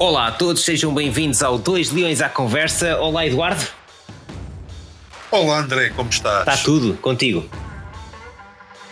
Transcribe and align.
Olá 0.00 0.28
a 0.28 0.30
todos, 0.30 0.64
sejam 0.64 0.94
bem-vindos 0.94 1.42
ao 1.42 1.58
Dois 1.58 1.90
Leões 1.90 2.20
à 2.20 2.28
Conversa. 2.28 2.96
Olá, 2.98 3.26
Eduardo. 3.26 3.66
Olá, 5.28 5.58
André, 5.58 5.90
como 5.90 6.08
estás? 6.08 6.46
Está 6.46 6.56
tudo 6.56 6.94
contigo? 6.98 7.50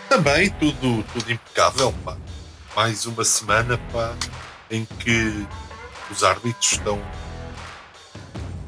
Também 0.09 0.49
tudo, 0.49 1.05
tudo 1.13 1.31
impecável, 1.31 1.93
pá. 2.03 2.17
Mais 2.75 3.05
uma 3.05 3.23
semana, 3.23 3.79
pá, 3.93 4.13
em 4.69 4.85
que 4.99 5.47
os 6.11 6.25
árbitros 6.25 6.73
estão. 6.73 7.01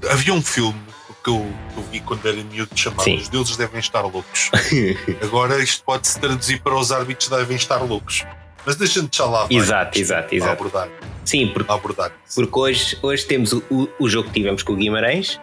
Havia 0.09 0.33
um 0.33 0.41
filme 0.41 0.79
que 1.21 1.29
eu, 1.29 1.45
que 1.73 1.77
eu 1.77 1.83
vi 1.91 1.99
quando 1.99 2.25
era 2.25 2.41
miúdo 2.41 2.71
chamado 2.73 3.03
Sim. 3.03 3.17
Os 3.17 3.27
Deuses 3.27 3.57
Devem 3.57 3.81
Estar 3.81 4.03
Loucos. 4.03 4.49
Agora 5.21 5.61
isto 5.61 5.83
pode-se 5.83 6.17
traduzir 6.17 6.61
para 6.61 6.79
os 6.79 6.89
árbitros 6.89 7.27
devem 7.27 7.57
estar 7.57 7.79
loucos. 7.83 8.23
Mas 8.65 8.75
deixa-me 8.75 9.09
já 9.11 9.25
lá. 9.25 9.45
vai, 9.45 9.57
Exato, 9.57 9.97
exato, 9.99 10.35
exato. 10.35 10.51
abordar, 10.51 10.89
Sim, 11.25 11.47
porque, 11.47 11.71
abordar 11.71 12.11
porque 12.35 12.59
hoje, 12.59 12.97
hoje 13.01 13.25
temos 13.25 13.53
o, 13.53 13.63
o, 13.69 13.87
o 13.99 14.09
jogo 14.09 14.27
que 14.27 14.33
tivemos 14.35 14.63
com 14.63 14.73
o 14.73 14.75
Guimarães, 14.75 15.39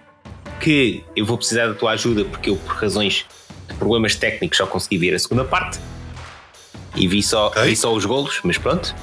que 0.60 1.04
eu 1.14 1.24
vou 1.26 1.36
precisar 1.36 1.66
da 1.68 1.74
tua 1.74 1.92
ajuda 1.92 2.24
porque 2.24 2.50
eu, 2.50 2.56
por 2.56 2.74
razões 2.76 3.24
de 3.68 3.74
problemas 3.74 4.14
técnicos, 4.14 4.58
só 4.58 4.66
consegui 4.66 4.98
ver 4.98 5.14
a 5.14 5.18
segunda 5.18 5.44
parte. 5.44 5.78
E 6.94 7.06
vi 7.06 7.22
só, 7.22 7.48
Ok. 7.48 7.62
vi 7.64 7.76
só 7.76 7.92
os 7.92 8.04
golos, 8.04 8.40
mas 8.42 8.56
pronto. 8.58 8.94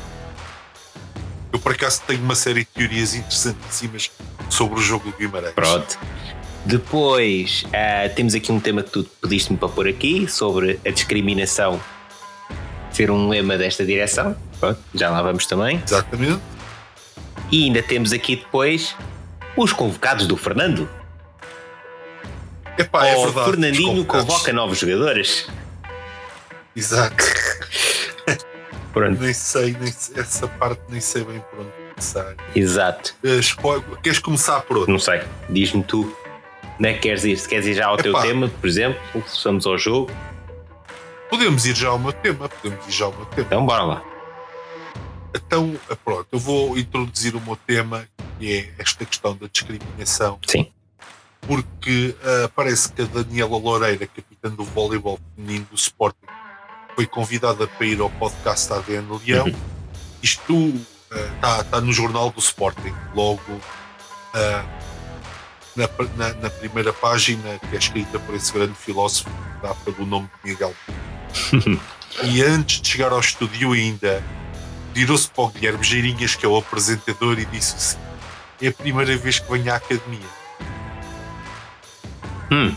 Eu, 1.51 1.59
por 1.59 1.73
acaso, 1.73 2.01
tenho 2.07 2.21
uma 2.21 2.33
série 2.33 2.61
de 2.61 2.65
teorias 2.65 3.13
interessantíssimas 3.13 4.09
sobre 4.49 4.79
o 4.79 4.81
jogo 4.81 5.11
do 5.11 5.17
Guimarães. 5.17 5.53
Pronto. 5.53 5.97
Depois 6.65 7.65
ah, 7.73 8.09
temos 8.15 8.33
aqui 8.33 8.51
um 8.51 8.59
tema 8.59 8.81
que 8.81 8.89
tu 8.89 9.03
pediste-me 9.21 9.57
para 9.59 9.67
pôr 9.69 9.87
aqui 9.87 10.27
sobre 10.27 10.79
a 10.85 10.89
discriminação 10.89 11.79
ser 12.93 13.11
um 13.11 13.27
lema 13.27 13.57
desta 13.57 13.85
direção. 13.85 14.35
Pronto, 14.59 14.79
já 14.93 15.09
lá 15.09 15.21
vamos 15.21 15.45
também. 15.45 15.81
Exatamente. 15.85 16.39
E 17.51 17.65
ainda 17.65 17.83
temos 17.83 18.13
aqui 18.13 18.35
depois 18.37 18.95
os 19.57 19.73
convocados 19.73 20.25
do 20.27 20.37
Fernando. 20.37 20.87
Epá, 22.77 23.05
é 23.07 23.15
o 23.15 23.25
verdade. 23.25 23.49
Fernandinho 23.51 24.05
convoca 24.05 24.51
novos 24.53 24.79
jogadores. 24.79 25.47
Exato. 26.75 27.15
Pronto, 28.93 29.21
Nem 29.21 29.33
sei, 29.33 29.75
nem 29.79 29.91
sei, 29.91 30.19
essa 30.21 30.47
parte 30.47 30.81
nem 30.89 31.01
sei 31.01 31.23
bem 31.23 31.39
por 31.51 31.59
onde 31.61 31.71
começar. 31.93 32.35
exato. 32.55 33.13
Espo- 33.23 33.81
Queres 34.03 34.19
começar 34.19 34.61
por 34.61 34.77
onde? 34.79 34.91
Não 34.91 34.99
sei, 34.99 35.21
diz-me 35.49 35.83
tu. 35.83 36.15
É 36.81 36.93
que 36.93 36.99
queres 37.01 37.23
ir? 37.23 37.37
Se 37.37 37.47
queres 37.47 37.65
ir 37.67 37.75
já 37.75 37.85
ao 37.87 37.97
teu 37.97 38.11
Epá. 38.11 38.21
tema, 38.23 38.47
por 38.59 38.67
exemplo, 38.67 38.99
se 39.27 39.43
vamos 39.43 39.65
ao 39.65 39.77
jogo, 39.77 40.11
Podemos 41.33 41.65
ir 41.65 41.75
já 41.75 41.89
ao 41.89 41.97
meu 41.97 42.13
tema, 42.13 42.47
podemos 42.47 42.87
ir 42.87 42.91
já 42.91 43.05
ao 43.05 43.11
meu 43.11 43.25
tema. 43.25 43.47
então 43.47 43.65
bora 43.65 43.83
lá. 43.83 44.03
Então, 45.35 45.75
eh, 45.89 45.95
pronto, 46.05 46.27
eu 46.31 46.37
vou 46.37 46.77
introduzir 46.77 47.35
o 47.35 47.41
meu 47.41 47.55
tema, 47.55 48.07
que 48.37 48.53
é 48.55 48.73
esta 48.77 49.03
questão 49.03 49.35
da 49.35 49.47
discriminação, 49.51 50.37
Sim, 50.45 50.71
porque 51.41 52.15
eh, 52.23 52.49
parece 52.55 52.91
que 52.91 53.01
a 53.01 53.05
Daniela 53.05 53.57
Loureira, 53.57 54.05
capitã 54.05 54.51
do 54.51 54.63
voleibol 54.63 55.19
feminino 55.35 55.65
do 55.71 55.75
Sporting, 55.75 56.19
foi 56.93 57.07
convidada 57.07 57.65
para 57.65 57.87
ir 57.87 57.99
ao 57.99 58.11
podcast 58.11 58.71
ADN 58.71 59.07
Leão. 59.25 59.47
Uhum. 59.47 59.55
Isto 60.21 60.71
está 61.33 61.63
tá 61.63 61.81
no 61.81 61.91
jornal 61.91 62.29
do 62.29 62.39
Sporting, 62.41 62.93
logo 63.15 63.41
eh, 64.35 64.63
na, 65.75 65.89
na- 66.15 66.33
na 66.35 66.49
primeira 66.51 66.93
página, 66.93 67.57
que 67.57 67.75
é 67.75 67.79
escrita 67.79 68.19
por 68.19 68.35
esse 68.35 68.53
grande 68.53 68.75
filósofo, 68.75 69.31
que 69.31 69.67
dá 69.67 69.73
pelo 69.73 70.05
nome 70.05 70.29
de 70.43 70.51
Miguel. 70.51 70.75
e 72.23 72.41
antes 72.41 72.81
de 72.81 72.89
chegar 72.89 73.11
ao 73.11 73.19
estúdio 73.19 73.73
ainda, 73.73 74.23
virou-se 74.93 75.27
para 75.29 75.43
o 75.43 75.49
Guilherme 75.49 75.83
Geirinhas, 75.83 76.35
que 76.35 76.45
é 76.45 76.49
o 76.49 76.57
apresentador, 76.57 77.39
e 77.39 77.45
disse 77.45 77.75
assim: 77.75 77.97
É 78.61 78.67
a 78.67 78.71
primeira 78.71 79.15
vez 79.17 79.39
que 79.39 79.51
venho 79.51 79.71
à 79.71 79.75
academia. 79.75 80.43
Hum. 82.51 82.75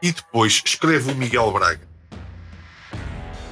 E 0.00 0.12
depois 0.12 0.62
escreve 0.64 1.10
o 1.10 1.14
Miguel 1.14 1.50
Braga. 1.50 1.88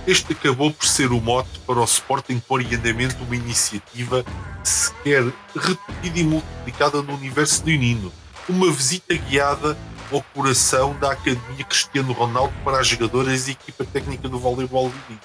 Este 0.06 0.32
acabou 0.32 0.70
por 0.70 0.86
ser 0.86 1.10
o 1.10 1.20
mote 1.20 1.58
para 1.66 1.80
o 1.80 1.84
Sporting 1.84 2.38
pôr 2.38 2.62
em 2.62 2.76
andamento 2.76 3.24
uma 3.24 3.34
iniciativa 3.34 4.24
sequer 4.62 5.24
repetida 5.54 6.20
e 6.20 6.22
multiplicada 6.22 7.02
no 7.02 7.14
universo 7.14 7.64
leonino. 7.66 8.12
Uma 8.48 8.70
visita 8.70 9.14
guiada 9.14 9.76
ao 10.12 10.22
coração 10.34 10.94
da 10.98 11.12
Academia 11.12 11.64
Cristiano 11.64 12.12
Ronaldo 12.12 12.52
para 12.64 12.80
as 12.80 12.86
jogadoras 12.88 13.48
e 13.48 13.52
equipa 13.52 13.84
técnica 13.84 14.28
do 14.28 14.38
voleibol 14.38 14.84
leonino. 14.84 15.20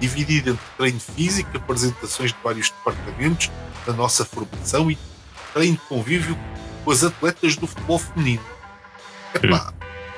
Dividida 0.00 0.50
entre 0.50 0.64
treino 0.76 1.00
físico, 1.00 1.56
apresentações 1.56 2.32
de 2.32 2.38
vários 2.42 2.70
departamentos 2.70 3.50
da 3.86 3.92
nossa 3.92 4.24
formação 4.24 4.90
e 4.90 4.98
treino 5.52 5.76
de 5.76 5.82
convívio 5.82 6.36
com 6.84 6.90
as 6.90 7.04
atletas 7.04 7.56
do 7.56 7.66
futebol 7.66 7.98
feminino. 7.98 8.42
Epá, 9.34 9.72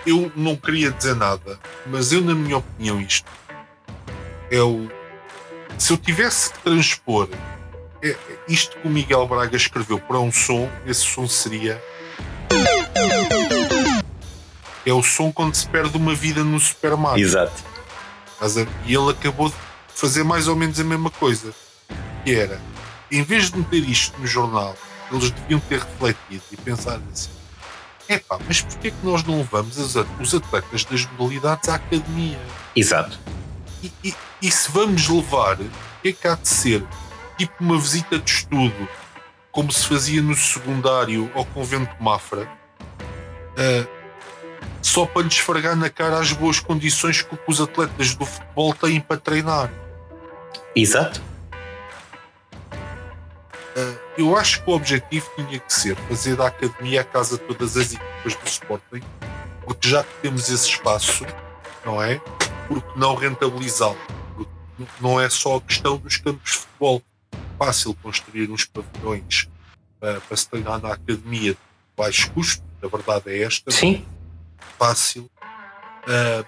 eu 0.06 0.32
não 0.36 0.56
queria 0.56 0.90
dizer 0.90 1.14
nada, 1.16 1.58
mas 1.86 2.12
eu, 2.12 2.20
na 2.20 2.34
minha 2.34 2.58
opinião, 2.58 3.00
isto 3.00 3.30
é 4.50 4.60
o. 4.60 4.88
Se 5.78 5.92
eu 5.92 5.96
tivesse 5.96 6.52
que 6.52 6.58
transpor 6.60 7.28
é- 8.02 8.10
é 8.10 8.16
isto 8.48 8.76
que 8.78 8.86
o 8.86 8.90
Miguel 8.90 9.26
Braga 9.26 9.56
escreveu 9.56 9.98
para 9.98 10.18
um 10.20 10.30
som, 10.32 10.70
esse 10.86 11.00
som 11.00 11.26
seria. 11.26 11.82
É 14.84 14.92
o 14.92 15.02
som 15.02 15.30
quando 15.32 15.54
se 15.54 15.66
perde 15.68 15.96
uma 15.96 16.14
vida 16.14 16.42
no 16.42 16.58
Super 16.58 16.96
Mario. 16.96 17.24
exato. 17.24 17.52
E 18.84 18.94
ele 18.94 19.10
acabou 19.10 19.48
de 19.48 19.54
fazer 19.94 20.24
mais 20.24 20.48
ou 20.48 20.56
menos 20.56 20.78
a 20.80 20.84
mesma 20.84 21.10
coisa. 21.10 21.52
Que 22.24 22.34
era, 22.34 22.60
em 23.10 23.22
vez 23.22 23.50
de 23.50 23.58
meter 23.58 23.88
isto 23.88 24.18
no 24.20 24.26
jornal, 24.26 24.76
eles 25.10 25.30
deviam 25.30 25.60
ter 25.60 25.78
refletido 25.80 26.42
e 26.50 26.56
pensado 26.56 27.02
assim: 27.12 27.30
epá, 28.08 28.38
mas 28.46 28.60
porquê 28.62 28.90
que 28.90 29.04
nós 29.06 29.22
não 29.24 29.38
levamos 29.38 29.76
os 29.78 30.34
atletas 30.34 30.84
das 30.84 31.06
modalidades 31.18 31.68
à 31.68 31.76
academia? 31.76 32.38
Exato. 32.74 33.18
E, 33.82 33.92
e- 34.02 34.14
e 34.40 34.50
se 34.50 34.70
vamos 34.72 35.08
levar, 35.08 35.60
o 35.60 35.70
que 36.02 36.08
é 36.08 36.12
que 36.12 36.26
há 36.26 36.34
de 36.34 36.48
ser? 36.48 36.84
Tipo 37.38 37.52
uma 37.60 37.78
visita 37.78 38.18
de 38.18 38.30
estudo, 38.30 38.88
como 39.52 39.70
se 39.72 39.86
fazia 39.86 40.20
no 40.22 40.34
secundário 40.34 41.30
ao 41.34 41.44
convento 41.44 41.94
Mafra, 42.00 42.48
ah, 43.56 43.86
só 44.82 45.06
para 45.06 45.22
lhes 45.22 45.34
esfregar 45.34 45.76
na 45.76 45.88
cara 45.88 46.18
as 46.18 46.32
boas 46.32 46.58
condições 46.58 47.22
que 47.22 47.38
os 47.46 47.60
atletas 47.60 48.14
do 48.14 48.26
futebol 48.26 48.74
têm 48.74 49.00
para 49.00 49.16
treinar. 49.16 49.72
Exato. 50.74 51.22
Ah, 53.76 53.94
eu 54.18 54.36
acho 54.36 54.62
que 54.62 54.70
o 54.70 54.74
objetivo 54.74 55.30
tinha 55.36 55.58
que 55.58 55.72
ser 55.72 55.96
fazer 55.96 56.36
da 56.36 56.48
academia 56.48 57.00
a 57.00 57.04
casa 57.04 57.38
de 57.38 57.44
todas 57.44 57.76
as 57.76 57.94
equipas 57.94 58.34
do 58.34 58.46
Sporting, 58.46 59.02
porque 59.64 59.88
já 59.88 60.02
que 60.02 60.14
temos 60.20 60.50
esse 60.50 60.68
espaço, 60.68 61.24
não 61.84 62.02
é? 62.02 62.20
Porque 62.68 62.98
não 62.98 63.14
rentabilizá-lo? 63.14 63.96
Não 65.00 65.20
é 65.20 65.30
só 65.30 65.56
a 65.56 65.60
questão 65.60 65.96
dos 65.96 66.16
campos 66.16 66.50
de 66.50 66.58
futebol. 66.58 67.02
Fácil 67.58 67.94
construir 68.02 68.50
uns 68.50 68.64
pavilhões 68.64 69.48
ah, 70.02 70.20
para 70.26 70.36
se 70.36 70.48
treinar 70.48 70.80
na 70.82 70.92
academia 70.92 71.52
de 71.52 71.58
baixo 71.96 72.30
custo, 72.32 72.62
a 72.82 72.88
verdade 72.88 73.30
é 73.30 73.42
esta. 73.42 73.70
Sim, 73.70 74.04
Fácil. 74.78 75.30
Ah, 76.08 76.44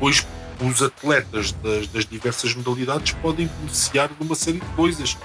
pois 0.00 0.26
os 0.60 0.82
atletas 0.82 1.52
das, 1.52 1.86
das 1.88 2.06
diversas 2.06 2.54
modalidades 2.54 3.12
podem 3.20 3.46
beneficiar 3.58 4.08
de 4.08 4.14
uma 4.24 4.34
série 4.34 4.60
de 4.60 4.66
coisas. 4.76 5.16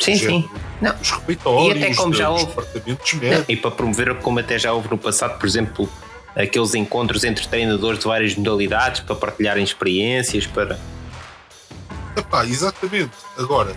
sim, 0.00 0.16
sim. 0.16 0.48
Não. 0.80 0.94
Dos 0.94 1.10
refeitórios, 1.10 1.80
E 1.82 1.84
até 1.84 1.94
como 1.94 2.14
já 2.14 2.30
houve- 2.30 2.46
departamentos 2.46 3.12
Não, 3.14 3.20
médicos. 3.20 3.44
e 3.48 3.56
para 3.56 3.70
promover, 3.70 4.14
como 4.20 4.38
até 4.38 4.58
já 4.58 4.72
houve 4.72 4.88
no 4.90 4.98
passado, 4.98 5.38
por 5.38 5.46
exemplo, 5.46 5.88
aqueles 6.36 6.74
encontros 6.74 7.24
entre 7.24 7.46
treinadores 7.48 7.98
de 8.00 8.04
várias 8.06 8.34
modalidades 8.36 9.00
para 9.00 9.14
partilharem 9.16 9.64
experiências, 9.64 10.46
para. 10.46 10.78
Epá, 12.16 12.44
exatamente. 12.46 13.12
Agora, 13.36 13.74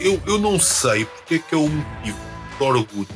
eu, 0.00 0.20
eu 0.26 0.38
não 0.38 0.58
sei 0.58 1.04
porque 1.04 1.34
é 1.34 1.38
que 1.38 1.54
é 1.54 1.58
o 1.58 1.68
motivo 1.68 2.18
de 2.58 2.64
orgulho 2.64 3.08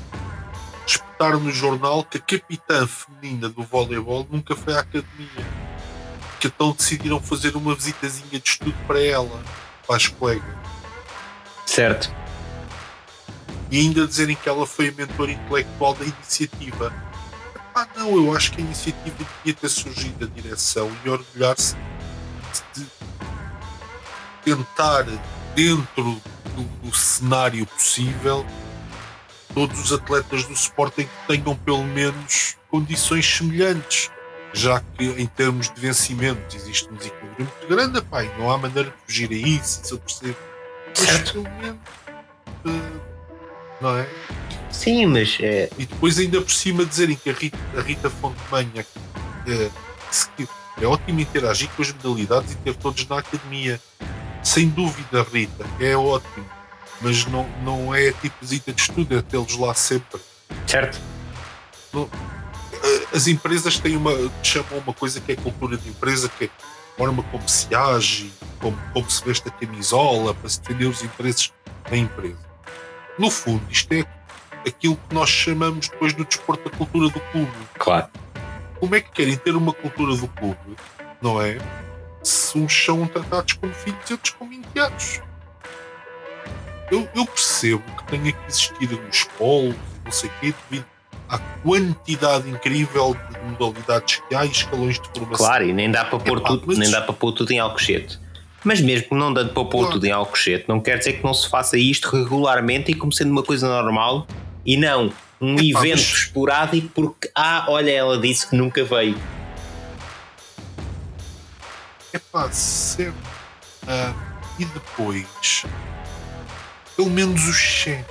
espetar 0.89 1.39
no 1.39 1.51
jornal 1.53 2.03
que 2.03 2.19
a 2.19 2.21
capitã 2.21 2.87
feminina 2.87 3.49
do 3.49 3.63
voleibol 3.63 4.27
nunca 4.31 4.57
foi 4.57 4.75
à 4.75 4.81
academia. 4.81 5.47
Que 6.41 6.47
então 6.47 6.73
decidiram 6.73 7.21
fazer 7.21 7.57
uma 7.57 7.75
visitazinha 7.75 8.41
de 8.41 8.49
estudo 8.49 8.75
para 8.87 9.03
ela, 9.03 9.43
para 9.87 9.97
as 9.97 10.07
colegas. 10.07 10.57
Certo. 11.67 12.11
E 13.71 13.79
ainda 13.79 14.07
dizerem 14.07 14.37
que 14.37 14.49
ela 14.49 14.67
foi 14.67 14.89
a 14.89 14.93
mentora 14.93 15.31
intelectual 15.31 15.95
da 15.95 16.05
iniciativa. 16.05 16.93
Ah, 17.75 17.87
não, 17.95 18.17
eu 18.17 18.35
acho 18.35 18.53
que 18.53 18.63
a 18.63 18.65
iniciativa 18.65 19.17
devia 19.45 19.55
ter 19.55 19.69
surgido 19.69 20.27
da 20.27 20.35
direção 20.35 20.91
e 21.05 21.11
orgulhar-se 21.11 21.77
de 22.75 22.87
tentar, 24.43 25.05
dentro 25.55 26.21
do, 26.57 26.63
do 26.83 26.97
cenário 26.97 27.67
possível, 27.67 28.47
todos 29.55 29.79
os 29.81 29.93
atletas 29.93 30.45
do 30.45 30.53
Sporting 30.53 31.05
que 31.05 31.27
tenham 31.27 31.57
pelo 31.57 31.85
menos 31.85 32.57
condições 32.71 33.27
semelhantes. 33.27 34.11
Já 34.53 34.81
que 34.81 35.05
em 35.05 35.27
termos 35.27 35.71
de 35.71 35.81
vencimento 35.81 36.57
existe 36.57 36.89
um 36.91 36.97
desequilíbrio 36.97 37.47
muito 37.47 37.69
grande, 37.69 38.01
pai, 38.01 38.33
não 38.39 38.51
há 38.51 38.57
maneira 38.57 38.91
de 38.91 38.97
fugir 39.05 39.31
a 39.31 39.35
isso, 39.35 39.83
isso 39.85 39.95
eu 39.95 39.99
percebo. 39.99 40.37
Mas 40.99 41.31
pelo 41.31 41.45
menos 41.45 41.79
Não 43.81 43.97
é? 43.99 44.09
Sim, 44.71 45.07
mas 45.07 45.39
é. 45.41 45.69
E 45.79 45.87
depois, 45.87 46.19
ainda 46.19 46.41
por 46.41 46.51
cima, 46.51 46.85
dizerem 46.85 47.17
que 47.17 47.31
a 47.31 47.33
Rita, 47.33 47.59
a 47.77 47.81
Rita 47.81 48.11
Fonte 48.11 48.41
Manha 48.51 48.87
é, 49.47 49.71
é 50.81 50.87
ótimo 50.87 51.21
interagir 51.21 51.69
com 51.71 51.83
as 51.83 51.93
modalidades 51.93 52.53
e 52.53 52.57
ter 52.57 52.75
todos 52.77 53.07
na 53.07 53.19
academia. 53.19 53.81
Sem 54.43 54.69
dúvida, 54.69 55.23
Rita, 55.23 55.67
é 55.81 55.97
ótimo. 55.97 56.47
Mas 57.01 57.25
não, 57.27 57.49
não 57.63 57.95
é 57.95 58.13
tipo 58.13 58.35
visita 58.41 58.73
de 58.73 58.81
estudo, 58.81 59.17
é 59.17 59.23
tê-los 59.23 59.57
lá 59.57 59.75
sempre. 59.75 60.21
Certo. 60.67 61.01
As 63.15 63.27
empresas 63.27 63.79
têm 63.79 63.97
uma. 63.97 64.13
chamam 64.43 64.79
uma 64.79 64.93
coisa 64.93 65.21
que 65.21 65.33
é 65.33 65.37
cultura 65.37 65.77
de 65.77 65.89
empresa, 65.89 66.29
que 66.29 66.45
é 66.45 66.49
a 66.49 66.99
forma 66.99 67.23
como 67.25 67.49
se 67.49 67.73
age, 67.75 68.33
como, 68.61 68.77
como 68.93 69.11
se 69.11 69.25
veste 69.25 69.49
a 69.49 69.53
camisola, 69.53 70.35
para 70.35 70.49
se 70.49 70.61
defender 70.61 70.87
os 70.87 71.03
interesses 71.03 71.53
da 71.89 71.97
empresa. 71.97 72.39
No 73.19 73.31
fundo, 73.31 73.65
isto 73.71 73.93
é 73.93 74.05
aquilo 74.67 74.97
que 75.09 75.15
nós 75.15 75.29
chamamos 75.29 75.89
depois 75.89 76.15
no 76.15 76.25
desporto 76.25 76.69
a 76.69 76.71
cultura 76.71 77.09
do 77.09 77.21
clube. 77.33 77.53
Claro. 77.79 78.09
Como 78.79 78.95
é 78.95 79.01
que 79.01 79.11
querem 79.11 79.37
ter 79.37 79.57
uma 79.57 79.73
cultura 79.73 80.15
do 80.15 80.29
clube, 80.29 80.77
não 81.21 81.43
é? 81.43 81.59
Se 82.23 82.59
uns 82.59 82.73
são 82.73 83.07
tratados 83.07 83.55
como 83.55 83.73
filhos 83.73 84.09
e 84.09 84.13
outros 84.13 84.35
como 84.35 84.53
enteados. 84.53 85.21
Eu, 86.91 87.09
eu 87.15 87.27
percebo 87.27 87.83
que 87.97 88.05
tenha 88.05 88.33
que 88.33 88.39
existir 88.49 88.89
nos 88.91 89.25
polos 89.37 89.75
não 90.05 90.13
sei 90.13 90.31
o 90.31 90.33
quê, 90.41 90.55
devido 90.71 90.87
à 91.29 91.39
quantidade 91.39 92.49
incrível 92.49 93.15
de 93.31 93.39
modalidades 93.41 94.23
que 94.27 94.35
há 94.35 94.47
e 94.47 94.51
escalões 94.51 94.99
de 94.99 95.07
formação. 95.11 95.47
Claro, 95.47 95.65
e 95.67 95.73
nem 95.75 95.91
dá 95.91 96.05
para 96.07 96.19
pôr, 96.19 96.39
Epá, 96.39 96.49
tudo, 96.49 96.63
mas- 96.67 96.79
nem 96.79 96.91
dá 96.91 97.03
para 97.03 97.13
pôr 97.13 97.33
tudo 97.33 97.51
em 97.51 97.59
Alcochete. 97.59 98.19
Mas 98.65 98.81
mesmo 98.81 99.17
não 99.17 99.33
dando 99.33 99.53
para 99.53 99.65
pôr 99.65 99.81
Claro. 99.81 99.93
tudo 99.93 100.07
em 100.07 100.11
Alcochete, 100.11 100.65
não 100.67 100.81
quer 100.81 100.99
dizer 100.99 101.15
que 101.15 101.25
não 101.25 101.35
se 101.35 101.49
faça 101.49 101.77
isto 101.77 102.09
regularmente 102.11 102.91
e 102.91 102.95
como 102.95 103.13
sendo 103.13 103.31
uma 103.31 103.43
coisa 103.43 103.69
normal 103.69 104.27
e 104.65 104.77
não 104.79 105.13
um 105.41 105.55
Epá, 105.61 105.81
evento 105.81 105.91
mas- 105.99 106.01
esporádico 106.01 106.89
porque, 106.95 107.31
ah, 107.35 107.67
olha, 107.69 107.91
ela 107.91 108.19
disse 108.19 108.49
que 108.49 108.57
nunca 108.57 108.83
veio. 108.83 109.17
É 112.15 112.19
pá, 112.19 112.51
certo. 112.51 113.15
Ah, 113.87 114.15
e 114.59 114.65
depois, 114.65 115.65
pelo 116.99 117.11
menos 117.11 117.47
os 117.47 117.57
cheques. 117.57 118.05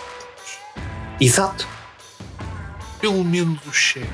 Exato. 1.19 1.67
Pelo 3.01 3.21
menos 3.21 3.59
os 3.65 3.75
cheques. 3.75 4.09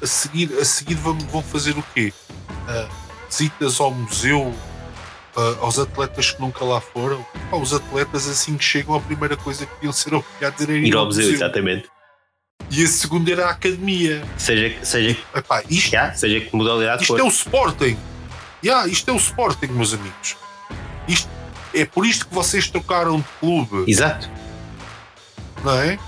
A 0.00 0.06
seguir, 0.06 0.58
a 0.58 0.64
seguir 0.64 0.94
vão, 0.94 1.18
vão 1.18 1.42
fazer 1.42 1.76
o 1.76 1.84
quê? 1.94 2.10
Ah, 2.66 2.88
visitas 3.28 3.78
ao 3.78 3.90
museu 3.90 4.54
ah, 5.36 5.56
aos 5.60 5.78
atletas 5.78 6.30
que 6.30 6.40
nunca 6.40 6.64
lá 6.64 6.80
foram. 6.80 7.22
Pá, 7.50 7.58
os 7.58 7.74
atletas 7.74 8.26
assim 8.26 8.56
que 8.56 8.64
chegam, 8.64 8.94
a 8.94 9.00
primeira 9.00 9.36
coisa 9.36 9.66
que 9.66 9.74
deviam 9.74 9.92
ser 9.92 10.14
obrigados 10.14 10.62
era 10.62 10.72
ir, 10.72 10.86
Ir 10.86 10.96
ao 10.96 11.04
museu, 11.04 11.30
exatamente. 11.30 11.86
E 12.70 12.82
a 12.82 12.86
segunda 12.86 13.30
era 13.30 13.48
a 13.48 13.50
academia. 13.50 14.24
Seja, 14.38 14.74
seja, 14.82 15.18
Epá, 15.34 15.62
isto, 15.68 15.90
já, 15.90 16.14
seja 16.14 16.40
que 16.40 16.56
modalidade 16.56 17.02
isto 17.02 17.12
for. 17.12 17.20
é 17.20 17.22
o 17.22 17.28
Sporting. 17.28 17.98
Yeah, 18.64 18.88
isto 18.88 19.10
é 19.10 19.12
o 19.12 19.16
Sporting, 19.16 19.66
meus 19.66 19.92
amigos. 19.92 20.34
Isto, 21.06 21.37
é 21.74 21.84
por 21.84 22.06
isto 22.06 22.26
que 22.26 22.34
vocês 22.34 22.68
trocaram 22.68 23.18
de 23.18 23.26
clube. 23.40 23.90
Exato. 23.90 24.28
não 25.64 25.80
é? 25.80 25.98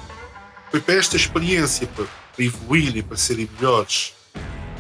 Foi 0.70 0.80
para 0.80 0.94
esta 0.94 1.16
experiência, 1.16 1.86
para, 1.88 2.04
para 2.04 2.44
evoluírem, 2.44 3.02
para 3.02 3.16
serem 3.16 3.48
melhores. 3.58 4.14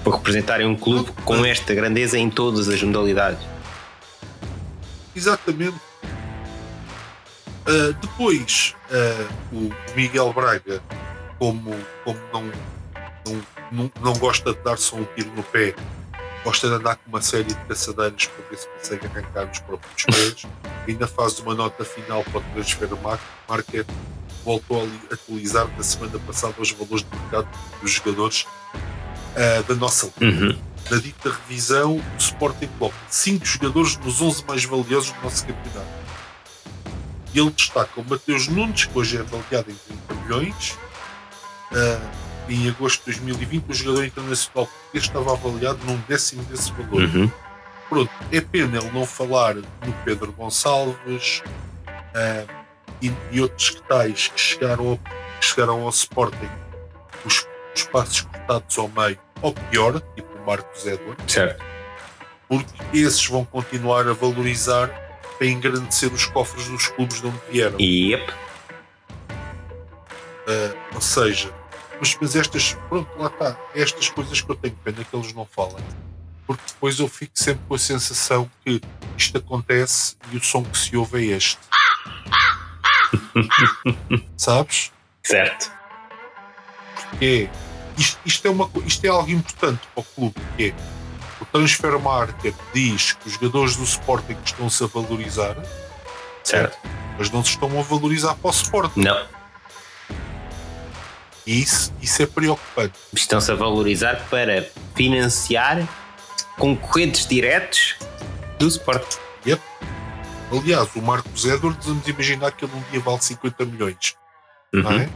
Para 0.04 0.16
representarem 0.16 0.66
um 0.66 0.76
clube 0.76 1.12
com 1.24 1.44
esta 1.44 1.74
grandeza 1.74 2.18
em 2.18 2.30
todas 2.30 2.68
as 2.68 2.82
modalidades. 2.82 3.44
Exatamente. 5.14 5.76
Ah, 7.66 7.94
depois, 8.00 8.74
ah, 8.90 9.28
o 9.52 9.70
Miguel 9.94 10.32
Braga, 10.32 10.82
como, 11.38 11.74
como 12.04 12.18
não, 12.32 12.42
não, 13.26 13.42
não, 13.70 13.92
não 14.00 14.12
gosta 14.14 14.54
de 14.54 14.60
dar 14.60 14.78
só 14.78 14.96
um 14.96 15.04
tiro 15.14 15.30
no 15.36 15.42
pé, 15.42 15.74
gosta 16.44 16.68
de 16.68 16.74
andar 16.74 16.96
com 16.96 17.08
uma 17.08 17.20
série 17.20 17.44
de 17.44 17.54
caçadeiros 17.66 18.26
para 18.26 18.44
ver 18.50 18.56
se 18.58 18.66
consegue 18.68 19.06
arrancar 19.06 19.50
os 19.50 19.58
próprios 19.60 20.04
pés, 20.04 20.46
ainda 20.88 21.06
faz 21.06 21.38
uma 21.40 21.54
nota 21.54 21.84
final 21.84 22.24
para 22.24 22.38
o 22.38 22.42
transfer 22.54 22.88
mar- 23.02 23.20
market, 23.48 23.86
voltou 24.44 24.80
a 24.80 24.84
li- 24.84 25.00
atualizar 25.12 25.68
na 25.76 25.82
semana 25.82 26.18
passada 26.20 26.54
os 26.58 26.70
valores 26.72 27.04
de 27.04 27.18
mercado 27.18 27.48
dos 27.82 27.90
jogadores 27.92 28.46
ah, 29.36 29.62
da 29.68 29.74
nossa 29.74 30.10
liga. 30.18 30.46
Uhum. 30.46 30.58
Na 30.90 30.96
dita 30.96 31.30
revisão, 31.30 31.96
o 31.98 32.02
Sporting 32.18 32.66
coloca 32.78 32.96
5 33.08 33.44
jogadores 33.44 33.96
nos 33.98 34.20
11 34.20 34.44
mais 34.44 34.64
valiosos 34.64 35.12
do 35.12 35.22
nosso 35.22 35.46
campeonato. 35.46 35.86
E 37.32 37.38
ele 37.38 37.50
destaca 37.50 38.00
o 38.00 38.04
Mateus 38.04 38.48
Nunes, 38.48 38.86
que 38.86 38.98
hoje 38.98 39.16
é 39.18 39.20
avaliado 39.20 39.70
em 39.70 39.74
30 40.08 40.14
milhões. 40.22 40.76
Ah, 41.72 42.00
em 42.50 42.68
agosto 42.68 43.00
de 43.00 43.18
2020, 43.18 43.64
o 43.68 43.74
jogador 43.74 44.04
internacional 44.04 44.66
português 44.66 45.04
estava 45.04 45.32
avaliado 45.32 45.78
num 45.84 45.96
décimo 46.08 46.42
desse 46.44 46.72
valor. 46.72 47.02
Uhum. 47.02 47.30
Pronto, 47.88 48.10
é 48.32 48.40
pena 48.40 48.78
ele 48.78 48.90
não 48.90 49.06
falar 49.06 49.54
no 49.54 49.92
Pedro 50.04 50.32
Gonçalves 50.32 51.42
ah, 52.14 52.44
e, 53.00 53.12
e 53.30 53.40
outros 53.40 53.70
que 53.70 53.82
tais 53.82 54.28
que 54.28 54.40
chegaram 54.40 54.90
ao, 54.90 54.96
que 54.98 55.46
chegaram 55.46 55.82
ao 55.82 55.88
Sporting 55.90 56.50
os, 57.24 57.46
os 57.74 57.84
passos 57.84 58.22
cortados 58.22 58.78
ao 58.78 58.88
meio, 58.88 59.18
ou 59.42 59.52
pior, 59.52 60.00
tipo 60.14 60.38
o 60.38 60.46
Marcos 60.46 60.86
Edwards 60.86 61.32
Certo. 61.32 61.62
porque 62.48 62.72
esses 62.92 63.24
vão 63.26 63.44
continuar 63.44 64.08
a 64.08 64.12
valorizar 64.12 64.88
para 65.38 65.46
engrandecer 65.46 66.12
os 66.12 66.26
cofres 66.26 66.68
dos 66.68 66.88
clubes 66.88 67.20
de 67.20 67.26
onde 67.26 67.38
vieram. 67.50 67.80
Yep. 67.80 68.32
Ah, 70.48 70.74
ou 70.94 71.00
seja, 71.00 71.52
mas, 72.00 72.16
mas 72.20 72.34
estas, 72.34 72.74
pronto, 72.88 73.08
lá 73.16 73.28
está, 73.28 73.56
estas 73.74 74.08
coisas 74.08 74.40
que 74.40 74.50
eu 74.50 74.56
tenho 74.56 74.74
pena 74.82 75.04
que 75.04 75.14
eles 75.14 75.32
não 75.32 75.46
falam. 75.46 75.78
Porque 76.46 76.62
depois 76.66 76.98
eu 76.98 77.06
fico 77.06 77.32
sempre 77.34 77.62
com 77.68 77.74
a 77.74 77.78
sensação 77.78 78.50
que 78.64 78.80
isto 79.16 79.38
acontece 79.38 80.16
e 80.32 80.36
o 80.36 80.42
som 80.42 80.64
que 80.64 80.76
se 80.76 80.96
ouve 80.96 81.30
é 81.30 81.36
este. 81.36 81.58
Sabes? 84.36 84.90
certo. 85.22 85.70
é 87.20 87.48
isto, 87.98 88.18
isto 88.24 88.46
é 88.46 88.50
uma 88.50 88.70
isto 88.86 89.04
é 89.04 89.08
algo 89.08 89.30
importante 89.30 89.80
para 89.94 90.00
o 90.00 90.04
clube 90.04 90.40
que 90.56 90.68
é 90.68 90.74
o 91.40 91.44
transfer 91.44 91.98
market 91.98 92.54
diz 92.72 93.12
que 93.12 93.28
os 93.28 93.34
jogadores 93.34 93.76
do 93.76 93.84
Sporting 93.84 94.36
estão-se 94.44 94.82
a 94.82 94.86
valorizar 94.86 95.56
Certo. 96.42 96.78
mas 97.18 97.30
não 97.30 97.44
se 97.44 97.50
estão 97.50 97.78
a 97.78 97.82
valorizar 97.82 98.34
para 98.36 98.48
o 98.48 98.50
Sporting 98.50 99.00
Não. 99.00 99.39
E 101.46 101.60
isso, 101.62 101.92
isso 102.02 102.22
é 102.22 102.26
preocupante 102.26 102.94
Estão-se 103.12 103.50
a 103.50 103.54
valorizar 103.54 104.26
para 104.30 104.68
financiar 104.94 105.86
concorrentes 106.58 107.26
diretos 107.26 107.96
do 108.58 108.68
Sport. 108.68 109.16
aliás 110.52 110.88
o 110.96 111.02
Marcos 111.02 111.44
Edwards 111.44 111.86
vamos 111.86 112.06
imaginar 112.06 112.52
que 112.52 112.64
ele 112.64 112.72
um 112.74 112.82
dia 112.90 113.00
vale 113.00 113.20
50 113.22 113.64
milhões 113.64 114.14
não 114.72 114.90
Uhum. 114.90 115.00
é? 115.00 115.08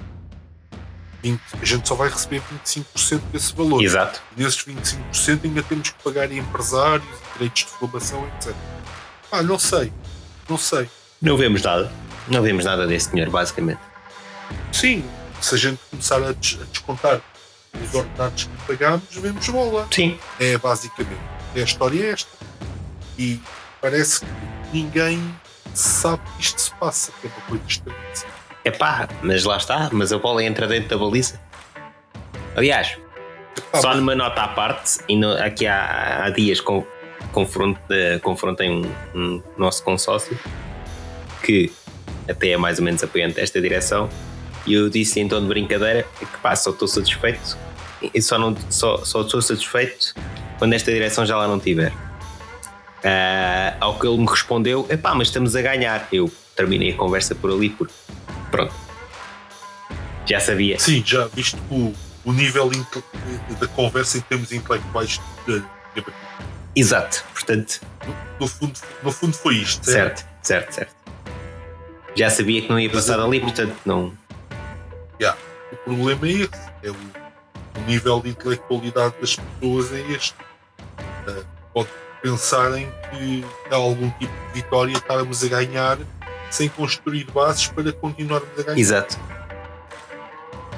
20 1.23 1.41
a 1.61 1.65
gente 1.65 1.89
só 1.89 1.95
vai 1.95 2.09
receber 2.09 2.43
25% 2.69 3.21
desse 3.33 3.55
valor 3.55 3.83
Exato. 3.83 4.21
nesses 4.37 4.63
25% 4.65 5.45
ainda 5.45 5.63
temos 5.63 5.91
que 5.91 6.03
pagar 6.03 6.31
empresários, 6.33 7.07
direitos 7.35 7.63
de 7.65 7.69
formação, 7.71 8.27
etc. 8.37 8.55
Ah, 9.33 9.43
não 9.43 9.59
sei, 9.59 9.93
não 10.49 10.59
sei. 10.59 10.89
Não 11.23 11.37
vemos 11.37 11.63
nada. 11.63 11.91
Não 12.29 12.43
vemos 12.43 12.65
nada 12.65 12.87
desse 12.87 13.09
dinheiro, 13.11 13.31
basicamente. 13.31 13.81
Sim, 14.71 15.03
se 15.45 15.55
a 15.55 15.59
gente 15.59 15.79
começar 15.91 16.17
a, 16.23 16.33
des- 16.33 16.59
a 16.61 16.65
descontar 16.65 17.21
os 17.83 17.95
ordenados 17.95 18.45
que 18.45 18.67
pagamos, 18.67 19.05
vemos 19.13 19.49
bola. 19.49 19.87
Sim. 19.91 20.19
É 20.41 20.57
basicamente. 20.59 21.21
É 21.55 21.61
a 21.61 21.65
história 21.65 22.05
é 22.07 22.11
esta. 22.11 22.31
E 23.19 23.41
parece 23.81 24.21
que 24.21 24.27
ninguém 24.73 25.21
sabe 25.75 26.23
que 26.37 26.43
isto 26.43 26.61
se 26.61 26.71
passa, 26.73 27.13
que 27.21 27.27
é 27.27 27.31
uma 27.31 27.47
coisa 27.47 27.65
estranha. 27.69 27.99
É 28.65 28.71
pá, 28.71 29.09
mas 29.23 29.45
lá 29.45 29.57
está. 29.57 29.89
Mas 29.93 30.13
a 30.13 30.19
bola 30.19 30.43
entra 30.43 30.67
dentro 30.67 30.89
da 30.91 30.99
baliza. 31.05 31.41
Aliás, 32.57 32.97
Ah, 33.73 33.81
só 33.81 33.89
mas- 33.89 33.97
numa 33.99 34.15
nota 34.15 34.43
à 34.43 34.49
parte, 34.49 34.99
e 35.09 35.17
no- 35.17 35.33
aqui 35.37 35.67
há, 35.67 36.25
há 36.25 36.31
dias 36.31 36.61
com, 36.61 36.85
confronte, 37.33 37.81
eh, 37.91 38.19
confrontei 38.21 38.71
um, 38.71 38.83
um 39.15 39.43
nosso 39.59 39.83
consórcio 39.83 40.39
que 41.43 41.73
até 42.29 42.51
é 42.51 42.57
mais 42.57 42.79
ou 42.79 42.85
menos 42.85 43.03
apoiante 43.03 43.35
desta 43.35 43.61
direção 43.61 44.09
e 44.67 44.75
eu 44.75 44.89
disse 44.89 45.21
em 45.21 45.29
tom 45.29 45.41
de 45.41 45.47
brincadeira 45.47 46.07
que 46.19 46.39
pá, 46.43 46.55
só 46.57 46.71
estou 46.71 46.89
satisfeito 46.89 47.57
e 48.13 48.21
só, 48.21 48.39
não, 48.39 48.57
só, 48.71 48.99
só 49.05 49.23
estou 49.23 49.41
satisfeito 49.41 50.15
quando 50.59 50.73
esta 50.75 50.93
direção 50.93 51.25
já 51.25 51.37
lá 51.37 51.47
não 51.47 51.59
tiver. 51.59 51.93
Ah, 53.03 53.77
ao 53.81 53.99
que 53.99 54.07
ele 54.07 54.19
me 54.19 54.27
respondeu, 54.27 54.87
epá, 54.89 55.15
mas 55.15 55.29
estamos 55.29 55.55
a 55.55 55.63
ganhar. 55.63 56.09
Eu 56.13 56.31
terminei 56.57 56.93
a 56.93 56.97
conversa 56.97 57.35
por 57.35 57.51
ali 57.51 57.71
porque 57.71 57.95
pronto. 58.51 58.73
Já 60.27 60.41
sabia. 60.41 60.79
Sim, 60.79 61.03
já 61.05 61.27
visto 61.27 61.59
o, 61.71 61.93
o 62.25 62.33
nível 62.33 62.71
da 63.61 63.67
conversa 63.69 64.19
em 64.19 64.21
termos 64.23 64.53
intelectuais 64.53 65.21
de, 65.47 65.61
de, 65.95 66.05
Exato, 66.77 67.25
portanto, 67.33 67.81
no, 68.41 68.49
fundo, 68.49 68.81
no 69.03 69.13
fundo 69.13 69.35
foi 69.35 69.57
isto. 69.57 69.89
é? 69.89 69.93
certo, 69.93 70.27
certo, 70.43 70.73
certo. 70.73 70.95
Já 72.17 72.31
sabia 72.31 72.63
que 72.63 72.69
não 72.69 72.81
ia 72.81 72.91
passar 72.91 73.21
ali, 73.21 73.41
portanto 73.41 73.77
não. 73.85 74.13
Yeah. 75.21 75.39
O 75.73 75.77
problema 75.77 76.27
é 76.27 76.31
esse. 76.31 76.73
É 76.83 76.91
o, 76.91 76.95
o 76.95 77.81
nível 77.87 78.21
de 78.21 78.31
intelectualidade 78.31 79.15
das 79.21 79.37
pessoas 79.37 79.93
é 79.93 80.01
este. 80.13 80.35
Uh, 81.29 81.45
pode 81.73 81.89
pensarem 82.23 82.91
que 83.11 83.45
há 83.71 83.77
algum 83.77 84.11
tipo 84.13 84.33
de 84.33 84.63
vitória 84.63 84.93
estarmos 84.93 85.45
a 85.45 85.49
ganhar 85.49 85.99
sem 86.51 86.69
construir 86.69 87.25
bases 87.33 87.67
para 87.67 87.93
continuarmos 87.93 88.59
a 88.59 88.63
ganhar. 88.63 88.79
Exato. 88.79 89.19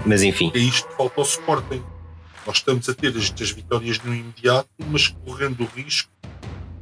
Mas 0.04 0.22
enfim. 0.22 0.50
É 0.54 0.58
isto 0.58 0.88
que 0.88 0.96
falta 0.96 1.20
ao 1.20 1.26
Sporting. 1.26 1.82
Nós 2.46 2.58
estamos 2.58 2.88
a 2.88 2.94
ter 2.94 3.08
as, 3.08 3.34
as 3.40 3.50
vitórias 3.50 3.98
no 4.00 4.14
imediato, 4.14 4.68
mas 4.86 5.08
correndo 5.08 5.64
o 5.64 5.66
risco 5.66 6.10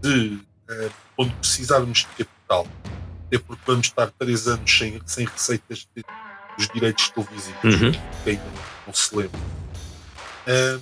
de, 0.03 0.39
uh, 0.69 0.91
quando 1.17 1.33
precisarmos 1.37 2.01
de 2.01 2.25
capital, 2.25 2.67
até 3.27 3.39
porque 3.39 3.63
vamos 3.67 3.87
estar 3.87 4.11
três 4.19 4.47
anos 4.47 4.79
sem, 4.79 5.01
sem 5.07 5.27
receitas 5.27 5.89
de, 5.97 6.05
dos 6.57 6.69
direitos 6.69 7.09
televisivos, 7.11 7.63
Uhum. 7.65 7.93
quem 8.25 8.41
não, 8.87 8.93
se 8.95 9.15
lembra. 9.17 9.41
Uh, 10.47 10.81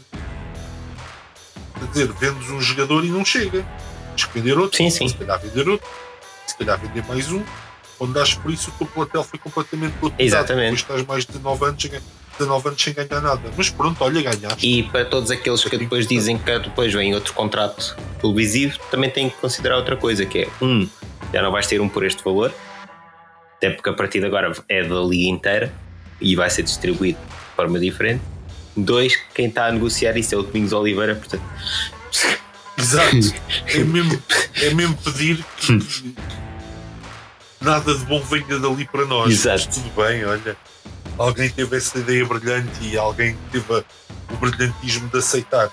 quer 1.78 1.86
dizer, 1.92 2.12
vendes 2.12 2.50
um 2.50 2.60
jogador 2.60 3.04
e 3.04 3.08
não 3.08 3.24
chega. 3.24 3.64
Tens 4.16 4.24
que 4.26 4.38
vender 4.38 4.58
outro, 4.58 4.76
Sim, 4.76 4.90
sim. 4.90 5.08
se 5.08 5.14
calhar 5.14 5.40
vender 5.40 5.68
outro, 5.68 5.86
se 6.46 6.56
calhar 6.56 6.78
vender 6.78 7.04
mais 7.06 7.30
um. 7.32 7.42
Quando 7.98 8.14
dás 8.14 8.34
por 8.34 8.50
isso, 8.52 8.70
o 8.70 8.72
teu 8.74 8.86
plantel 8.88 9.22
foi 9.24 9.38
completamente 9.38 9.92
lapidado. 9.94 10.14
Exatamente. 10.22 10.82
Depois 10.82 11.00
estás 11.00 11.06
mais 11.06 11.24
de 11.26 11.38
9 11.38 11.64
anos, 11.66 11.80
sem 11.82 11.90
ganhar- 11.90 12.02
19 12.38 12.68
anos 12.68 12.82
sem 12.82 12.94
ganhar 12.94 13.20
nada. 13.20 13.40
Mas 13.56 13.70
pronto, 13.70 14.02
olha, 14.02 14.22
ganhaste. 14.22 14.66
E 14.66 14.82
para 14.84 15.04
todos 15.04 15.30
aqueles 15.30 15.62
que 15.64 15.78
depois 15.78 16.06
dizem 16.06 16.36
que 16.36 16.58
depois 16.58 16.92
vem 16.92 17.14
outro 17.14 17.32
contrato 17.32 17.96
televisivo, 18.20 18.76
também 18.90 19.08
têm 19.10 19.30
que 19.30 19.36
considerar 19.36 19.76
outra 19.76 19.96
coisa, 19.96 20.26
que 20.26 20.40
é 20.40 20.48
um, 20.60 20.88
já 21.32 21.42
não 21.42 21.52
vais 21.52 21.66
ter 21.66 21.80
um 21.80 21.88
por 21.88 22.04
este 22.04 22.24
valor, 22.24 22.52
até 23.62 23.70
porque 23.70 23.88
a 23.90 23.92
partir 23.92 24.18
de 24.18 24.26
agora 24.26 24.52
é 24.68 24.82
da 24.82 25.00
liga 25.02 25.30
inteira 25.30 25.72
e 26.20 26.34
vai 26.34 26.50
ser 26.50 26.64
distribuído 26.64 27.18
de 27.20 27.54
forma 27.54 27.78
diferente. 27.78 28.20
Dois, 28.76 29.14
quem 29.34 29.46
está 29.46 29.66
a 29.66 29.72
negociar 29.72 30.16
isso 30.16 30.34
é 30.34 30.38
o 30.38 30.42
Domingos 30.42 30.72
Oliveira, 30.72 31.14
portanto, 31.14 31.44
Exato. 32.76 33.16
É 33.66 33.78
mesmo, 33.84 34.20
é 34.60 34.70
mesmo 34.74 34.96
pedir 34.96 35.44
que 35.58 36.14
nada 37.60 37.94
de 37.96 38.04
bom 38.06 38.20
venha 38.22 38.58
dali 38.58 38.84
para 38.84 39.04
nós. 39.06 39.30
Exato. 39.30 39.64
Mas 39.66 39.76
tudo 39.76 39.90
bem, 40.02 40.24
olha. 40.24 40.56
Alguém 41.16 41.48
teve 41.48 41.76
essa 41.76 41.98
ideia 41.98 42.24
brilhante 42.24 42.82
e 42.82 42.96
alguém 42.98 43.36
teve 43.52 43.72
a- 43.74 43.84
o 44.32 44.36
brilhantismo 44.38 45.08
de 45.08 45.18
aceitar. 45.18 45.70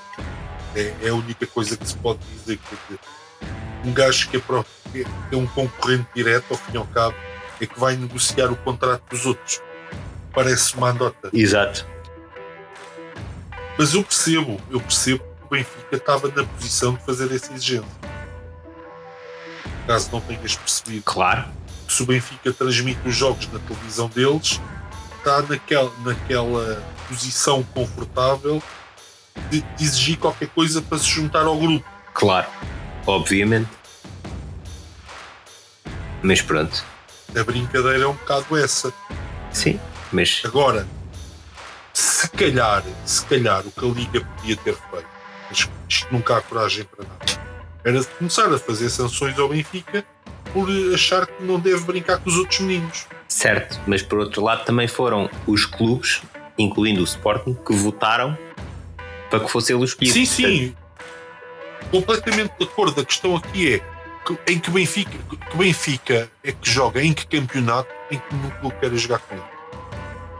É, 0.75 0.93
é 1.01 1.09
a 1.09 1.15
única 1.15 1.47
coisa 1.47 1.75
que 1.75 1.87
se 1.87 1.95
pode 1.97 2.19
dizer. 2.37 2.59
dizer, 2.87 2.99
Um 3.83 3.93
gajo 3.93 4.29
que 4.29 4.37
é, 4.37 4.39
pró- 4.41 4.65
que 4.91 5.05
é 5.31 5.35
um 5.35 5.47
concorrente 5.47 6.05
direto, 6.13 6.45
ao 6.51 6.57
fim 6.57 6.73
e 6.73 6.77
ao 6.77 6.85
cabo, 6.85 7.15
é 7.63 7.67
que 7.67 7.79
vai 7.79 7.95
negociar 7.95 8.51
o 8.51 8.55
contrato 8.57 9.03
dos 9.09 9.25
outros. 9.25 9.61
Parece 10.33 10.75
uma 10.75 10.89
andota. 10.89 11.29
exato. 11.33 11.85
Mas 13.77 13.93
eu 13.93 14.03
percebo, 14.03 14.59
eu 14.69 14.81
percebo 14.81 15.19
que 15.23 15.45
o 15.45 15.49
Benfica 15.49 15.95
estava 15.95 16.27
na 16.27 16.43
posição 16.43 16.95
de 16.95 17.05
fazer 17.05 17.33
essa 17.33 17.53
exigência. 17.53 17.87
Caso 19.87 20.09
não 20.11 20.21
tenhas 20.21 20.55
percebido, 20.55 21.03
Claro, 21.03 21.45
se 21.87 22.03
o 22.03 22.05
Benfica 22.05 22.53
transmite 22.53 22.99
os 23.07 23.15
jogos 23.15 23.51
na 23.51 23.59
televisão 23.59 24.07
deles, 24.09 24.61
está 25.17 25.41
naquela, 25.41 25.91
naquela 26.05 26.83
posição 27.07 27.63
confortável 27.63 28.61
de, 29.49 29.61
de 29.61 29.83
exigir 29.83 30.17
qualquer 30.17 30.49
coisa 30.49 30.81
para 30.81 30.97
se 30.99 31.07
juntar 31.07 31.45
ao 31.45 31.57
grupo. 31.57 31.85
claro, 32.13 32.47
obviamente. 33.07 33.69
Mas 36.21 36.41
pronto, 36.41 36.83
A 37.35 37.43
brincadeira 37.43 38.03
é 38.03 38.07
um 38.07 38.13
bocado 38.13 38.57
essa. 38.57 38.93
sim, 39.51 39.79
mas 40.11 40.41
Agora, 40.43 40.87
se 41.93 42.29
calhar, 42.31 42.83
se 43.05 43.25
calhar 43.25 43.65
o 43.65 43.71
que 43.71 43.85
a 43.85 43.89
Liga 43.89 44.21
podia 44.21 44.55
ter 44.57 44.75
feito, 44.75 45.07
mas 45.49 45.69
isto 45.87 46.07
nunca 46.11 46.37
há 46.37 46.41
coragem 46.41 46.85
para 46.85 47.05
nada, 47.05 47.41
era 47.83 48.03
começar 48.03 48.51
a 48.53 48.57
fazer 48.57 48.89
sanções 48.89 49.37
ao 49.37 49.49
Benfica 49.49 50.03
por 50.53 50.67
achar 50.93 51.27
que 51.27 51.43
não 51.43 51.59
deve 51.59 51.83
brincar 51.83 52.17
com 52.17 52.29
os 52.29 52.37
outros 52.37 52.59
meninos. 52.59 53.05
Certo, 53.27 53.79
mas 53.85 54.01
por 54.01 54.19
outro 54.19 54.43
lado 54.43 54.65
também 54.65 54.87
foram 54.87 55.29
os 55.45 55.65
clubes, 55.65 56.21
incluindo 56.57 57.01
o 57.01 57.03
Sporting, 57.03 57.53
que 57.65 57.73
votaram 57.73 58.37
para 59.29 59.39
que 59.41 59.47
fosse 59.49 59.71
ele 59.71 59.83
escolhido. 59.83 60.13
Sim, 60.13 60.25
sim. 60.25 60.75
Completamente 61.91 62.51
de 62.59 62.65
acordo. 62.65 62.99
A 63.01 63.05
questão 63.05 63.35
aqui 63.35 63.75
é 63.75 63.81
em 64.47 64.59
que 64.59 64.69
Benfica, 64.71 65.17
que 65.51 65.57
Benfica 65.57 66.29
é 66.43 66.51
que 66.51 66.69
joga, 66.69 67.01
em 67.03 67.13
que 67.13 67.25
campeonato, 67.27 67.89
em 68.11 68.19
que 68.19 68.35
núcleo 68.35 68.71
quer 68.79 68.93
jogar 68.95 69.19
com 69.19 69.35
ele. 69.35 69.43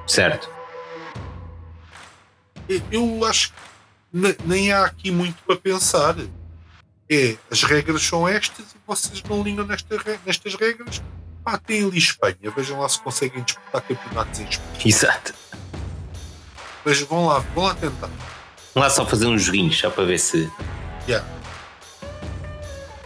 Certo. 0.07 0.49
Eu- 2.91 3.25
acho 3.25 3.49
que 3.49 3.55
ne- 4.13 4.37
nem 4.45 4.71
há 4.71 4.85
aqui 4.85 5.11
muito 5.11 5.41
para 5.43 5.55
pensar. 5.55 6.15
É, 7.11 7.35
as 7.49 7.63
regras 7.63 8.03
são 8.03 8.27
estas 8.27 8.65
e 8.73 8.77
vocês 8.85 9.23
não 9.23 9.41
ligam 9.41 9.65
nesta 9.65 9.95
nestas 10.25 10.53
regras. 10.55 11.01
Pá, 11.43 11.57
tem 11.57 11.83
ali 11.83 11.97
Espanha, 11.97 12.51
vejam 12.55 12.79
lá 12.79 12.87
se 12.87 12.99
conseguem 13.01 13.41
disputar 13.41 13.81
campeonatos 13.81 14.39
em 14.39 14.43
Espanha. 14.47 14.79
Exato. 14.85 15.33
Mas 16.85 17.01
vão 17.01 17.25
lá, 17.25 17.39
vão 17.39 17.63
lá 17.65 17.73
tentar. 17.73 18.07
Vamos 18.75 18.87
lá 18.87 18.89
só 18.91 19.05
fazer 19.05 19.25
uns 19.25 19.41
joguinhos, 19.43 19.77
só 19.77 19.89
para 19.89 20.03
ver 20.05 20.19
se. 20.19 20.51
Yeah. 21.07 21.25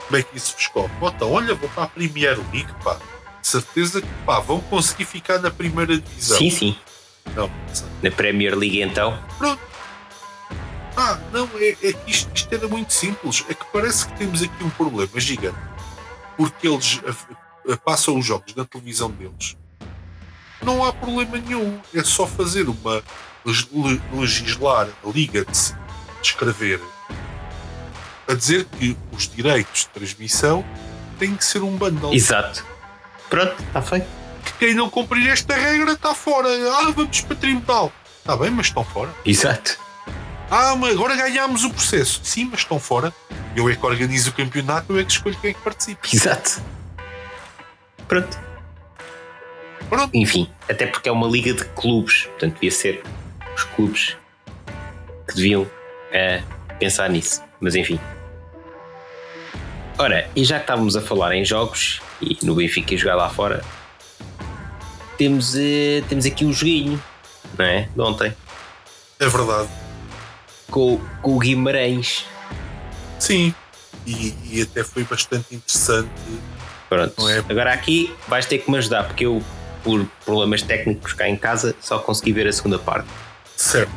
Como 0.06 0.18
é 0.18 0.24
que 0.24 0.38
isso 0.38 0.56
corre? 0.72 0.92
Então, 1.02 1.32
olha, 1.32 1.56
vou 1.56 1.70
para 1.70 1.84
a 1.84 1.88
Premier 1.88 2.38
League, 2.52 2.72
pá. 2.84 2.98
Certeza 3.42 4.02
que 4.02 4.08
pá, 4.26 4.40
vão 4.40 4.60
conseguir 4.62 5.06
ficar 5.06 5.40
na 5.40 5.52
primeira 5.52 5.98
divisão. 5.98 6.38
Sim, 6.38 6.50
sim. 6.50 6.78
Não? 7.36 7.50
Na 8.02 8.12
Premier 8.12 8.56
League 8.58 8.82
então. 8.82 9.18
Ah, 10.96 11.20
não, 11.32 11.50
é, 11.56 11.70
é 11.82 11.94
que 11.94 12.12
isto, 12.12 12.30
isto 12.36 12.54
era 12.54 12.68
muito 12.68 12.94
simples. 12.94 13.44
É 13.50 13.54
que 13.54 13.66
parece 13.74 14.08
que 14.08 14.14
temos 14.18 14.42
aqui 14.44 14.64
um 14.64 14.70
problema 14.70 15.20
gigante. 15.20 15.58
Porque 16.38 16.68
eles 16.68 17.02
a- 17.70 17.78
passam 17.78 18.18
os 18.18 18.26
jogos 18.26 18.54
na 18.56 18.64
televisão 18.66 19.10
deles. 19.10 19.58
Não 20.62 20.84
há 20.86 20.94
problema 20.94 21.38
nenhum. 21.38 21.80
É 21.94 22.04
só 22.04 22.28
fazer 22.28 22.70
uma. 22.70 23.04
leg- 23.46 23.68
le- 23.74 24.02
legislar 24.14 24.88
a 25.04 25.10
liga 25.10 25.44
de 25.44 25.58
se 25.58 25.76
escrever 26.22 26.80
a 28.28 28.34
dizer 28.34 28.66
que 28.66 28.98
os 29.12 29.28
direitos 29.28 29.82
de 29.82 29.88
transmissão 29.88 30.66
têm 31.20 31.36
que 31.36 31.46
ser 31.46 31.62
um 31.62 31.76
bundle. 31.76 32.14
Exato. 32.14 32.66
Pronto, 33.30 33.56
está 33.62 33.82
feito. 33.82 34.08
Que 34.44 34.54
quem 34.54 34.74
não 34.74 34.90
cumprir 34.90 35.28
esta 35.30 35.56
regra 35.56 35.94
está 35.94 36.14
fora. 36.14 36.50
Ah, 36.50 36.92
vamos 36.96 37.22
para 37.22 37.36
tribunal. 37.36 37.92
Está 38.20 38.38
bem, 38.38 38.52
mas 38.52 38.68
estão 38.68 38.84
fora. 38.84 39.10
Exato. 39.26 39.78
Ah, 40.50 40.76
mas 40.76 40.92
agora 40.92 41.16
ganhámos 41.16 41.64
o 41.64 41.70
processo. 41.70 42.22
Sim, 42.24 42.50
mas 42.52 42.60
estão 42.60 42.80
fora. 42.80 43.14
Eu 43.56 43.70
é 43.70 43.76
que 43.76 43.86
organizo 43.86 44.30
o 44.30 44.34
campeonato, 44.34 44.94
eu 44.94 45.00
é 45.00 45.04
que 45.04 45.12
escolho 45.12 45.38
quem 45.40 45.52
é 45.52 45.54
que 45.54 45.62
participa. 45.62 46.08
Exato. 46.12 46.62
Pronto. 48.08 48.40
Pronto. 49.90 50.10
Enfim, 50.14 50.50
até 50.70 50.88
porque 50.88 51.10
é 51.10 51.12
uma 51.12 51.28
liga 51.28 51.54
de 51.54 51.66
clubes, 51.66 52.24
portanto 52.24 52.54
devia 52.56 52.72
ser 52.72 53.04
os 53.56 53.64
clubes 53.64 54.18
que 55.28 55.36
deviam 55.36 55.70
eh, 56.12 56.42
pensar 56.80 57.10
nisso. 57.10 57.42
Mas 57.60 57.76
enfim. 57.76 58.00
Ora, 59.98 60.28
e 60.36 60.44
já 60.44 60.56
que 60.58 60.64
estávamos 60.64 60.96
a 60.96 61.02
falar 61.02 61.34
em 61.36 61.46
jogos 61.46 62.02
e 62.22 62.38
no 62.44 62.56
Benfica 62.56 62.94
e 62.96 62.98
jogar 62.98 63.16
lá 63.16 63.30
fora, 63.30 63.64
temos, 65.18 65.56
eh, 65.56 66.02
temos 66.10 66.26
aqui 66.26 66.46
um 66.46 66.52
joguinho, 66.52 67.02
não 67.58 67.66
é? 67.66 67.88
De 67.96 68.02
ontem, 68.02 68.34
É 69.20 69.28
verdade. 69.28 69.70
com, 70.72 71.00
com 71.22 71.36
o 71.36 71.40
Guimarães. 71.40 72.26
Sim. 73.20 73.54
E, 74.06 74.36
e 74.52 74.62
até 74.64 74.84
foi 74.84 75.04
bastante 75.04 75.56
interessante. 75.56 76.10
Pronto. 76.90 77.30
É? 77.30 77.40
Agora 77.48 77.72
aqui 77.72 78.14
vais 78.28 78.46
ter 78.46 78.58
que 78.58 78.70
me 78.72 78.78
ajudar, 78.80 79.04
porque 79.06 79.26
eu, 79.26 79.42
por 79.84 80.04
problemas 80.26 80.64
técnicos 80.64 81.14
cá 81.14 81.30
em 81.30 81.38
casa, 81.38 81.76
só 81.80 82.00
consegui 82.00 82.34
ver 82.34 82.48
a 82.48 82.52
segunda 82.52 82.80
parte. 82.80 83.08
Certo. 83.56 83.92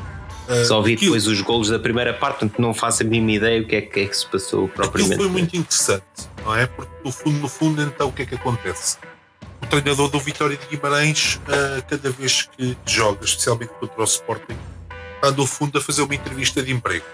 Ah, 0.49 0.65
Só 0.65 0.81
vi 0.81 0.95
aquilo- 0.95 1.13
depois 1.13 1.27
os 1.27 1.41
golos 1.41 1.69
da 1.71 1.79
primeira 1.79 2.15
parte, 2.15 2.39
portanto 2.41 2.61
não 2.63 2.73
faço 2.73 3.03
a 3.03 3.07
mínima 3.07 3.33
ideia 3.33 3.61
o 3.63 3.67
que 3.67 3.77
é 3.77 3.81
que, 3.83 4.01
é 4.01 4.07
que 4.07 4.17
se 4.17 4.27
passou 4.27 4.65
Aquilo 4.67 4.75
propriamente. 4.77 5.17
foi 5.17 5.29
muito 5.29 5.57
interessante, 5.57 6.05
não 6.45 6.55
é? 6.55 6.67
Porque 6.67 6.93
no 7.05 7.11
fundo, 7.13 7.39
no 7.41 7.49
fundo, 7.49 7.83
então 7.83 8.09
o 8.09 8.13
que 8.13 8.23
é 8.23 8.27
que 8.27 8.35
acontece? 8.37 8.97
O 9.63 9.67
treinador 9.67 10.09
do 10.09 10.21
Vitória 10.21 10.57
de 10.57 10.67
Guimarães, 10.67 11.41
ah, 11.49 11.83
cada 11.89 12.11
vez 12.11 12.43
que 12.57 12.77
joga, 12.87 13.25
especialmente 13.25 13.71
contra 13.81 14.01
o 14.01 14.05
Sporting, 14.05 14.57
está 15.17 15.31
no 15.33 15.47
fundo 15.47 15.79
a 15.79 15.81
fazer 15.81 16.03
uma 16.03 16.15
entrevista 16.15 16.63
de 16.63 16.71
emprego, 16.73 17.05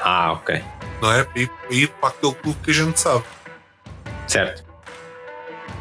Ah, 0.00 0.32
ok. 0.32 0.62
não 1.00 1.12
é? 1.12 1.24
Para 1.24 1.40
ir, 1.42 1.48
para 1.48 1.74
ir 1.76 1.88
para 1.88 2.08
aquele 2.08 2.34
clube 2.34 2.58
que 2.64 2.70
a 2.70 2.74
gente 2.74 2.98
sabe. 2.98 3.24
Certo. 4.26 4.64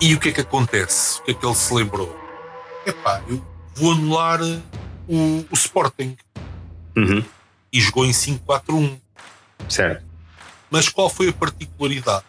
E 0.01 0.13
o 0.15 0.19
que 0.19 0.29
é 0.29 0.31
que 0.31 0.41
acontece? 0.41 1.19
O 1.19 1.23
que 1.23 1.31
é 1.31 1.33
que 1.35 1.45
ele 1.45 1.55
se 1.55 1.73
lembrou? 1.73 2.19
Epá, 2.85 3.21
eu 3.29 3.41
vou 3.75 3.91
anular 3.93 4.39
o, 5.11 5.45
o 5.51 5.53
Sporting. 5.53 6.15
Uhum. 6.95 7.23
E 7.71 7.79
jogou 7.81 8.05
em 8.05 8.11
5-4-1. 8.11 8.99
Certo. 9.69 10.03
Mas 10.69 10.89
qual 10.89 11.09
foi 11.09 11.29
a 11.29 11.33
particularidade? 11.33 12.25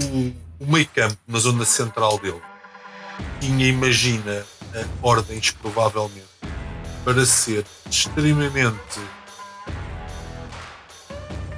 O, 0.00 0.32
o 0.64 0.66
meio 0.72 0.86
campo, 0.88 1.16
na 1.26 1.38
zona 1.38 1.64
central 1.64 2.18
dele, 2.18 2.40
tinha, 3.40 3.66
imagina, 3.66 4.44
ordens 5.02 5.50
provavelmente 5.50 6.22
para 7.04 7.26
ser 7.26 7.64
extremamente 7.90 9.00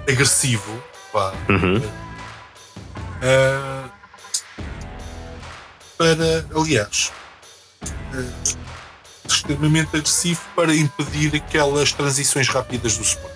agressivo, 0.08 0.82
vá, 1.12 1.32
Uhum. 1.48 1.76
uh, 3.22 3.90
para, 5.96 6.46
aliás, 6.58 7.12
uh, 7.82 8.63
extremamente 9.36 9.96
agressivo 9.96 10.40
para 10.54 10.74
impedir 10.74 11.34
aquelas 11.36 11.92
transições 11.92 12.48
rápidas 12.48 12.96
do 12.96 13.02
Sport. 13.02 13.34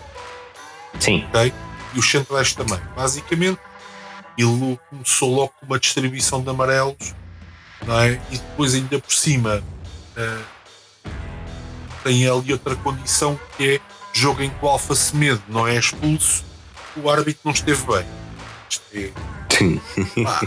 Sim. 0.98 1.24
ok? 1.28 1.52
E 1.94 1.98
os 1.98 2.10
centrais 2.10 2.54
também. 2.54 2.80
Basicamente, 2.96 3.60
ele 4.36 4.78
começou 4.90 5.34
logo 5.34 5.52
com 5.58 5.66
uma 5.66 5.78
distribuição 5.78 6.42
de 6.42 6.48
amarelos, 6.48 7.14
não 7.86 7.98
é? 8.00 8.20
E 8.30 8.38
depois, 8.38 8.74
ainda 8.74 8.98
por 8.98 9.12
cima, 9.12 9.62
uh, 10.16 11.10
tem 12.04 12.28
ali 12.28 12.52
outra 12.52 12.76
condição 12.76 13.38
que 13.56 13.74
é 13.74 13.80
jogo 14.12 14.42
em 14.42 14.50
que 14.50 14.64
o 14.64 14.68
Alfa 14.68 14.94
Semedo 14.94 15.42
não 15.48 15.66
é 15.66 15.76
expulso, 15.76 16.44
o 16.96 17.10
árbitro 17.10 17.40
não 17.44 17.52
esteve 17.52 17.84
bem. 17.86 18.06
É, 18.94 19.12
Sim. 19.50 19.80
pá, 20.24 20.40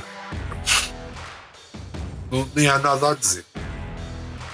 não, 2.31 2.47
nem 2.55 2.67
há 2.67 2.79
nada 2.79 3.11
a 3.11 3.15
dizer. 3.15 3.45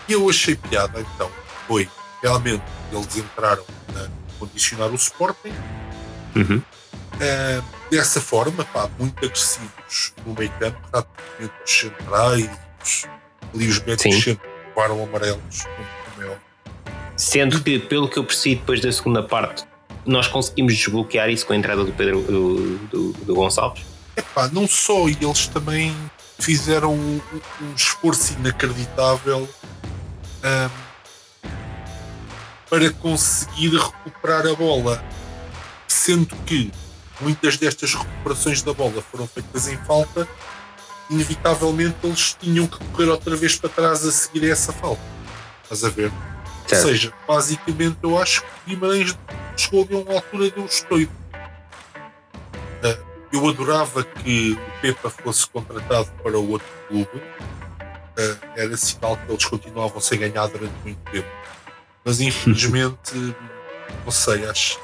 E 0.07 0.13
eu 0.13 0.29
achei 0.29 0.55
piada, 0.55 1.01
então, 1.15 1.29
foi 1.67 1.89
realmente 2.21 2.63
eles 2.91 3.17
entraram 3.17 3.63
a 3.95 4.07
condicionar 4.39 4.89
o 4.89 4.95
Sporting 4.95 5.53
Uhum. 6.37 6.57
Uh, 6.57 7.63
dessa 7.89 8.21
forma, 8.21 8.63
pá, 8.65 8.89
muito 8.99 9.25
agressivos 9.25 10.13
no 10.25 10.35
meio 10.35 10.51
campo, 10.59 10.77
rapidamente 10.93 11.53
os 11.65 11.71
centrais, 11.71 12.49
os, 12.83 13.07
ali 13.53 13.67
os 13.67 13.79
médicos 13.79 14.23
sempre 14.23 14.49
levaram 14.67 15.03
amarelos, 15.03 15.63
como, 16.15 16.27
é. 16.27 16.37
Sendo 17.15 17.63
que, 17.63 17.79
pelo 17.79 18.07
que 18.07 18.19
eu 18.19 18.23
percebi 18.23 18.55
depois 18.55 18.81
da 18.81 18.91
segunda 18.91 19.23
parte, 19.23 19.63
nós 20.05 20.27
conseguimos 20.27 20.75
desbloquear 20.75 21.29
isso 21.29 21.45
com 21.45 21.53
a 21.53 21.55
entrada 21.55 21.83
do 21.83 21.91
Pedro 21.91 22.21
do, 22.21 22.77
do, 22.87 23.13
do 23.13 23.35
Gonçalves. 23.35 23.83
Epá, 24.15 24.47
não 24.53 24.67
só, 24.67 25.07
e 25.09 25.17
eles 25.19 25.47
também 25.47 25.95
fizeram 26.37 26.93
um, 26.93 27.19
um 27.61 27.73
esforço 27.75 28.33
inacreditável 28.33 29.49
um, 30.47 30.69
para 32.69 32.91
conseguir 32.93 33.69
recuperar 33.77 34.45
a 34.47 34.55
bola, 34.55 35.03
sendo 35.87 36.35
que 36.45 36.71
muitas 37.21 37.57
destas 37.57 37.93
recuperações 37.93 38.61
da 38.61 38.73
bola 38.73 39.01
foram 39.01 39.27
feitas 39.27 39.67
em 39.67 39.77
falta, 39.79 40.27
inevitavelmente 41.09 41.95
eles 42.03 42.35
tinham 42.39 42.67
que 42.67 42.77
correr 42.85 43.09
outra 43.09 43.35
vez 43.35 43.55
para 43.55 43.69
trás 43.69 44.05
a 44.05 44.11
seguir 44.11 44.49
essa 44.49 44.73
falta. 44.73 45.01
Estás 45.63 45.83
a 45.83 45.89
ver? 45.89 46.11
Ou 46.11 46.69
Certo. 46.69 46.87
seja, 46.87 47.13
basicamente 47.27 47.97
eu 48.03 48.17
acho 48.21 48.41
que 48.41 48.47
Guimarães 48.75 49.17
chegou 49.55 49.87
a 49.91 50.01
uma 50.01 50.13
altura 50.15 50.51
de 50.51 50.59
um 50.59 50.65
estouro. 50.65 51.09
Ah, 52.83 52.97
Eu 53.31 53.47
adorava 53.47 54.03
que 54.03 54.53
o 54.53 54.81
Pepa 54.81 55.09
fosse 55.09 55.49
contratado 55.49 56.09
para 56.23 56.37
o 56.37 56.51
outro 56.51 56.67
clube. 56.87 57.21
Era 58.55 58.75
sinal 58.75 59.15
que 59.17 59.31
eles 59.31 59.45
continuavam 59.45 60.01
sem 60.01 60.19
ganhar 60.19 60.47
durante 60.47 60.73
muito 60.83 60.99
tempo. 61.11 61.27
Mas 62.03 62.19
infelizmente, 62.19 63.13
não 64.03 64.11
sei, 64.11 64.45
acho 64.47 64.79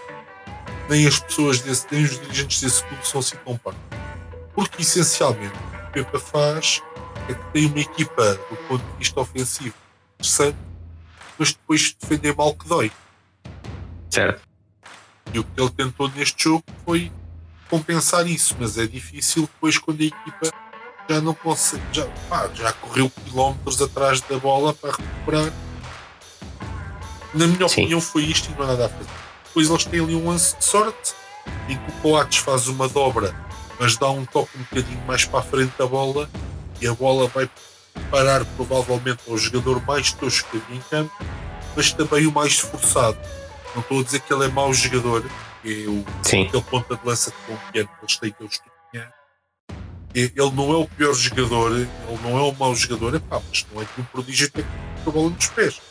nem 0.89 1.07
as 1.07 1.19
pessoas 1.19 1.61
desse, 1.61 1.87
nem 1.91 2.03
os 2.03 2.19
dirigentes 2.19 2.61
desse 2.61 2.83
clube 2.83 3.07
são 3.07 3.19
assim 3.19 3.37
tão 3.37 3.57
parcos. 3.57 3.81
Porque 4.53 4.81
essencialmente 4.81 5.55
o 5.55 5.91
que 5.91 5.99
o 6.01 6.05
Pepa 6.05 6.19
faz 6.19 6.81
é 7.29 7.33
que 7.33 7.45
tem 7.51 7.65
uma 7.65 7.79
equipa 7.79 8.35
do 8.49 8.55
ponto 8.67 8.83
de 8.83 8.97
vista 8.97 9.19
ofensivo 9.19 9.75
interessante, 10.15 10.57
mas 11.37 11.53
depois 11.53 11.95
defender 11.99 12.35
mal 12.35 12.53
que 12.53 12.67
dói. 12.67 12.91
Certo. 14.09 14.41
E 15.33 15.39
o 15.39 15.43
que 15.43 15.61
ele 15.61 15.69
tentou 15.71 16.07
neste 16.09 16.43
jogo 16.43 16.63
foi 16.85 17.11
compensar 17.69 18.27
isso, 18.27 18.55
mas 18.59 18.77
é 18.77 18.85
difícil 18.85 19.43
depois 19.43 19.77
quando 19.77 20.01
a 20.01 20.05
equipa 20.05 20.51
já 21.09 21.21
não 21.21 21.33
consegue, 21.33 21.83
já, 21.91 22.05
pá, 22.29 22.49
já 22.53 22.71
correu 22.73 23.09
quilómetros 23.09 23.81
atrás 23.81 24.21
da 24.21 24.37
bola 24.37 24.73
para 24.73 24.91
recuperar. 24.91 25.51
Na 27.33 27.47
minha 27.47 27.67
Sim. 27.67 27.81
opinião 27.81 28.01
foi 28.01 28.23
isto 28.23 28.51
e 28.51 28.55
não 28.55 28.63
há 28.63 28.67
nada 28.67 28.85
a 28.85 28.89
fazer. 28.89 29.09
Depois 29.45 29.69
eles 29.69 29.85
têm 29.85 29.99
ali 29.99 30.15
um 30.15 30.29
lance 30.29 30.55
de 30.57 30.63
sorte 30.63 31.13
em 31.67 31.77
que 31.77 31.89
o 31.91 31.93
Coates 32.01 32.37
faz 32.39 32.67
uma 32.67 32.87
dobra, 32.87 33.35
mas 33.79 33.97
dá 33.97 34.09
um 34.09 34.25
toque 34.25 34.57
um 34.57 34.61
bocadinho 34.63 35.01
mais 35.05 35.25
para 35.25 35.39
a 35.39 35.43
frente 35.43 35.73
da 35.77 35.85
bola 35.85 36.29
e 36.79 36.87
a 36.87 36.93
bola 36.93 37.27
vai 37.27 37.49
parar 38.09 38.43
provavelmente 38.55 39.21
ao 39.29 39.37
jogador 39.37 39.81
mais 39.85 40.11
tosco 40.11 40.49
que 40.49 40.57
havia 40.57 40.77
em 40.77 40.81
campo, 40.89 41.13
mas 41.75 41.91
também 41.91 42.25
o 42.27 42.31
mais 42.31 42.53
esforçado. 42.53 43.17
Não 43.75 43.81
estou 43.81 43.99
a 43.99 44.03
dizer 44.03 44.19
que 44.21 44.33
ele 44.33 44.45
é 44.45 44.47
mau 44.47 44.71
jogador, 44.73 45.23
que 45.61 45.85
é 45.85 45.89
o, 45.89 46.05
Sim. 46.23 46.47
aquele 46.47 46.63
ponta 46.63 46.95
de 46.95 47.07
lança 47.07 47.31
de 47.31 47.37
confiante 47.37 47.89
que 47.89 48.05
eles 48.05 48.17
têm 48.17 48.31
que 48.31 48.45
estudei. 48.45 48.72
Ele 50.13 50.51
não 50.51 50.71
é 50.71 50.77
o 50.77 50.87
pior 50.87 51.13
jogador, 51.13 51.71
ele 51.71 51.89
não 52.23 52.37
é 52.37 52.41
o 52.41 52.53
mau 52.53 52.75
jogador, 52.75 53.15
epá, 53.15 53.41
mas 53.49 53.65
não 53.73 53.81
é 53.81 53.85
que 53.85 54.01
um 54.01 54.03
prodígio 54.03 54.49
tem 54.51 54.63
a 55.05 55.09
bola 55.09 55.29
nos 55.31 55.47
pés. 55.47 55.81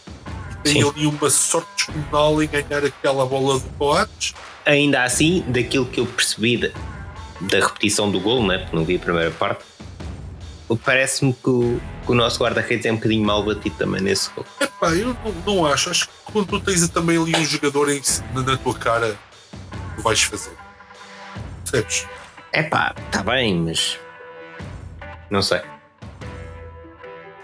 E 0.53 0.55
tem 0.63 0.75
Sim. 0.75 0.89
ali 0.89 1.07
uma 1.07 1.31
sorte 1.31 1.69
descomunal 1.77 2.43
em 2.43 2.49
ganhar 2.49 2.85
aquela 2.85 3.27
bola 3.27 3.59
do 3.59 3.69
Coates. 3.71 4.35
Ainda 4.65 5.03
assim, 5.03 5.45
daquilo 5.49 5.87
que 5.87 5.99
eu 5.99 6.07
percebi 6.07 6.57
da, 6.57 6.69
da 7.41 7.67
repetição 7.67 8.11
do 8.11 8.21
gol, 8.21 8.47
né? 8.47 8.59
porque 8.59 8.77
não 8.77 8.85
vi 8.85 8.95
a 8.95 9.01
primeira 9.01 9.31
parte, 9.33 9.65
parece-me 10.77 11.33
que 11.33 11.51
o, 11.51 11.81
que 12.05 12.13
o 12.13 12.15
nosso 12.15 12.43
guarda-redes 12.43 12.87
é 12.87 12.93
um 12.93 12.97
bocadinho 12.97 13.25
mal 13.25 13.45
batido 13.45 13.75
também 13.77 14.01
nesse 14.01 14.31
gol. 14.31 14.47
Epá, 14.61 14.91
eu 14.95 15.17
não, 15.25 15.55
não 15.55 15.67
acho. 15.67 15.91
Acho 15.91 16.09
que 16.09 16.15
quando 16.33 16.47
tu 16.47 16.61
tens 16.61 16.87
também 16.89 17.21
ali 17.21 17.35
um 17.37 17.45
jogador 17.45 17.91
em, 17.91 18.01
na, 18.35 18.43
na 18.43 18.57
tua 18.57 18.75
cara, 18.75 19.19
tu 19.97 20.03
vais 20.03 20.23
fazer. 20.23 20.57
Percebes? 21.65 22.07
É 22.53 22.63
pá, 22.63 22.95
está 23.07 23.23
bem, 23.23 23.61
mas. 23.61 23.99
Não 25.33 25.40
sei. 25.40 25.62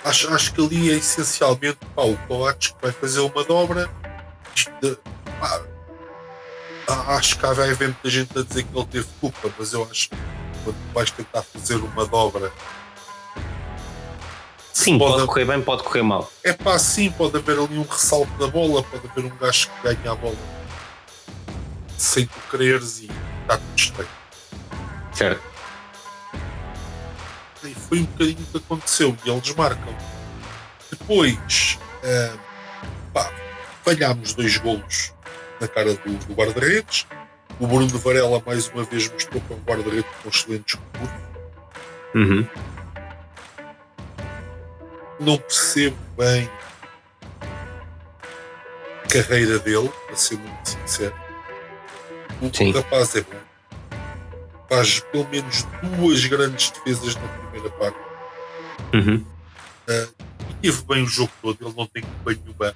Acho, 0.05 0.29
acho 0.35 0.53
que 0.53 0.61
ali 0.61 0.91
é 0.91 0.97
essencialmente 0.97 1.79
pá, 1.97 2.03
o 2.03 2.19
Coates 2.29 2.73
que 2.73 2.83
vai 2.83 2.93
fazer 2.93 3.21
uma 3.21 3.43
dobra. 3.45 3.89
De- 4.83 4.99
pá, 5.41 5.65
acho 7.17 7.39
que 7.39 7.47
vai 7.47 7.71
haver 7.71 7.89
muita 7.89 8.11
gente 8.11 8.39
a 8.39 8.43
dizer 8.43 8.65
que 8.65 8.77
ele 8.77 8.87
teve 8.89 9.07
culpa, 9.23 9.51
mas 9.59 9.73
eu 9.73 9.89
acho 9.91 10.11
que 10.11 10.17
quando 10.65 10.77
tu 10.77 10.93
vais 10.95 11.11
tentar 11.11 11.43
fazer 11.43 11.77
uma 11.77 12.07
dobra, 12.07 12.53
Sim, 14.71 14.97
Pode- 14.99 15.15
pode 15.15 15.27
correr 15.27 15.45
bem, 15.47 15.63
pode 15.63 15.83
correr 15.83 16.03
mal. 16.03 16.31
é 16.45 16.53
pá, 16.53 16.79
sim, 16.79 17.11
pode 17.11 17.37
haver 17.39 17.59
ali 17.59 17.79
um 17.79 17.83
ressalto 17.83 18.31
da 18.39 18.47
bola, 18.49 18.83
pode 18.83 19.09
haver 19.09 19.25
um 19.25 19.37
gajo 19.37 19.69
que 19.71 19.83
ganha 19.95 20.13
a 20.13 20.15
bola 20.15 20.37
sem 21.97 22.27
tu 22.27 22.39
quereres 22.51 23.01
e 23.01 23.07
está 23.43 23.57
tudo 23.57 23.77
estranho. 23.79 24.09
Certo. 25.13 25.48
E 27.69 27.75
foi 27.75 28.01
um 28.01 28.05
bocadinho 28.05 28.39
o 28.41 28.47
que 28.47 28.57
aconteceu 28.57 29.17
e 29.25 29.31
eles 29.31 29.55
marcam. 29.55 29.95
Depois, 30.91 31.79
ah, 32.03 32.37
pá, 33.13 33.33
falhámos 33.85 34.35
dois 34.35 34.57
golos 34.57 35.13
na 35.61 35.69
cara 35.69 35.95
do, 35.95 36.27
do 36.27 36.35
guarda-redes. 36.35 37.07
O 37.61 37.67
Bruno 37.67 37.99
Varela 37.99 38.43
mais 38.47 38.69
uma 38.69 38.85
vez 38.85 39.11
mostrou 39.11 39.43
que 39.43 39.53
é 39.53 39.57
um 39.57 39.61
guarda-redes 39.61 40.11
com 40.23 40.29
excelentes 40.29 40.79
recursos. 40.93 41.29
Uhum. 42.15 42.47
Não 45.21 45.37
percebo 45.37 45.97
bem 46.17 46.49
a 49.05 49.09
carreira 49.09 49.59
dele, 49.59 49.91
para 50.07 50.17
ser 50.17 50.39
muito 50.39 50.69
sincero. 50.69 51.15
O, 52.41 52.55
Sim. 52.55 52.71
rapaz 52.73 53.17
é 53.17 53.23
bom. 53.23 53.48
Faz 54.69 55.01
pelo 55.01 55.27
menos 55.29 55.65
duas 55.97 56.25
grandes 56.27 56.71
defesas 56.71 57.15
na 57.17 57.29
primeira 57.29 57.71
parte. 57.71 57.99
Uhum. 58.95 59.25
e 60.51 60.55
teve 60.63 60.83
bem 60.85 61.03
o 61.03 61.07
jogo 61.07 61.33
todo, 61.43 61.59
ele 61.61 61.75
não 61.77 61.87
tem 61.87 62.03
culpa 62.03 62.33
nenhuma 62.33 62.75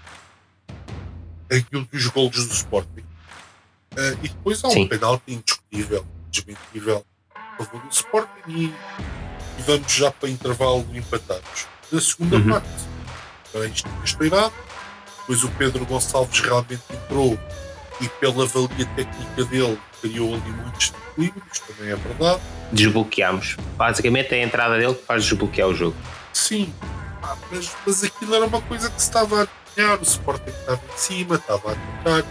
nenhum 1.50 1.84
dos 1.90 2.06
golos 2.08 2.46
do 2.46 2.54
Sporting. 2.54 3.04
Ah, 3.96 4.16
e 4.22 4.28
depois 4.28 4.62
há 4.64 4.68
um 4.68 4.72
Sim. 4.72 4.88
penalti 4.88 5.22
indiscutível, 5.34 6.06
desmentível, 6.30 7.04
a 7.34 7.64
favor 7.64 7.80
do 7.82 7.90
Sporting 7.90 8.42
e, 8.48 8.64
e 9.58 9.62
vamos 9.66 9.92
já 9.92 10.10
para 10.10 10.28
intervalo 10.30 10.86
empatados. 10.94 11.66
Na 11.90 12.00
segunda 12.00 12.36
Uhum. 12.36 12.48
parte, 12.50 12.68
para 13.52 13.66
isto 13.66 13.88
tinha 13.88 14.04
estourado, 14.04 14.54
depois 15.20 15.44
o 15.44 15.48
Pedro 15.52 15.84
Gonçalves 15.86 16.40
realmente 16.40 16.82
entrou 16.90 17.38
e 18.00 18.08
pela 18.08 18.46
valia 18.46 18.86
técnica 18.96 19.44
dele 19.44 19.78
criou 20.02 20.34
ali 20.34 20.50
muitos 20.50 20.92
equilíbrios, 21.12 21.58
também 21.60 21.92
é 21.92 21.96
verdade. 21.96 22.40
Desbloqueámos. 22.72 23.56
Basicamente 23.76 24.34
é 24.34 24.42
a 24.42 24.44
entrada 24.44 24.76
dele 24.78 24.94
que 24.94 25.06
faz 25.06 25.24
desbloquear 25.24 25.68
o 25.68 25.74
jogo. 25.74 25.96
Sim, 26.32 26.72
mas, 27.50 27.70
mas 27.86 28.04
aquilo 28.04 28.34
era 28.34 28.44
uma 28.46 28.60
coisa 28.60 28.90
que 28.90 29.00
se 29.00 29.08
estava 29.08 29.44
a 29.44 29.48
ganhar, 29.76 29.98
o 29.98 30.02
Sporting 30.02 30.50
estava 30.50 30.80
em 30.92 30.98
cima, 30.98 31.36
estava 31.36 31.70
a 31.70 31.72
atacar. 31.72 32.24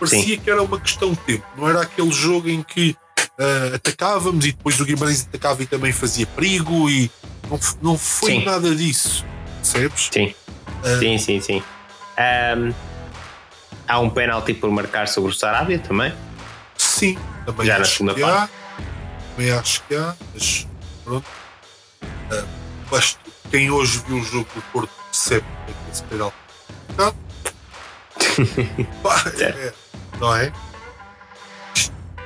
Parecia 0.00 0.38
que 0.38 0.50
era 0.50 0.62
uma 0.62 0.80
questão 0.80 1.10
de 1.10 1.18
tempo, 1.18 1.44
não 1.56 1.68
era 1.68 1.82
aquele 1.82 2.10
jogo 2.10 2.48
em 2.48 2.62
que 2.62 2.96
ah, 3.38 3.74
atacávamos 3.74 4.44
e 4.46 4.52
depois 4.52 4.80
o 4.80 4.84
Guimarães 4.84 5.26
atacava 5.28 5.62
e 5.62 5.66
também 5.66 5.92
fazia 5.92 6.26
perigo 6.26 6.88
e 6.88 7.10
não, 7.50 7.60
não 7.82 7.98
foi 7.98 8.32
Sim. 8.32 8.44
nada 8.44 8.74
disso. 8.74 9.24
percebes? 9.56 10.08
Sim. 10.12 10.34
Ah, 10.84 10.98
Sim, 10.98 11.18
sim, 11.18 11.40
sim. 11.40 11.62
Ahm, 12.16 12.72
há 13.86 13.98
um 14.00 14.10
penalti 14.10 14.54
por 14.54 14.70
marcar 14.70 15.08
sobre 15.08 15.30
o 15.30 15.34
Sarabia 15.34 15.78
também. 15.78 16.12
Sim, 16.98 17.18
também 17.46 17.66
Já 17.66 17.74
na 17.76 17.82
acho 17.82 17.92
segunda 17.92 18.14
que 18.14 18.22
há. 18.22 18.48
Também 19.36 19.50
acho 19.52 19.82
que 19.84 19.94
há, 19.94 20.16
mas 20.34 20.66
pronto. 21.04 21.26
Ah, 22.32 22.44
basta- 22.90 23.20
quem 23.50 23.70
hoje 23.70 24.02
viu 24.06 24.18
o 24.18 24.24
jogo 24.24 24.48
do 24.54 24.62
Porto 24.72 24.90
percebe 25.10 25.46
que 25.66 25.72
é 25.72 25.74
que 25.74 25.90
esse 25.92 26.02
tá. 26.96 27.12
Pá, 29.02 29.24
é, 29.40 29.72
não 30.18 30.34
é? 30.36 30.52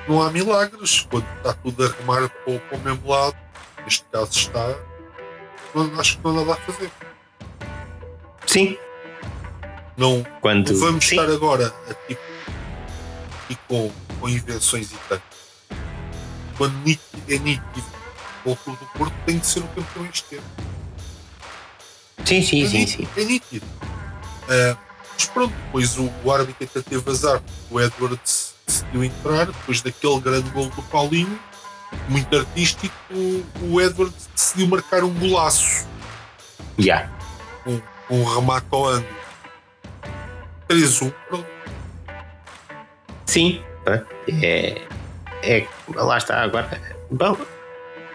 Não 0.08 0.22
há 0.22 0.30
milagres 0.30 1.06
quando 1.10 1.26
está 1.36 1.52
tudo 1.54 1.84
a 1.84 1.88
remar 1.88 2.28
para, 2.28 2.52
o- 2.54 2.60
para 2.60 2.78
o 2.78 2.80
mesmo 2.80 3.08
lado. 3.08 3.36
Neste 3.84 4.04
caso 4.10 4.30
está. 4.32 4.74
Não, 5.74 6.00
acho 6.00 6.16
que 6.18 6.24
não 6.24 6.30
há 6.32 6.44
nada 6.44 6.52
a 6.54 6.56
fazer. 6.56 6.90
Sim. 8.46 8.76
Não, 9.96 10.24
Quando. 10.40 10.72
não 10.72 10.80
vamos 10.80 11.04
sim. 11.06 11.16
estar 11.20 11.30
agora 11.30 11.72
a, 11.88 11.94
tipo, 12.08 12.20
e 13.50 13.54
com, 13.68 13.92
com 14.22 14.28
invenções 14.28 14.92
e 14.92 14.96
tanto. 15.08 15.24
Quando 16.56 16.74
é 16.88 17.38
nítido 17.38 17.84
o 18.44 18.54
clube 18.54 18.78
do 18.78 18.86
Porto 18.98 19.14
tem 19.26 19.38
de 19.38 19.46
ser 19.46 19.60
o 19.60 19.68
campeão 19.68 20.06
este 20.06 20.36
ano. 20.36 20.46
sim, 22.24 22.42
sim, 22.42 22.62
é 22.62 22.68
sim, 22.68 22.78
nítido, 22.78 23.08
sim. 23.14 23.20
É 23.20 23.24
nítido. 23.24 23.66
Ah, 24.48 24.76
mas 25.14 25.26
pronto, 25.26 25.52
depois 25.66 25.98
o, 25.98 26.12
o 26.24 26.32
árbitro 26.32 26.64
até 26.64 26.80
teve 26.80 27.10
azar. 27.10 27.42
O 27.68 27.80
Edwards 27.80 28.54
decidiu 28.64 29.04
entrar, 29.04 29.46
depois 29.46 29.82
daquele 29.82 30.20
grande 30.20 30.50
gol 30.50 30.68
do 30.70 30.82
Paulinho, 30.84 31.38
muito 32.08 32.36
artístico, 32.36 32.94
o, 33.10 33.44
o 33.72 33.80
Edwards 33.80 34.28
decidiu 34.34 34.68
marcar 34.68 35.02
um 35.02 35.12
golaço, 35.14 35.86
Já. 36.78 37.10
um, 37.66 37.80
um 38.08 38.24
remate 38.24 38.66
ao 38.70 38.86
ângulo. 38.86 39.22
3-1, 40.68 41.12
pronto. 41.28 41.46
Sim. 43.26 43.62
É, 44.42 44.82
é. 45.42 45.66
Lá 45.94 46.18
está 46.18 46.42
agora. 46.42 46.80
Bom. 47.10 47.36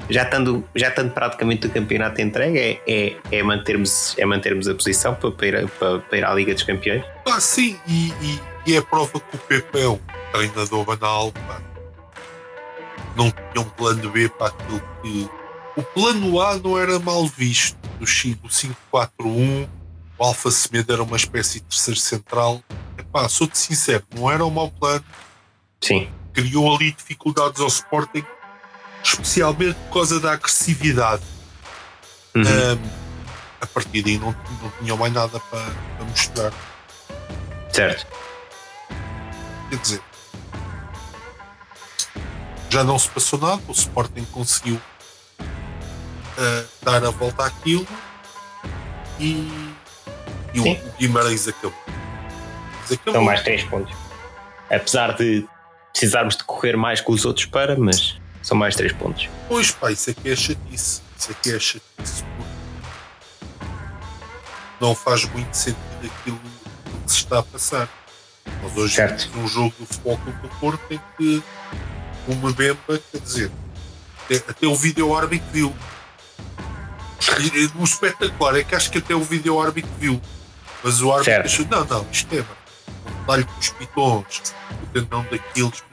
Já 0.09 0.23
estando, 0.23 0.63
já 0.75 0.89
estando 0.89 1.11
praticamente 1.11 1.67
o 1.67 1.69
campeonato 1.71 2.21
entregue, 2.21 2.57
é, 2.59 2.81
é, 2.87 3.17
é, 3.31 3.43
mantermos, 3.43 4.15
é 4.17 4.25
mantermos 4.25 4.67
a 4.69 4.75
posição 4.75 5.15
para, 5.15 5.31
para, 5.31 5.47
ir, 5.47 5.67
para, 5.71 5.99
para 5.99 6.17
ir 6.17 6.23
à 6.23 6.33
Liga 6.33 6.53
dos 6.53 6.63
Campeões. 6.63 7.03
Ah, 7.25 7.41
sim, 7.41 7.77
e, 7.87 8.13
e, 8.21 8.39
e 8.67 8.75
é 8.77 8.81
prova 8.81 9.19
que 9.19 9.35
o 9.35 9.39
Pepeu, 9.39 9.99
treinador 10.31 10.85
banal, 10.85 11.31
pá, 11.31 11.59
não 13.17 13.31
tinha 13.31 13.65
um 13.65 13.69
plano 13.69 14.09
B 14.11 14.29
para 14.29 14.47
aquilo 14.47 14.81
que. 15.01 15.29
O 15.75 15.83
plano 15.83 16.39
A 16.39 16.57
não 16.57 16.77
era 16.77 16.99
mal 16.99 17.25
visto. 17.27 17.77
Do 17.99 18.05
Chi- 18.05 18.35
do 18.35 18.47
5-4-1, 18.47 19.67
o 20.17 20.23
Alfa 20.23 20.51
Semedo 20.51 20.93
era 20.93 21.03
uma 21.03 21.17
espécie 21.17 21.59
de 21.59 21.65
terceiro 21.65 21.99
central. 21.99 22.61
Epá, 22.97 23.27
sou-te 23.27 23.57
sincero, 23.57 24.03
não 24.15 24.31
era 24.31 24.45
um 24.45 24.49
mau 24.51 24.69
plano. 24.71 25.03
Sim. 25.81 26.09
Criou 26.33 26.75
ali 26.75 26.91
dificuldades 26.91 27.61
ao 27.61 27.67
Sporting, 27.67 28.23
especialmente 29.03 29.75
por 29.87 29.93
causa 29.93 30.19
da 30.19 30.33
agressividade. 30.33 31.23
Uhum. 32.35 32.43
Ahm, 32.43 33.07
a 33.61 33.65
partir 33.67 34.03
daí 34.03 34.17
não, 34.17 34.35
não 34.61 34.71
tinham 34.79 34.97
mais 34.97 35.13
nada 35.13 35.39
para, 35.39 35.65
para 35.97 36.05
mostrar. 36.05 36.53
Certo. 37.71 38.07
Quer 39.69 39.75
dizer, 39.77 40.01
já 42.69 42.83
não 42.83 42.97
se 42.97 43.09
passou 43.09 43.39
nada, 43.39 43.61
o 43.67 43.71
Sporting 43.71 44.25
conseguiu 44.25 44.79
ah, 46.37 46.65
dar 46.83 47.03
a 47.03 47.09
volta 47.09 47.45
àquilo 47.45 47.87
e, 49.19 49.49
e 50.53 50.59
o, 50.59 50.93
Guimarães 50.97 51.47
acabou. 51.47 51.73
Acabou. 52.91 53.13
São 53.13 53.23
mais 53.23 53.41
3 53.41 53.63
pontos. 53.63 53.95
Apesar 54.69 55.13
de 55.13 55.47
precisarmos 55.97 56.37
de 56.37 56.43
correr 56.43 56.77
mais 56.77 57.01
que 57.01 57.11
os 57.11 57.25
outros 57.25 57.47
para, 57.47 57.75
mas 57.75 58.15
são 58.43 58.55
mais 58.55 58.75
3 58.75 58.93
pontos. 58.93 59.27
Pois 59.47 59.71
pá, 59.71 59.91
isso 59.91 60.11
aqui 60.11 60.29
é 60.29 60.35
chatice. 60.35 61.01
Isso 61.17 61.31
aqui 61.31 61.49
é 61.55 61.59
chatice 61.59 62.23
porque 62.37 62.51
não 64.79 64.93
faz 64.93 65.25
muito 65.25 65.51
sentido 65.55 65.77
aquilo 66.03 66.39
que 67.03 67.11
se 67.11 67.17
está 67.17 67.39
a 67.39 67.43
passar. 67.43 67.89
Nós 68.61 68.77
hoje 68.77 68.93
Certo. 68.95 69.27
um 69.39 69.47
jogo 69.47 69.73
do 69.79 69.85
Futebol 69.87 70.17
Clube 70.19 70.39
do 70.39 70.49
Porto 70.59 70.81
em 70.91 70.99
que 71.17 71.43
uma 72.27 72.51
bemba, 72.53 73.01
quer 73.11 73.19
dizer, 73.19 73.51
até, 74.25 74.35
até 74.35 74.67
o 74.67 74.75
vídeo 74.75 75.15
árbitro 75.15 75.47
viu. 75.51 75.75
O 77.75 77.83
espetacular 77.83 78.55
é 78.55 78.63
que 78.63 78.75
acho 78.75 78.91
que 78.91 78.99
até 78.99 79.15
o 79.15 79.23
vídeo 79.23 79.59
árbitro 79.59 79.91
viu. 79.99 80.21
Mas 80.83 81.01
o 81.01 81.11
árbitro 81.11 81.33
Certo. 81.33 81.45
achou, 81.47 81.65
não, 81.65 81.85
não, 81.85 82.07
isto 82.11 82.33
é, 82.35 82.43
talho 83.25 83.45
com 83.45 83.59
os 83.59 83.69
pitons, 83.69 84.53
o 84.83 84.85
tendão 84.93 85.23
daqueles, 85.29 85.83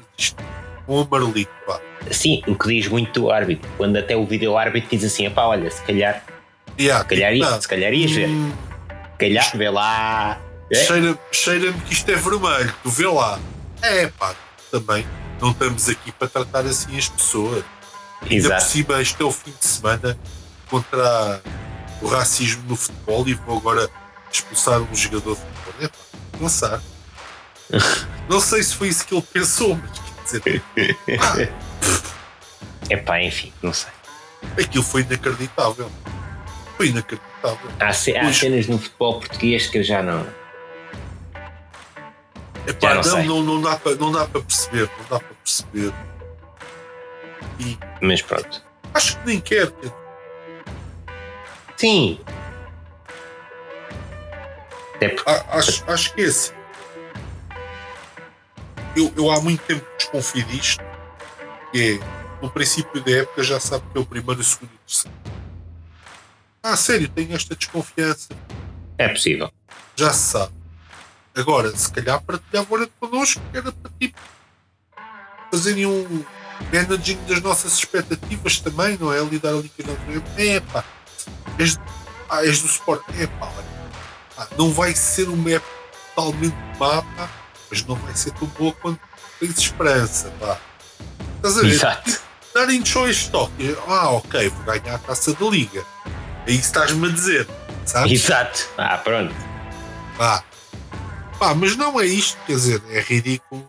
um 0.88 1.00
amarelito, 1.00 1.50
pá. 1.66 1.80
Sim, 2.10 2.42
o 2.46 2.54
que 2.54 2.68
diz 2.68 2.88
muito 2.88 3.18
do 3.20 3.30
árbitro. 3.30 3.68
Quando 3.76 3.96
até 3.96 4.16
o 4.16 4.26
vídeo 4.26 4.56
árbitro 4.56 4.90
diz 4.90 5.04
assim: 5.04 5.28
pá, 5.30 5.42
olha, 5.44 5.70
se 5.70 5.80
calhar, 5.82 6.22
Yeah, 6.78 7.02
se 7.02 7.08
calhar, 7.08 7.32
tipo, 7.32 7.62
se 7.62 7.68
calhar 7.68 7.92
ias 7.92 8.10
ver. 8.10 8.28
hum, 8.28 8.52
Se 9.12 9.18
calhar, 9.18 9.56
vê 9.56 9.70
lá. 9.70 10.40
É? 10.70 10.74
Cheira- 10.84 11.18
Cheira-me 11.30 11.80
que 11.82 11.92
isto 11.92 12.10
é 12.10 12.16
vermelho, 12.16 12.74
tu 12.82 12.90
vê 12.90 13.06
lá. 13.06 13.38
É 13.82 14.06
pá, 14.08 14.34
também 14.70 15.06
não 15.40 15.50
estamos 15.52 15.88
aqui 15.88 16.10
para 16.12 16.28
tratar 16.28 16.60
assim 16.66 16.96
as 16.98 17.08
pessoas. 17.08 17.64
Ainda 18.22 18.48
por 18.48 18.54
Exato. 18.56 18.64
cima, 18.64 19.00
este 19.02 19.22
é 19.22 19.24
o 19.24 19.30
fim 19.30 19.52
de 19.60 19.66
semana 19.66 20.18
contra 20.70 21.40
o 22.02 22.06
racismo 22.08 22.62
no 22.66 22.74
futebol 22.76 23.26
e 23.28 23.34
vou 23.34 23.58
agora 23.58 23.88
expulsar 24.32 24.80
um 24.80 24.94
jogador 24.94 25.36
de 25.36 25.40
futebol. 25.42 25.74
É 25.80 25.88
pá, 25.88 26.38
pensar. 26.38 26.80
Não 28.28 28.40
sei 28.40 28.62
se 28.62 28.74
foi 28.74 28.88
isso 28.88 29.06
que 29.06 29.14
ele 29.14 29.22
pensou, 29.32 29.76
mas 29.76 29.98
É 32.90 32.96
pá, 32.98 33.20
enfim, 33.22 33.50
não 33.62 33.72
sei. 33.72 33.90
aquilo 34.62 34.84
foi 34.84 35.00
inacreditável. 35.02 35.90
Foi 36.76 36.88
inacreditável. 36.88 37.70
Há, 37.80 37.92
ce- 37.94 38.14
há 38.16 38.30
cenas 38.32 38.66
no 38.66 38.78
futebol 38.78 39.20
português 39.20 39.66
que 39.68 39.78
eu 39.78 39.82
já 39.82 40.02
não. 40.02 40.26
Epá, 42.66 43.00
Já 43.02 43.22
não 43.22 43.24
não, 43.24 43.42
não, 43.42 43.54
não, 43.54 43.62
dá 43.62 43.76
para, 43.76 43.94
não 43.96 44.12
dá 44.12 44.26
para 44.26 44.40
perceber, 44.42 44.90
não 44.98 45.04
dá 45.18 45.18
para 45.24 45.34
perceber. 45.42 45.92
E 47.60 47.78
Mas 48.02 48.20
pronto. 48.20 48.62
acho 48.92 49.18
que 49.20 49.26
nem 49.26 49.40
quer. 49.40 49.72
Sim. 51.76 52.20
A- 55.26 55.58
Acho, 55.58 55.84
acho 55.90 56.14
que 56.14 56.22
é 56.22 56.26
assim. 56.26 56.52
Eu, 58.96 59.12
eu 59.16 59.30
há 59.30 59.40
muito 59.40 59.62
tempo 59.64 59.84
desconfio 59.98 60.44
disto, 60.44 60.84
que 61.72 62.00
é, 62.00 62.40
no 62.40 62.50
princípio 62.50 63.02
da 63.02 63.10
época 63.10 63.42
já 63.42 63.58
sabe 63.58 63.84
que 63.90 63.98
é 63.98 64.00
o 64.00 64.06
primeiro, 64.06 64.40
o 64.40 64.44
segundo 64.44 64.70
e 64.70 64.76
o 64.76 64.78
terceiro. 64.86 65.16
Ah, 66.62 66.76
sério, 66.76 67.08
tenho 67.08 67.34
esta 67.34 67.56
desconfiança. 67.56 68.28
É 68.96 69.08
possível. 69.08 69.50
Já 69.96 70.12
se 70.12 70.32
sabe. 70.32 70.52
Agora, 71.34 71.76
se 71.76 71.90
calhar 71.90 72.22
partilhavam 72.22 72.88
connosco, 73.00 73.42
era 73.52 73.72
para 73.72 73.90
tipo 73.98 74.18
fazerem 75.50 75.86
um 75.86 76.24
managing 76.72 77.18
das 77.28 77.40
nossas 77.40 77.74
expectativas 77.74 78.60
também, 78.60 78.96
não 78.96 79.12
é? 79.12 79.20
Lidar 79.24 79.50
ali 79.50 79.68
com 79.68 79.82
nossas. 79.82 80.38
É 80.38 80.60
pá, 80.60 80.84
és, 81.58 81.78
ah, 82.28 82.44
és 82.44 82.60
do 82.60 82.68
Sport. 82.68 83.02
É 83.18 83.26
pá, 83.26 83.46
olha, 83.46 83.66
pá, 84.36 84.48
não 84.56 84.72
vai 84.72 84.94
ser 84.94 85.28
uma 85.28 85.50
época 85.50 85.72
totalmente 86.14 86.56
má, 86.78 87.02
pá, 87.02 87.28
mas 87.70 87.84
não 87.84 87.96
vai 87.96 88.14
ser 88.14 88.32
tão 88.32 88.48
boa 88.48 88.72
quanto 88.72 89.00
tens 89.40 89.58
esperança, 89.58 90.32
pá. 90.40 90.58
Estás 91.36 91.58
a 91.58 91.60
ver? 91.62 91.72
Exato. 91.72 92.20
Darem 92.54 92.84
só 92.84 93.08
este 93.08 93.30
toque. 93.30 93.76
Ah, 93.88 94.10
ok, 94.10 94.48
vou 94.48 94.64
ganhar 94.64 94.94
a 94.94 94.98
taça 94.98 95.34
da 95.34 95.46
liga. 95.46 95.84
É 96.46 96.50
isso 96.50 96.60
que 96.60 96.66
estás-me 96.66 97.08
a 97.08 97.10
dizer, 97.10 97.48
sabes? 97.84 98.12
Exato. 98.12 98.68
Ah, 98.78 98.98
pronto. 98.98 99.34
Pá. 100.16 100.44
Pá, 101.38 101.54
mas 101.54 101.76
não 101.76 102.00
é 102.00 102.06
isto, 102.06 102.38
quer 102.46 102.52
dizer, 102.52 102.82
é 102.90 103.00
ridículo. 103.00 103.68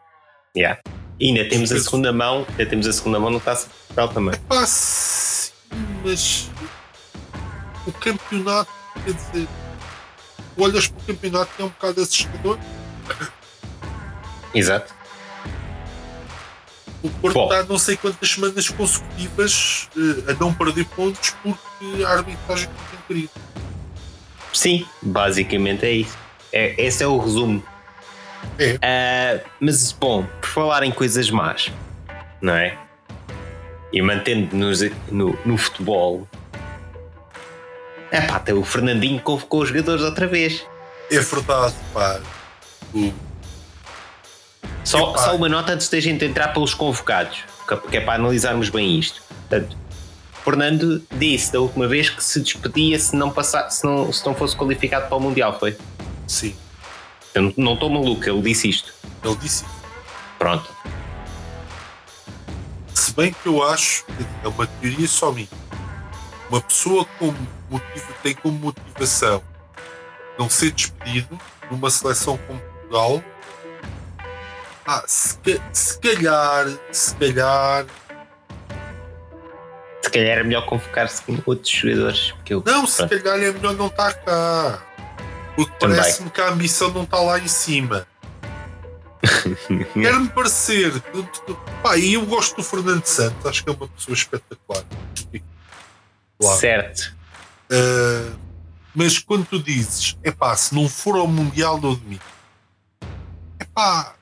Yeah. 0.56 0.80
E 1.20 1.28
ainda 1.28 1.50
temos 1.50 1.72
a 1.72 1.80
segunda 1.80 2.14
mão, 2.14 2.46
ainda 2.50 2.66
temos 2.66 2.88
a 2.88 2.94
segunda 2.94 3.20
mão 3.20 3.30
no 3.30 3.40
Taça 3.40 3.68
de 3.68 3.74
Portugal 3.74 4.10
também. 4.10 4.40
Pá, 4.42 4.66
sim, 4.68 5.52
mas 6.04 6.50
o 7.88 7.92
campeonato, 7.92 8.72
quer 9.04 9.14
dizer, 9.14 9.48
olhas 10.58 10.88
para 10.88 11.02
o 11.02 11.06
campeonato 11.06 11.52
que 11.56 11.62
é 11.62 11.66
um 11.66 11.70
bocado 11.70 12.02
assustador. 12.02 12.60
Exato. 14.56 14.94
O 17.04 17.10
Porto 17.10 17.34
Bom. 17.36 17.44
está 17.52 17.64
não 17.64 17.78
sei 17.78 17.98
quantas 17.98 18.30
semanas 18.30 18.68
consecutivas 18.70 19.90
eh, 19.96 20.32
a 20.32 20.34
não 20.40 20.52
perder 20.54 20.86
pontos 20.86 21.36
porque 21.44 22.04
a 22.04 22.10
arbitragem 22.10 22.68
não 22.68 22.76
tem 22.90 23.00
querido. 23.08 23.30
Sim, 24.54 24.86
basicamente 25.02 25.86
é 25.86 25.92
isso. 25.92 26.18
É, 26.52 26.74
esse 26.84 27.04
é 27.04 27.08
o 27.08 27.18
resumo. 27.18 27.64
É. 28.58 28.80
Ah, 28.82 29.46
mas, 29.60 29.92
bom, 29.92 30.26
por 30.42 30.48
falar 30.50 30.84
em 30.84 30.92
coisas 30.92 31.30
más, 31.30 31.72
não 32.42 32.54
é? 32.56 32.78
E 33.92 34.02
mantendo-nos 34.02 34.82
no, 35.12 35.38
no 35.46 35.58
futebol, 35.58 36.28
É 38.12 38.22
pá, 38.22 38.38
até 38.38 38.54
o 38.54 38.64
Fernandinho 38.64 39.20
convocou 39.22 39.62
os 39.62 39.70
jogadores 39.70 40.02
outra 40.04 40.26
vez. 40.28 40.66
É 41.12 41.20
verdade, 41.20 41.76
pá. 41.94 42.20
O- 42.94 43.14
Só, 44.86 45.10
Epá. 45.12 45.18
só 45.18 45.36
uma 45.36 45.50
nota 45.50 45.74
antes 45.74 45.90
da 45.90 46.00
gente 46.00 46.24
entrar 46.24 46.50
pelos 46.50 46.74
convocados, 46.74 47.40
que- 47.68 47.76
que 47.90 47.98
é 47.98 48.02
para 48.02 48.14
analisarmos 48.16 48.70
bem 48.70 48.98
isto. 49.00 49.22
Portanto, 49.50 49.76
Fernando 50.44 51.04
disse 51.12 51.52
da 51.52 51.60
última 51.60 51.88
vez 51.88 52.10
que 52.10 52.24
se 52.24 52.40
despedia 52.40 52.98
se 53.00 53.16
não, 53.16 53.32
passar, 53.32 53.70
se 53.72 53.84
não, 53.84 54.14
se 54.14 54.24
não 54.26 54.36
fosse 54.36 54.56
qualificado 54.56 55.08
para 55.08 55.18
o 55.18 55.20
Mundial, 55.20 55.58
foi? 55.60 55.76
Sim, 56.28 56.56
Eu 57.34 57.54
não- 57.58 57.74
estou 57.74 57.90
maluco, 57.90 58.24
ele 58.30 58.42
disse 58.44 58.70
isto. 58.70 58.94
ele 59.24 59.36
disse. 59.38 59.66
Pronto. 60.40 60.70
Se 62.94 63.12
bem 63.14 63.34
que 63.34 63.48
eu 63.50 63.62
acho, 63.64 64.06
é 64.44 64.48
uma 64.48 64.66
teoria 64.68 65.08
só 65.08 65.32
minha. 65.32 65.48
Uma 66.50 66.62
pessoa 66.62 67.06
com 67.20 67.34
motivo, 67.70 68.14
tem 68.24 68.36
como 68.36 68.58
motivação 68.58 69.42
não 70.38 70.50
ser 70.50 70.72
despedido 70.72 71.40
numa 71.72 71.90
seleção 71.90 72.38
como 72.48 72.60
Portugal. 72.60 73.24
Ah, 74.88 75.04
se, 75.08 75.38
se 75.74 76.00
calhar, 76.00 76.68
se 76.92 77.16
calhar. 77.16 77.86
Se 80.04 80.10
calhar 80.12 80.30
era 80.30 80.44
melhor 80.44 80.66
convocar-se 80.68 81.22
com 81.24 81.42
outros 81.46 81.70
jogadores. 81.72 82.32
Porque 82.34 82.54
eu, 82.54 82.64
Não, 82.66 82.86
se 82.86 82.98
pronto. 82.98 83.24
calhar 83.24 83.40
é 83.40 83.52
melhor 83.52 83.74
não 83.74 83.88
estar 83.88 84.14
cá. 84.14 84.84
Porque 85.56 85.74
parece-me 85.80 86.30
que 86.30 86.42
a 86.42 86.50
ambição 86.50 86.92
não 86.92 87.04
está 87.04 87.18
lá 87.18 87.40
em 87.40 87.48
cima. 87.48 88.06
Quer-me 89.94 90.30
parecer. 90.30 91.02
Pá, 91.82 91.98
e 91.98 92.14
eu 92.14 92.26
gosto 92.26 92.58
do 92.58 92.64
Fernando 92.64 93.06
Santos, 93.06 93.44
acho 93.46 93.64
que 93.64 93.70
é 93.70 93.74
uma 93.74 93.88
pessoa 93.88 94.14
espetacular. 94.14 94.84
Claro. 96.40 96.60
Certo. 96.60 97.16
Uh, 97.72 98.38
mas 98.94 99.18
quando 99.18 99.46
tu 99.46 99.58
dizes, 99.62 100.16
é 100.22 100.30
pá, 100.32 100.56
se 100.56 100.76
não 100.76 100.88
for 100.88 101.16
ao 101.16 101.28
Mundial, 101.28 101.80
eu 101.82 101.94
admito. 101.94 102.24
É 103.60 103.66
pá, 103.74 104.14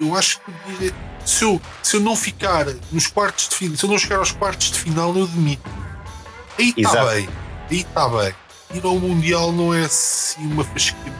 eu 0.00 0.16
acho 0.16 0.40
que 0.40 0.92
se 1.24 1.44
eu, 1.44 1.60
se 1.82 1.96
eu 1.96 2.00
não 2.00 2.16
ficar 2.16 2.66
nos 2.90 3.06
quartos 3.06 3.48
de 3.48 3.54
final, 3.56 3.76
se 3.76 3.84
eu 3.84 3.90
não 3.90 3.98
chegar 3.98 4.18
aos 4.18 4.32
quartos 4.32 4.70
de 4.70 4.78
final, 4.78 5.14
eu 5.16 5.24
admito. 5.24 5.68
Aí 6.58 6.72
está 6.76 7.04
bem, 7.06 7.28
aí 7.70 7.80
está 7.80 8.08
bem. 8.08 8.34
Ir 8.74 8.84
ao 8.84 8.98
Mundial 8.98 9.52
não 9.52 9.72
é 9.72 9.84
assim 9.84 10.40
uma 10.46 10.64
fasquia 10.64 11.12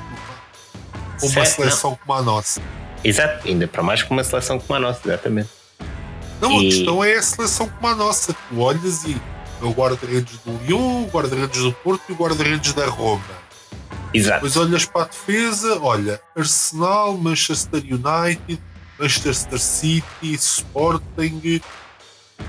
ou 1.23 1.29
uma 1.31 1.45
seleção 1.47 1.99
como 2.05 2.19
a 2.19 2.23
nossa. 2.23 2.61
Exato, 3.03 3.47
ainda 3.49 3.67
para 3.69 3.83
mais 3.83 4.03
com 4.03 4.15
uma 4.15 4.25
seleção 4.25 4.59
como 4.59 4.75
a 4.77 4.81
nossa, 4.81 5.01
exatamente. 5.05 5.49
Não, 6.41 6.59
a 6.59 6.63
E- 6.63 6.69
questão 6.69 7.03
é 7.03 7.15
a 7.17 7.23
seleção 7.23 7.69
como 7.69 7.87
a 7.89 7.95
nossa. 7.95 8.33
Tu 8.33 8.61
olhas 8.61 9.05
e 9.05 9.17
é 9.61 9.65
o 9.65 9.71
guarda-redes 9.71 10.39
do 10.45 10.57
Lyon, 10.65 11.05
o 11.05 11.07
guarda-redes 11.11 11.63
do 11.63 11.73
Porto 11.73 12.03
e 12.09 12.13
o 12.13 12.17
guarda-redes 12.17 12.73
da 12.75 12.87
Roma. 12.87 13.23
Exato. 14.15 14.37
Depois 14.37 14.57
olhas 14.57 14.85
para 14.87 15.03
a 15.03 15.05
defesa, 15.07 15.79
olha, 15.81 16.21
Arsenal, 16.37 17.17
Manchester 17.19 17.83
United, 17.85 18.61
Manchester 18.99 19.59
City, 19.59 20.37
Sporting, 20.37 21.63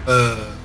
ah, 0.07 0.55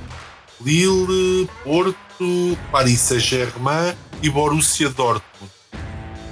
Lille, 0.61 1.49
Porto, 1.63 2.59
Paris 2.71 3.01
Saint-Germain 3.01 3.95
e 4.23 4.31
Borussia 4.31 4.89
Dortmund. 4.89 5.51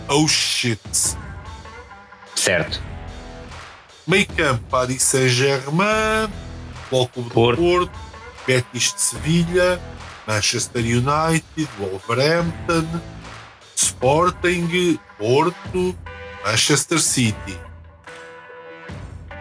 Oh 0.08 0.26
shit! 0.26 0.80
Certo. 2.34 2.80
Meio 4.06 4.26
campo, 4.26 4.64
Paris 4.68 5.02
Saint-Germain, 5.02 6.30
Clube 6.88 7.10
do 7.16 7.30
Porto. 7.30 7.62
Porto, 7.62 7.92
Betis 8.46 8.92
de 8.94 9.00
Sevilha, 9.00 9.80
Manchester 10.26 10.82
United, 10.82 11.68
Wolverhampton, 11.78 12.86
Sporting, 13.76 14.98
Porto, 15.18 15.96
Manchester 16.44 16.98
City. 16.98 17.71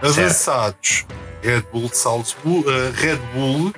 Avançados, 0.02 1.06
Red 1.42 1.62
Bull 1.72 1.90
Salzburg, 1.94 2.68
eh, 2.68 2.92
Red 2.96 3.20
Bull, 3.34 3.74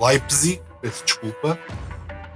Leipzig, 0.00 0.60
peço 0.80 1.04
desculpa, 1.04 1.58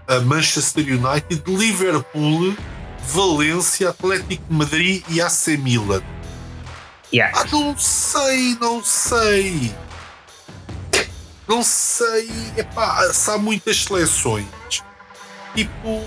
a 0.09 0.21
Manchester 0.21 0.85
United, 0.85 1.43
Liverpool, 1.47 2.57
Valência, 3.03 3.91
Atlético 3.91 4.43
de 4.49 4.55
Madrid 4.55 5.05
e 5.09 5.21
AC 5.21 5.57
Milan. 5.57 6.03
Yeah. 7.13 7.39
Ah, 7.39 7.47
não 7.51 7.77
sei, 7.79 8.57
não 8.61 8.83
sei. 8.85 9.75
Não 11.47 11.63
sei. 11.63 12.29
Epá, 12.57 13.13
se 13.13 13.31
há 13.31 13.39
muitas 13.39 13.85
seleções, 13.85 14.47
tipo, 15.55 16.07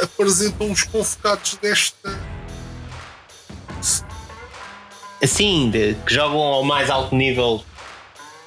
apresentam 0.00 0.70
os 0.70 0.82
convocados 0.82 1.56
desta. 1.56 2.10
Assim, 5.22 5.70
de, 5.70 5.94
que 6.06 6.14
jogam 6.14 6.38
ao 6.38 6.62
mais 6.62 6.90
alto 6.90 7.14
nível 7.14 7.64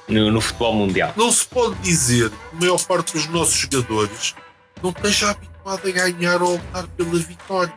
no, 0.08 0.30
no 0.30 0.40
futebol 0.40 0.74
mundial. 0.74 1.12
Não 1.16 1.30
se 1.32 1.46
pode 1.46 1.74
dizer 1.76 2.30
que 2.30 2.36
a 2.56 2.60
maior 2.60 2.80
parte 2.84 3.12
dos 3.14 3.26
nossos 3.26 3.54
jogadores 3.54 4.34
não 4.82 4.90
esteja 4.90 5.30
habituado 5.30 5.88
a 5.88 5.90
ganhar 5.90 6.42
ou 6.42 6.48
a 6.48 6.52
lutar 6.52 6.86
pela 6.88 7.18
vitória. 7.18 7.74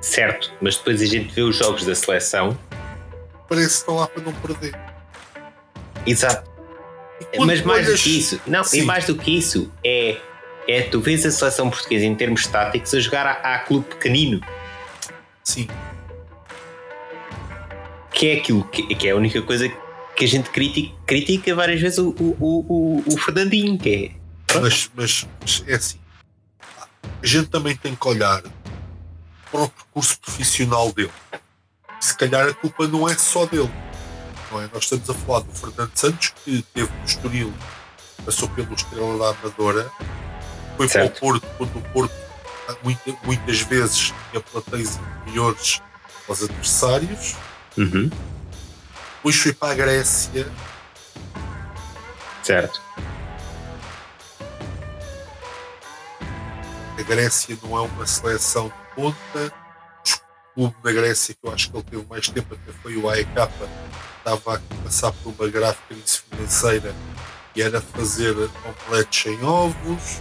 Certo, 0.00 0.52
mas 0.60 0.76
depois 0.76 1.02
a 1.02 1.06
gente 1.06 1.34
vê 1.34 1.42
os 1.42 1.56
jogos 1.56 1.84
da 1.84 1.94
seleção. 1.94 2.56
Parece 3.48 3.68
que 3.68 3.74
estão 3.74 3.96
lá 3.96 4.06
para 4.06 4.22
não 4.22 4.32
perder. 4.34 4.78
Exato. 6.06 6.48
Mas 7.38 7.62
mais 7.62 7.86
olhas- 7.88 8.00
do 8.00 8.04
que 8.04 8.18
isso, 8.18 8.40
não, 8.46 8.62
Sim. 8.62 8.80
e 8.80 8.84
mais 8.84 9.06
do 9.06 9.16
que 9.16 9.36
isso, 9.36 9.72
é, 9.82 10.18
é 10.68 10.82
tu 10.82 11.00
vês 11.00 11.24
a 11.24 11.30
seleção 11.30 11.70
portuguesa 11.70 12.04
em 12.04 12.14
termos 12.14 12.46
táticos 12.46 12.94
a 12.94 13.00
jogar 13.00 13.26
a, 13.26 13.54
a 13.54 13.58
clube 13.60 13.86
pequenino, 13.86 14.40
Sim, 15.42 15.68
que 18.16 18.28
é 18.30 18.36
aquilo 18.38 18.64
que, 18.64 18.82
que 18.94 19.08
é 19.08 19.10
a 19.12 19.16
única 19.16 19.42
coisa 19.42 19.68
que 20.16 20.24
a 20.24 20.28
gente 20.28 20.48
critica, 20.50 20.94
critica 21.06 21.54
várias 21.54 21.80
vezes 21.80 21.98
o, 21.98 22.08
o, 22.18 22.36
o, 22.40 23.04
o- 23.14 23.18
Fernandinho, 23.18 23.78
que 23.78 24.10
é 24.54 24.58
mas, 24.60 24.90
mas, 24.94 25.26
é 25.66 25.74
assim. 25.74 25.98
A 27.22 27.26
gente 27.26 27.48
também 27.50 27.76
tem 27.76 27.94
que 27.94 28.08
olhar 28.08 28.42
para 29.52 29.60
o 29.62 29.68
percurso 29.68 30.18
profissional 30.18 30.90
dele. 30.92 31.10
Se 32.00 32.16
calhar 32.16 32.48
a 32.48 32.54
culpa 32.54 32.86
não 32.88 33.06
é 33.06 33.14
só 33.16 33.44
dele. 33.44 33.70
Não 34.50 34.62
é? 34.62 34.68
Nós 34.72 34.84
estamos 34.84 35.10
a 35.10 35.14
falar 35.14 35.40
do 35.40 35.52
Fernando 35.52 35.90
Santos, 35.94 36.32
que 36.44 36.62
teve 36.72 36.88
no 36.90 37.04
Estoril, 37.04 37.52
passou 38.24 38.48
pelo 38.50 38.72
Estrela 38.74 39.18
da 39.18 39.38
Amadora, 39.38 39.90
foi 40.78 40.88
Certo. 40.88 41.18
para 41.18 41.18
o 41.18 41.20
Porto, 41.40 41.46
quando 41.58 41.76
o 41.76 41.82
Porto 41.92 42.14
ah, 42.68 42.76
muita- 42.82 43.16
muitas 43.24 43.60
vezes 43.60 44.14
tinha 44.30 44.40
plateias 44.40 44.98
inferiores 45.24 45.82
aos 46.28 46.42
adversários. 46.42 47.34
Uhum, 47.76 48.10
Depois 49.16 49.36
foi 49.36 49.52
para 49.52 49.72
a 49.72 49.74
Grécia, 49.74 50.46
certo. 52.42 52.80
A 56.98 57.02
Grécia 57.02 57.56
não 57.62 57.76
é 57.76 57.80
uma 57.82 58.06
seleção 58.06 58.68
de 58.68 58.94
ponta. 58.94 59.52
O 60.56 60.70
clube 60.70 60.76
da 60.82 60.92
Grécia, 60.92 61.34
que 61.34 61.46
eu 61.46 61.52
acho 61.52 61.70
que 61.70 61.76
ele 61.76 61.84
teve 61.84 62.06
mais 62.08 62.28
tempo, 62.28 62.54
até 62.54 62.72
foi 62.82 62.96
o 62.96 63.08
AEK, 63.10 63.28
estava 64.18 64.56
a 64.56 64.60
passar 64.84 65.12
por 65.12 65.34
uma 65.38 65.50
grave 65.50 65.76
crise 65.88 66.20
financeira 66.30 66.94
e 67.54 67.60
era 67.60 67.80
fazer 67.80 68.34
completos 68.62 69.20
sem 69.22 69.44
ovos. 69.44 70.20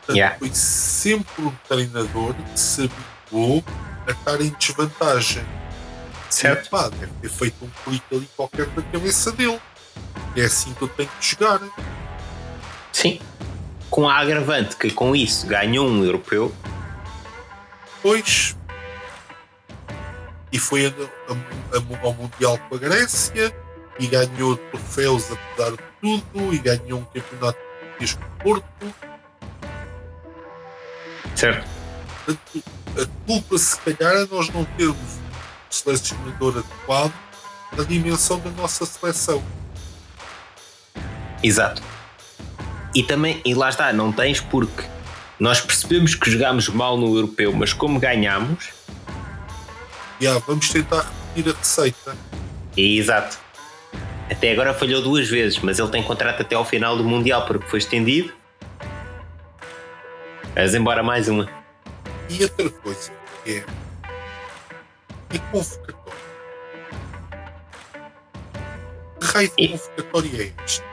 Portanto, 0.00 0.16
Yeah. 0.16 0.38
foi 0.38 0.50
sempre 0.52 1.44
um 1.44 1.52
treinador 1.68 2.34
que 2.34 2.60
se 2.60 2.82
habituou 2.82 3.64
a 4.06 4.10
estar 4.10 4.40
em 4.40 4.50
desvantagem. 4.50 5.44
Certo. 6.30 6.66
E, 6.66 6.70
pá, 6.70 6.88
deve 6.88 7.12
ter 7.20 7.28
feito 7.28 7.64
um 7.64 7.70
clique 7.84 8.14
ali 8.14 8.28
qualquer 8.36 8.66
na 8.68 8.82
cabeça 8.82 9.32
dele. 9.32 9.60
É 10.36 10.42
assim 10.42 10.72
que 10.74 10.82
eu 10.82 10.88
tenho 10.88 11.08
que 11.20 11.26
jogar. 11.30 11.60
Sim. 12.92 13.20
Com 13.90 14.08
a 14.08 14.16
agravante 14.18 14.76
que 14.76 14.90
com 14.90 15.14
isso 15.16 15.46
ganhou 15.46 15.86
um 15.88 16.04
europeu, 16.04 16.54
Pois. 18.02 18.56
E 20.50 20.58
foi 20.58 20.86
a- 20.86 20.88
a- 20.88 21.76
a- 21.76 22.04
ao 22.06 22.14
Mundial 22.14 22.58
com 22.68 22.74
a 22.76 22.78
Grécia 22.78 23.54
e 23.98 24.06
ganhou 24.06 24.56
troféus 24.56 25.26
apesar 25.30 25.72
de 25.72 25.78
tudo 26.00 26.54
e 26.54 26.58
ganhou 26.58 27.00
um 27.00 27.04
campeonato 27.04 27.58
português 27.80 28.14
com 28.14 28.24
o 28.24 28.42
Porto. 28.42 28.94
certo? 31.36 31.68
Portanto, 32.24 32.64
a 33.02 33.26
culpa, 33.26 33.58
se 33.58 33.76
calhar, 33.80 34.14
é 34.14 34.26
nós 34.26 34.48
não 34.50 34.64
termos 34.64 34.96
selecionador 35.70 36.58
adequado 36.58 37.12
na 37.76 37.84
dimensão 37.84 38.38
da 38.40 38.50
nossa 38.50 38.84
seleção. 38.84 39.42
Exato. 41.42 41.82
E 42.94 43.02
também, 43.02 43.40
e 43.44 43.54
lá 43.54 43.68
está, 43.68 43.92
não 43.92 44.12
tens 44.12 44.40
porque 44.40 44.84
nós 45.38 45.60
percebemos 45.60 46.14
que 46.14 46.30
jogámos 46.30 46.68
mal 46.68 46.98
no 46.98 47.16
europeu, 47.16 47.52
mas 47.52 47.72
como 47.72 47.98
ganhámos, 47.98 48.70
E 50.20 50.26
ah, 50.26 50.38
vamos 50.46 50.68
tentar 50.68 51.10
repetir 51.34 51.54
a 51.54 51.56
receita. 51.56 52.16
exato. 52.76 53.38
Até 54.30 54.52
agora 54.52 54.74
falhou 54.74 55.00
duas 55.02 55.28
vezes, 55.28 55.58
mas 55.60 55.78
ele 55.78 55.88
tem 55.88 56.02
contrato 56.02 56.42
até 56.42 56.54
ao 56.54 56.64
final 56.64 56.96
do 56.96 57.02
Mundial 57.04 57.46
porque 57.46 57.66
foi 57.68 57.78
estendido. 57.78 58.32
Vais 60.54 60.74
embora 60.74 61.02
mais 61.02 61.26
uma. 61.28 61.48
E 62.28 62.42
outra 62.42 62.70
coisa 62.70 63.10
é. 63.46 63.64
É 65.32 65.38
convocatório. 65.50 66.00
Que 69.20 69.26
raio 69.26 69.50
de 69.56 69.68
convocatório 69.68 70.40
é 70.42 70.52
este? 70.64 70.84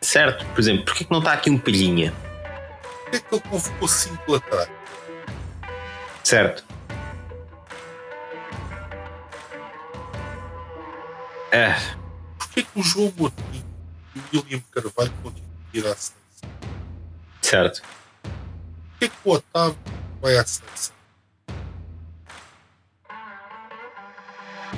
Certo? 0.00 0.44
Por 0.46 0.60
exemplo, 0.60 0.84
porquê 0.84 1.04
que 1.04 1.10
não 1.10 1.18
está 1.18 1.32
aqui 1.32 1.50
um 1.50 1.58
palhinha? 1.58 2.12
Porquê 2.82 3.16
é 3.16 3.20
que 3.20 3.34
ele 3.34 3.42
convocou 3.48 3.88
cinco 3.88 4.32
laterais? 4.32 4.70
Certo? 6.24 6.64
Ah, 11.54 11.96
Porquê 12.38 12.62
que 12.62 12.80
o 12.80 12.82
João 12.82 13.12
Moutinho 13.16 13.64
e 14.32 14.36
o 14.38 14.42
William 14.42 14.62
Carvalho 14.70 15.12
continuam 15.22 15.52
a 15.72 15.76
ir 15.76 15.80
à 15.86 15.94
seleção? 15.94 16.16
certo. 17.42 17.82
Porquê 18.92 19.08
que 19.08 19.16
o 19.28 19.32
Otávio 19.32 19.78
vai 20.22 20.36
à 20.38 20.44
seleção? 20.46 20.94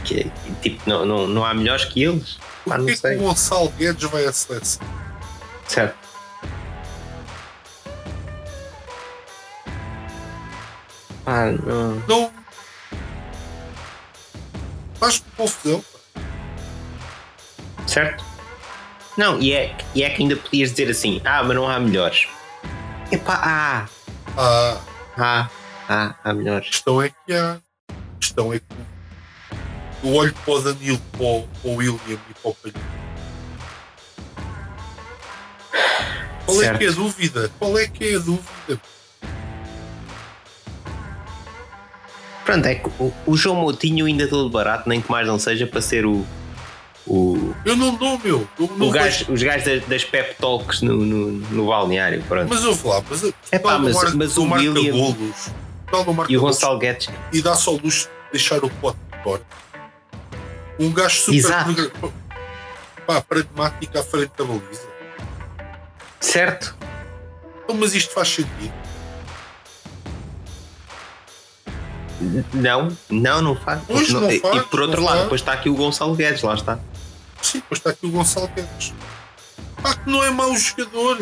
Que, 0.04 0.30
tipo, 0.62 0.82
não, 0.88 1.04
não, 1.06 1.26
não 1.26 1.44
há 1.44 1.54
melhores 1.54 1.84
que 1.86 2.02
eles? 2.02 2.38
Pá, 2.66 2.76
não 2.78 2.84
Porquê 2.86 2.92
que 2.92 2.98
sei. 2.98 3.16
o 3.16 3.20
Gonçalo 3.20 3.68
Guedes 3.70 4.10
vai 4.10 4.24
à 4.26 4.32
seleção? 4.32 4.86
Certo. 5.68 5.96
Ah, 11.26 11.50
não. 11.64 11.94
Não. 12.06 12.32
Faz-me 14.96 15.24
confusão. 15.36 15.84
Certo? 17.86 18.24
Não, 19.16 19.40
e 19.40 19.52
é, 19.52 19.76
e 19.94 20.02
é 20.02 20.10
que 20.10 20.22
ainda 20.22 20.36
podias 20.36 20.70
dizer 20.70 20.90
assim: 20.90 21.20
ah, 21.24 21.42
mas 21.42 21.56
não 21.56 21.68
há 21.68 21.78
melhores. 21.78 22.26
Epá, 23.10 23.34
há, 23.34 23.86
Ah, 24.36 24.78
há, 25.16 25.48
há, 25.88 26.14
há 26.24 26.30
a 26.30 26.34
melhores. 26.34 26.68
questão 26.68 27.00
é 27.00 27.10
que 27.10 27.32
há. 27.32 27.58
A 27.88 28.18
questão 28.18 28.52
é 28.52 28.58
que 28.58 28.64
eu 30.04 30.14
olho 30.14 30.34
para 30.44 30.54
o 30.54 30.60
Danilo, 30.60 31.00
para 31.12 31.22
o, 31.24 31.42
para 31.62 31.70
o 31.70 31.74
William 31.76 31.98
e 32.30 32.34
para 32.42 32.50
o 32.50 32.54
Palhinho. 32.54 32.84
Qual 36.46 36.56
é 36.60 36.64
Certo. 36.66 36.78
que 36.78 36.84
é 36.84 36.88
a 36.88 36.92
dúvida? 36.92 37.50
Qual 37.58 37.78
é 37.78 37.86
que 37.88 38.04
é 38.04 38.16
a 38.16 38.18
dúvida? 38.18 38.80
Pronto, 42.44 42.66
é 42.66 42.74
que 42.74 42.88
o, 43.00 43.12
o 43.26 43.36
João 43.36 43.56
Moutinho 43.56 44.04
ainda 44.04 44.28
todo 44.28 44.50
barato, 44.50 44.86
nem 44.88 45.00
que 45.00 45.10
mais 45.10 45.26
não 45.26 45.38
seja 45.38 45.66
para 45.66 45.80
ser 45.80 46.04
o. 46.04 46.24
O, 47.06 47.54
Eu 47.66 47.76
não 47.76 47.94
dou, 47.96 48.18
meu. 48.22 48.48
Eu 48.58 48.66
não 48.78 48.90
gajo, 48.90 49.30
os 49.30 49.42
gajos 49.42 49.64
das, 49.66 49.84
das 49.86 50.04
pep 50.04 50.36
talks 50.38 50.80
no, 50.80 50.96
no, 50.96 51.26
no 51.32 51.66
balneário, 51.66 52.22
pronto. 52.26 52.48
Mas 52.48 52.64
eu 52.64 52.74
vou 52.74 52.92
lá, 52.94 53.02
mas, 53.08 53.22
É 53.52 53.58
pá, 53.58 53.78
mas- 53.78 54.14
mas 54.14 54.36
o 54.38 54.44
William- 54.50 54.90
golos, 54.92 55.50
E 56.28 56.36
o 56.36 56.40
Gonçalo 56.40 56.78
Guedes, 56.78 57.08
e 57.32 57.42
dá 57.42 57.54
só 57.54 57.72
luxo 57.72 58.08
de 58.26 58.32
deixar 58.32 58.62
o 58.64 58.70
pote 58.70 58.98
de 59.12 59.22
fora. 59.22 59.42
Um 60.78 60.92
gajo 60.92 61.16
super 61.20 61.34
Exato. 61.38 61.92
pá, 63.06 63.20
pragmático 63.20 63.98
à 63.98 64.02
frente 64.02 64.32
da 64.36 64.44
baliza. 64.44 64.88
certo? 66.20 66.74
Então, 67.62 67.76
mas 67.76 67.94
isto 67.94 68.12
faz 68.12 68.28
sentido. 68.28 68.72
Não, 72.52 72.96
não, 73.10 73.42
não 73.42 73.56
faz. 73.56 73.80
Pois, 73.86 74.08
não 74.10 74.30
e, 74.30 74.40
faz, 74.40 74.56
e 74.56 74.60
por 74.62 74.80
outro 74.80 75.00
não 75.00 75.06
lado, 75.06 75.14
faz. 75.16 75.22
depois 75.24 75.40
está 75.40 75.52
aqui 75.52 75.68
o 75.68 75.74
Gonçalo 75.74 76.14
Guedes, 76.14 76.42
lá 76.42 76.54
está. 76.54 76.78
Sim, 77.42 77.58
depois 77.58 77.78
está 77.78 77.90
aqui 77.90 78.06
o 78.06 78.10
Gonçalo 78.10 78.48
Guedes. 78.48 78.92
Pá, 79.82 79.94
que 79.94 80.08
não 80.10 80.22
é 80.24 80.30
mau 80.30 80.54
jogador. 80.56 81.18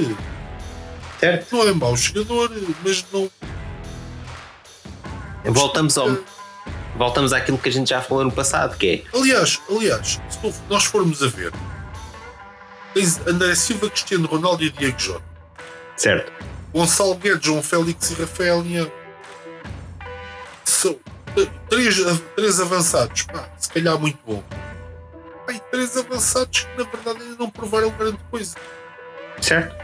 Certo? 1.19 1.57
Não 1.57 1.69
é 1.69 1.73
mau 1.73 1.97
jogador, 1.97 2.51
mas 2.85 3.05
não. 3.13 3.31
Voltamos, 5.45 5.99
ao, 5.99 6.09
voltamos 6.97 7.33
àquilo 7.33 7.59
que 7.59 7.69
a 7.69 7.73
gente 7.73 7.91
já 7.91 8.01
falou 8.01 8.25
no 8.25 8.33
passado, 8.33 8.77
que 8.77 9.05
é 9.13 9.19
Aliás, 9.19 9.61
aliás, 9.71 10.21
se 10.29 10.39
nós 10.69 10.85
formos 10.85 11.23
a 11.23 11.29
ver, 11.29 11.53
tens 12.95 13.21
André 13.27 13.55
Silva, 13.55 13.89
Cristiano 13.91 14.27
Ronaldo 14.27 14.63
e 14.63 14.71
Diego 14.71 14.99
Jota. 14.99 15.25
certo. 15.97 16.33
Gonçalo 16.73 17.15
Guedes, 17.17 17.45
João 17.45 17.63
Félix 17.63 18.11
e 18.11 18.15
Rafael 18.15 18.63
Leão. 18.63 18.91
São 20.65 20.97
eh, 21.37 21.47
três, 21.69 21.97
três 22.35 22.61
avançados, 22.61 23.23
pá, 23.25 23.47
se 23.59 23.69
calhar 23.69 23.99
muito 23.99 24.19
bom. 24.27 24.43
Pá, 25.47 25.53
e 25.53 25.61
três 25.71 25.95
avançados 25.97 26.61
que 26.65 26.83
na 26.83 26.89
verdade 26.89 27.23
ainda 27.23 27.37
não 27.39 27.51
provaram 27.51 27.91
grande 27.91 28.19
coisa. 28.31 28.57
Certo? 29.39 29.77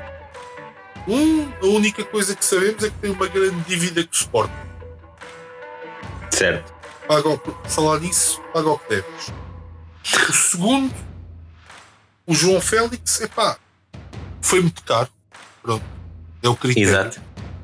Um, 1.07 1.51
a 1.63 1.67
única 1.67 2.05
coisa 2.05 2.35
que 2.35 2.45
sabemos 2.45 2.83
é 2.83 2.89
que 2.89 2.97
tem 2.97 3.11
uma 3.11 3.27
grande 3.27 3.61
dívida 3.67 4.01
o 4.01 4.09
Sport. 4.11 4.51
Certo. 6.31 6.78
Paga 7.09 7.29
o, 7.31 7.41
falar 7.69 8.01
nisso, 8.01 8.41
paga 8.53 8.69
o 8.69 8.79
que 8.79 8.89
deves. 8.91 9.33
O 10.29 10.33
segundo, 10.33 10.95
o 12.27 12.35
João 12.35 12.61
Félix, 12.61 13.21
é 13.23 13.27
pá, 13.27 13.57
foi 14.41 14.61
muito 14.61 14.83
caro. 14.85 15.09
Pronto, 15.63 15.85
é 16.43 16.49
o 16.49 16.55
critério. 16.55 16.91
Exato. 16.91 17.21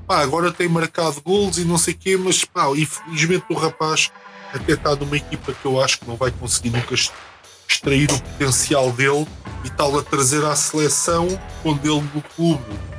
pá, 0.06 0.20
agora 0.20 0.50
tem 0.50 0.68
marcado 0.68 1.20
gols 1.20 1.58
e 1.58 1.64
não 1.64 1.78
sei 1.78 1.94
o 1.94 1.98
quê, 1.98 2.16
mas 2.16 2.44
pá, 2.44 2.68
infelizmente 2.70 3.44
o 3.50 3.54
rapaz 3.54 4.10
até 4.52 4.72
está 4.72 4.96
numa 4.96 5.16
equipa 5.16 5.52
que 5.52 5.66
eu 5.66 5.80
acho 5.80 6.00
que 6.00 6.08
não 6.08 6.16
vai 6.16 6.30
conseguir 6.30 6.70
nunca 6.70 6.94
extrair 7.68 8.10
o 8.10 8.20
potencial 8.20 8.90
dele 8.92 9.26
e 9.64 9.70
tal 9.70 9.98
a 9.98 10.02
trazer 10.02 10.44
à 10.44 10.56
seleção 10.56 11.28
quando 11.62 11.84
ele 11.84 12.08
no 12.14 12.22
clube 12.22 12.94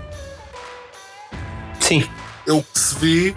Sim, 1.86 2.04
é 2.48 2.52
o 2.52 2.64
que 2.64 2.80
se 2.80 2.96
vê, 2.96 3.36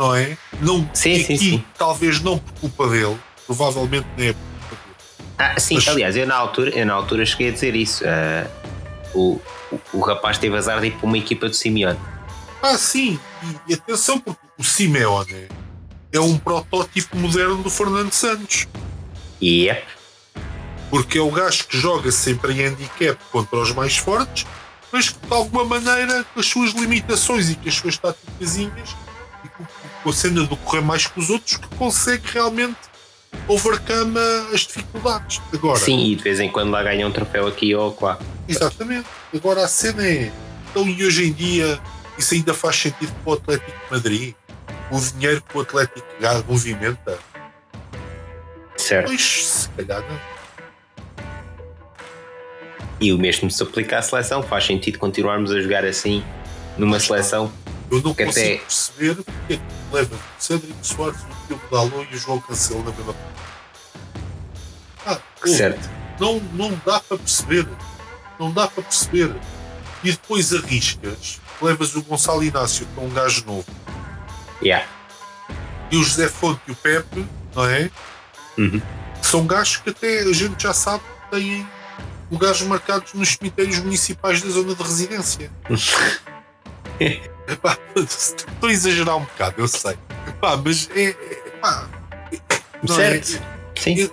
não 0.00 0.14
é? 0.16 0.38
Não, 0.62 0.88
Sim, 0.94 1.12
e 1.12 1.24
sim, 1.24 1.36
sim. 1.36 1.64
talvez 1.76 2.20
não 2.22 2.38
por 2.38 2.52
culpa 2.54 2.88
dele, 2.88 3.18
provavelmente 3.46 4.06
nem 4.16 4.28
é 4.28 4.32
por 4.32 4.40
culpa 4.68 4.74
dele. 4.86 4.96
Ah, 5.38 5.60
sim, 5.60 5.74
Mas- 5.74 5.88
aliás, 5.88 6.16
eu 6.16 6.26
na 6.26 6.36
altura, 6.36 6.70
eu 6.70 6.86
na 6.86 6.94
altura 6.94 7.26
cheguei 7.26 7.50
a 7.50 7.52
dizer 7.52 7.74
isso. 7.76 8.02
Ah, 8.06 8.46
o, 9.14 9.38
o, 9.70 9.80
o 9.92 10.00
rapaz 10.00 10.38
teve 10.38 10.56
azar 10.56 10.80
de 10.80 10.86
ir 10.86 10.92
para 10.92 11.06
uma 11.06 11.18
equipa 11.18 11.48
do 11.50 11.54
Simeone. 11.54 11.98
Ah, 12.62 12.78
sim, 12.78 13.20
e, 13.68 13.72
e 13.72 13.74
atenção, 13.74 14.18
porque 14.18 14.40
o 14.58 14.64
Simeone 14.64 15.48
é 16.12 16.18
um 16.20 16.38
protótipo 16.38 17.16
moderno 17.18 17.62
do 17.62 17.68
Fernando 17.70 18.12
Santos. 18.12 18.66
E 19.38 19.68
é. 19.68 19.84
Porque 20.88 21.18
é 21.18 21.20
o 21.20 21.30
gajo 21.30 21.66
que 21.66 21.76
joga 21.78 22.10
sempre 22.10 22.52
em 22.54 22.64
handicap 22.66 23.18
contra 23.30 23.58
os 23.58 23.72
mais 23.72 23.96
fortes, 23.98 24.46
mas 24.90 25.10
que 25.10 25.26
de 25.26 25.32
alguma 25.32 25.64
maneira, 25.64 26.24
com 26.34 26.40
as 26.40 26.46
suas 26.46 26.70
limitações 26.72 27.50
e 27.50 27.54
com 27.54 27.68
as 27.68 27.74
suas 27.74 27.96
táticazinhas, 27.98 28.90
e 28.90 29.09
com, 30.02 30.10
a 30.10 30.12
cena 30.12 30.44
do 30.44 30.56
correr 30.56 30.82
mais 30.82 31.06
que 31.06 31.18
os 31.18 31.30
outros, 31.30 31.56
que 31.56 31.68
consegue 31.76 32.22
realmente 32.32 32.78
overcome 33.46 34.18
as 34.52 34.60
dificuldades. 34.60 35.40
Agora, 35.52 35.78
Sim, 35.78 35.98
e 35.98 36.16
de 36.16 36.22
vez 36.22 36.40
em 36.40 36.50
quando 36.50 36.70
lá 36.70 36.82
ganha 36.82 37.06
um 37.06 37.12
troféu 37.12 37.46
aqui 37.46 37.74
ou 37.74 37.96
lá. 38.00 38.18
exatamente. 38.48 39.06
Agora 39.34 39.64
a 39.64 39.68
cena 39.68 40.06
é. 40.06 40.32
Então, 40.70 40.88
e 40.88 41.04
hoje 41.04 41.28
em 41.28 41.32
dia, 41.32 41.80
isso 42.18 42.34
ainda 42.34 42.54
faz 42.54 42.76
sentido 42.76 43.12
para 43.24 43.30
o 43.30 43.34
Atlético 43.34 43.70
de 43.70 43.90
Madrid? 43.90 44.34
O 44.90 45.00
dinheiro 45.00 45.42
que 45.42 45.56
o 45.56 45.60
Atlético 45.60 46.06
ganha 46.20 46.44
movimenta? 46.48 47.18
Certo. 48.76 49.08
Pois, 49.08 49.46
se 49.46 49.68
calhar 49.70 50.02
não. 50.08 50.20
E 53.00 53.12
o 53.12 53.18
mesmo 53.18 53.50
se 53.50 53.62
aplica 53.62 53.98
à 53.98 54.02
seleção, 54.02 54.42
faz 54.42 54.66
sentido 54.66 54.98
continuarmos 54.98 55.50
a 55.52 55.60
jogar 55.60 55.84
assim 55.84 56.22
numa 56.76 57.00
seleção. 57.00 57.50
Eu 57.90 58.00
não 58.02 58.14
Que 58.14 58.24
consigo 58.24 58.46
até- 58.46 58.58
perceber 58.58 59.14
porque 59.16 59.52
é 59.54 59.56
que 59.56 59.62
leva 59.92 60.14
o 60.14 60.20
Cédric 60.42 60.74
Soares, 60.86 61.20
o 61.20 61.46
Diogo 61.48 61.62
Dalot 61.70 62.08
e 62.12 62.14
o 62.14 62.18
João 62.18 62.40
Cancelo 62.40 62.84
na 62.84 62.90
mesma 62.92 63.14
ah, 65.06 65.18
pô, 65.40 65.48
Certo. 65.48 65.88
não, 66.20 66.38
não 66.52 66.70
dá 66.84 67.00
para 67.00 67.16
perceber. 67.18 67.66
Não 68.38 68.52
dá 68.52 68.68
para 68.68 68.82
perceber. 68.82 69.34
E 70.04 70.12
depois 70.12 70.52
arriscas, 70.54 71.40
levas 71.60 71.94
o 71.96 72.02
Gonçalo 72.02 72.42
Inácio, 72.44 72.86
é 72.96 73.00
um 73.00 73.10
gajo 73.10 73.44
novo, 73.46 73.66
Yeah. 74.62 74.86
e 75.90 75.96
o 75.96 76.02
José 76.04 76.28
Fonte 76.28 76.60
e 76.68 76.72
o 76.72 76.74
Pepe, 76.76 77.26
não 77.54 77.64
é? 77.66 77.90
Uhum. 78.58 78.80
São 79.22 79.46
gajos 79.46 79.78
que 79.78 79.90
até 79.90 80.20
a 80.20 80.32
gente 80.32 80.62
já 80.62 80.72
sabe 80.72 81.02
que 81.24 81.36
têm 81.36 81.66
lugares 82.30 82.60
marcados 82.62 83.12
nos 83.14 83.30
cemitérios 83.30 83.78
municipais 83.80 84.40
da 84.42 84.48
zona 84.50 84.74
de 84.74 84.82
residência. 84.82 85.50
Estou 87.96 88.68
a 88.68 88.72
exagerar 88.72 89.16
um 89.16 89.24
bocado, 89.24 89.54
eu 89.58 89.68
sei. 89.68 89.98
Epá, 90.28 90.56
mas 90.56 90.88
é. 90.94 91.10
é 91.10 91.14
pá, 91.60 91.88
é? 92.82 92.86
certo. 92.86 93.42
Sim. 93.76 94.10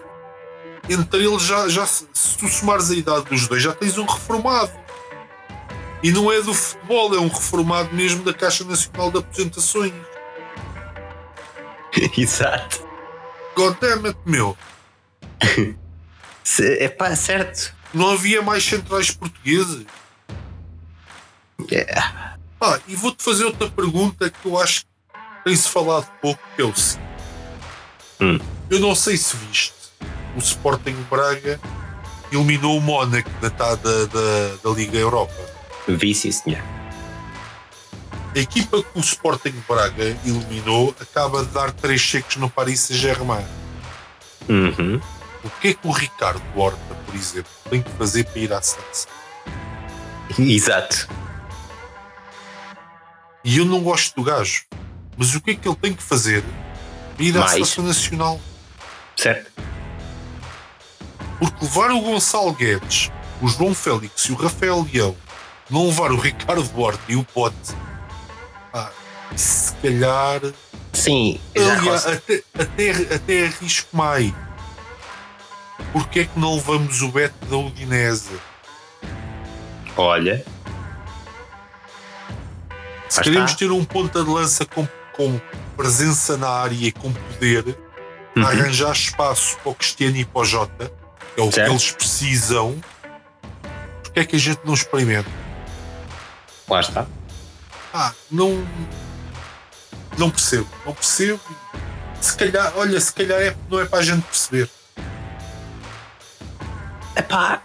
entre 0.89 1.25
eles 1.25 1.41
já, 1.41 1.67
já 1.67 1.85
se 1.85 2.05
tu 2.37 2.47
somares 2.47 2.89
a 2.89 2.95
idade 2.95 3.25
dos 3.25 3.47
dois, 3.47 3.61
já 3.61 3.73
tens 3.73 3.97
um 3.97 4.05
reformado. 4.05 4.71
E 6.01 6.11
não 6.11 6.31
é 6.31 6.41
do 6.41 6.53
futebol, 6.53 7.15
é 7.15 7.19
um 7.19 7.27
reformado 7.27 7.93
mesmo 7.93 8.23
da 8.23 8.33
Caixa 8.33 8.63
Nacional 8.63 9.11
de 9.11 9.17
Aposentações. 9.17 9.93
Exato. 12.17 12.85
God 13.55 13.75
damn 13.81 14.05
it, 14.05 14.17
meu. 14.25 14.57
Se, 16.43 16.63
epá, 16.83 17.15
certo. 17.15 17.75
Não 17.93 18.11
havia 18.11 18.41
mais 18.41 18.63
centrais 18.63 19.11
portugueses. 19.11 19.85
É. 21.71 22.36
Ah, 22.59 22.79
e 22.87 22.95
vou-te 22.95 23.23
fazer 23.23 23.45
outra 23.45 23.69
pergunta 23.69 24.29
que 24.29 24.47
eu 24.47 24.59
acho 24.59 24.81
que 24.81 24.87
tem-se 25.43 25.69
falado 25.69 26.07
pouco, 26.21 26.41
que 26.55 26.61
é 26.61 26.65
o 26.65 26.75
seguinte. 26.75 27.07
Hum. 28.19 28.39
Eu 28.69 28.79
não 28.79 28.95
sei 28.95 29.15
se 29.15 29.35
viste, 29.37 29.73
o 30.35 30.39
Sporting 30.39 30.95
Braga 31.09 31.59
eliminou 32.31 32.77
o 32.77 32.81
Mónaco 32.81 33.29
da, 33.39 33.49
da, 33.49 33.75
da, 33.75 34.55
da 34.63 34.69
Liga 34.71 34.97
Europa. 34.97 35.33
Vi, 35.87 36.13
sim, 36.13 36.31
senhor. 36.31 36.61
A 38.35 38.39
equipa 38.39 38.83
que 38.83 38.99
o 38.99 38.99
Sporting 38.99 39.63
Braga 39.67 40.17
eliminou 40.25 40.93
acaba 40.99 41.45
de 41.45 41.51
dar 41.51 41.71
três 41.71 42.01
cheques 42.01 42.37
no 42.37 42.49
Paris 42.49 42.81
Saint-Germain. 42.81 43.45
Uhum. 44.49 44.99
O 45.43 45.49
que 45.61 45.69
é 45.69 45.73
que 45.73 45.87
o 45.87 45.91
Ricardo 45.91 46.41
Horta, 46.55 46.95
por 47.05 47.15
exemplo, 47.15 47.51
tem 47.69 47.81
que 47.81 47.89
fazer 47.91 48.25
para 48.25 48.39
ir 48.39 48.51
à 48.51 48.61
seleção? 48.61 49.11
Exato. 50.37 51.07
E 53.43 53.57
eu 53.57 53.65
não 53.65 53.81
gosto 53.81 54.15
do 54.15 54.23
gajo. 54.23 54.65
Mas 55.17 55.33
o 55.33 55.41
que 55.41 55.51
é 55.51 55.55
que 55.55 55.67
ele 55.67 55.75
tem 55.77 55.93
que 55.93 56.03
fazer 56.03 56.43
para 57.15 57.25
ir 57.25 57.35
à 57.35 57.39
Mais. 57.39 57.53
seleção 57.53 57.83
nacional? 57.83 58.39
Certo. 59.15 59.51
Porque 61.39 61.65
levar 61.65 61.91
o 61.91 62.01
Gonçalo 62.01 62.53
Guedes, 62.53 63.11
o 63.41 63.47
João 63.47 63.73
Félix 63.73 64.25
e 64.25 64.31
o 64.31 64.35
Rafael 64.35 64.85
Leão, 64.91 65.15
não 65.69 65.87
levar 65.87 66.11
o 66.11 66.17
Ricardo 66.17 66.69
Horta 66.79 67.01
e 67.07 67.15
o 67.15 67.23
Pote, 67.23 67.73
ah, 68.73 68.91
se 69.35 69.73
calhar. 69.75 70.41
Sim, 70.93 71.39
Aliás, 71.55 72.07
até, 72.07 72.43
até, 72.57 72.91
até 73.15 73.45
arrisco 73.45 73.95
mais. 73.95 74.33
Porquê 75.93 76.21
é 76.21 76.25
que 76.25 76.39
não 76.39 76.55
levamos 76.55 77.01
o 77.01 77.09
Beto 77.09 77.45
da 77.45 77.57
Udinese? 77.57 78.39
Olha, 79.95 80.43
Se 83.09 83.21
queremos 83.21 83.53
ter 83.55 83.71
um 83.71 83.83
ponta 83.85 84.23
de 84.23 84.29
lança 84.29 84.65
com, 84.65 84.87
com 85.13 85.39
presença 85.75 86.37
na 86.37 86.49
área 86.49 86.75
e 86.75 86.91
com 86.91 87.11
poder, 87.11 87.77
Uhum. 88.35 88.45
arranjar 88.45 88.91
espaço 88.91 89.57
para 89.63 89.71
o 89.71 89.73
Cristiano 89.75 90.15
e 90.17 90.23
para 90.23 90.41
o 90.41 90.45
Jota, 90.45 90.91
que 91.33 91.41
é 91.41 91.43
o 91.43 91.51
Certo. 91.51 91.65
que 91.65 91.71
eles 91.71 91.91
precisam, 91.91 92.79
porque 94.03 94.19
é 94.19 94.25
que 94.25 94.35
a 94.35 94.39
gente 94.39 94.59
não 94.63 94.75
experimenta? 94.75 95.27
lá 96.69 96.79
está. 96.81 97.07
Ah, 97.93 98.13
não. 98.29 98.63
Não 100.19 100.29
percebo, 100.29 100.67
não 100.85 100.93
percebo. 100.93 101.39
Se 102.21 102.35
calhar, 102.37 102.73
olha, 102.75 102.99
se 103.01 103.11
calhar 103.13 103.39
é, 103.41 103.55
não 103.69 103.79
é 103.79 103.85
para 103.85 103.99
a 103.99 104.03
gente 104.03 104.21
perceber. 104.23 104.69
Epá, 107.15 107.61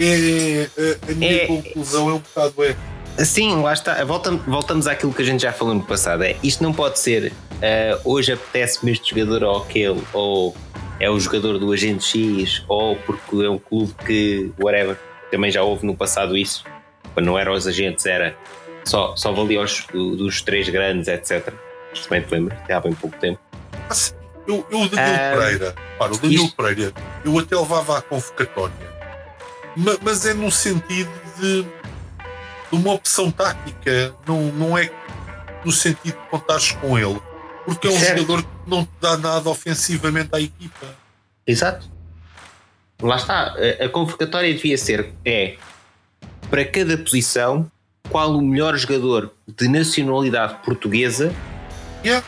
É, 0.00 0.68
a, 1.06 1.12
a 1.12 1.14
minha 1.14 1.42
É- 1.42 1.46
conclusão 1.46 2.08
é 2.10 2.12
um 2.14 2.18
bocado 2.18 2.64
é. 2.64 2.76
Sim, 3.18 3.62
lá 3.62 3.72
está. 3.72 4.04
Voltamos, 4.04 4.42
voltamos 4.44 4.86
àquilo 4.86 5.12
que 5.12 5.22
a 5.22 5.24
gente 5.24 5.40
já 5.42 5.52
falou 5.52 5.74
no 5.74 5.82
passado. 5.82 6.24
É, 6.24 6.36
isto 6.42 6.62
não 6.62 6.72
pode 6.72 6.98
ser 6.98 7.32
ah, 7.62 7.98
hoje 8.04 8.32
apetece-me 8.32 8.92
este 8.92 9.10
jogador 9.10 9.44
ou 9.44 9.62
aquele, 9.62 10.02
ou 10.12 10.56
é 10.98 11.08
o 11.08 11.18
jogador 11.20 11.58
do 11.58 11.72
agente 11.72 12.04
X, 12.04 12.64
ou 12.68 12.96
porque 12.96 13.36
é 13.44 13.48
um 13.50 13.58
clube 13.58 13.94
que, 14.04 14.52
whatever, 14.60 14.96
também 15.30 15.50
já 15.50 15.62
houve 15.62 15.86
no 15.86 15.96
passado 15.96 16.36
isso. 16.36 16.64
Quando 17.12 17.26
não 17.26 17.38
eram 17.38 17.52
os 17.52 17.66
agentes, 17.66 18.04
era 18.06 18.36
só, 18.84 19.14
só 19.16 19.32
valia 19.32 19.60
os, 19.62 19.86
dos 19.92 20.42
três 20.42 20.68
grandes, 20.68 21.06
etc. 21.06 21.52
Se 21.94 22.10
bem 22.10 22.20
te 22.22 22.32
lembras, 22.32 22.58
há 22.68 22.80
bem 22.80 22.92
pouco 22.94 23.16
tempo. 23.18 23.38
Ah, 23.88 23.94
sim, 23.94 24.12
Eu, 24.48 24.66
eu 24.70 24.80
o 24.80 24.88
Daniel 24.88 25.14
Ah, 25.14 25.36
Pereira, 25.38 25.74
para, 25.98 26.12
o 26.12 26.18
Daniel 26.18 26.42
isto- 26.44 26.56
Pereira, 26.56 26.92
eu 27.24 27.38
até 27.38 27.56
levava 27.56 27.98
à 27.98 28.02
convocatória, 28.02 28.74
Ma- 29.76 29.96
mas 30.02 30.26
é 30.26 30.34
no 30.34 30.50
sentido 30.50 31.10
de, 31.40 31.64
de 32.70 32.76
uma 32.78 32.92
opção 32.92 33.30
tática, 33.30 34.14
não, 34.26 34.42
não 34.52 34.76
é 34.78 34.90
no 35.64 35.72
sentido 35.72 36.14
de 36.16 36.28
contares 36.30 36.72
com 36.72 36.98
ele, 36.98 37.20
porque 37.64 37.86
é 37.86 37.90
um 37.90 37.98
Certo. 37.98 38.18
jogador 38.20 38.42
que 38.42 38.48
não 38.70 38.84
te 38.84 38.90
dá 39.00 39.16
nada 39.16 39.48
ofensivamente 39.48 40.28
à 40.32 40.40
equipa. 40.40 40.86
Exato. 41.46 41.88
Lá 43.02 43.16
está. 43.16 43.54
A, 43.80 43.84
a 43.84 43.88
convocatória 43.88 44.52
devia 44.54 44.76
ser 44.78 45.12
é 45.24 45.56
para 46.50 46.64
cada 46.64 46.96
posição 46.98 47.70
qual 48.10 48.30
o 48.36 48.42
melhor 48.42 48.76
jogador 48.76 49.32
de 49.46 49.66
nacionalidade 49.68 50.56
portuguesa, 50.64 51.32
Yeah. 52.04 52.22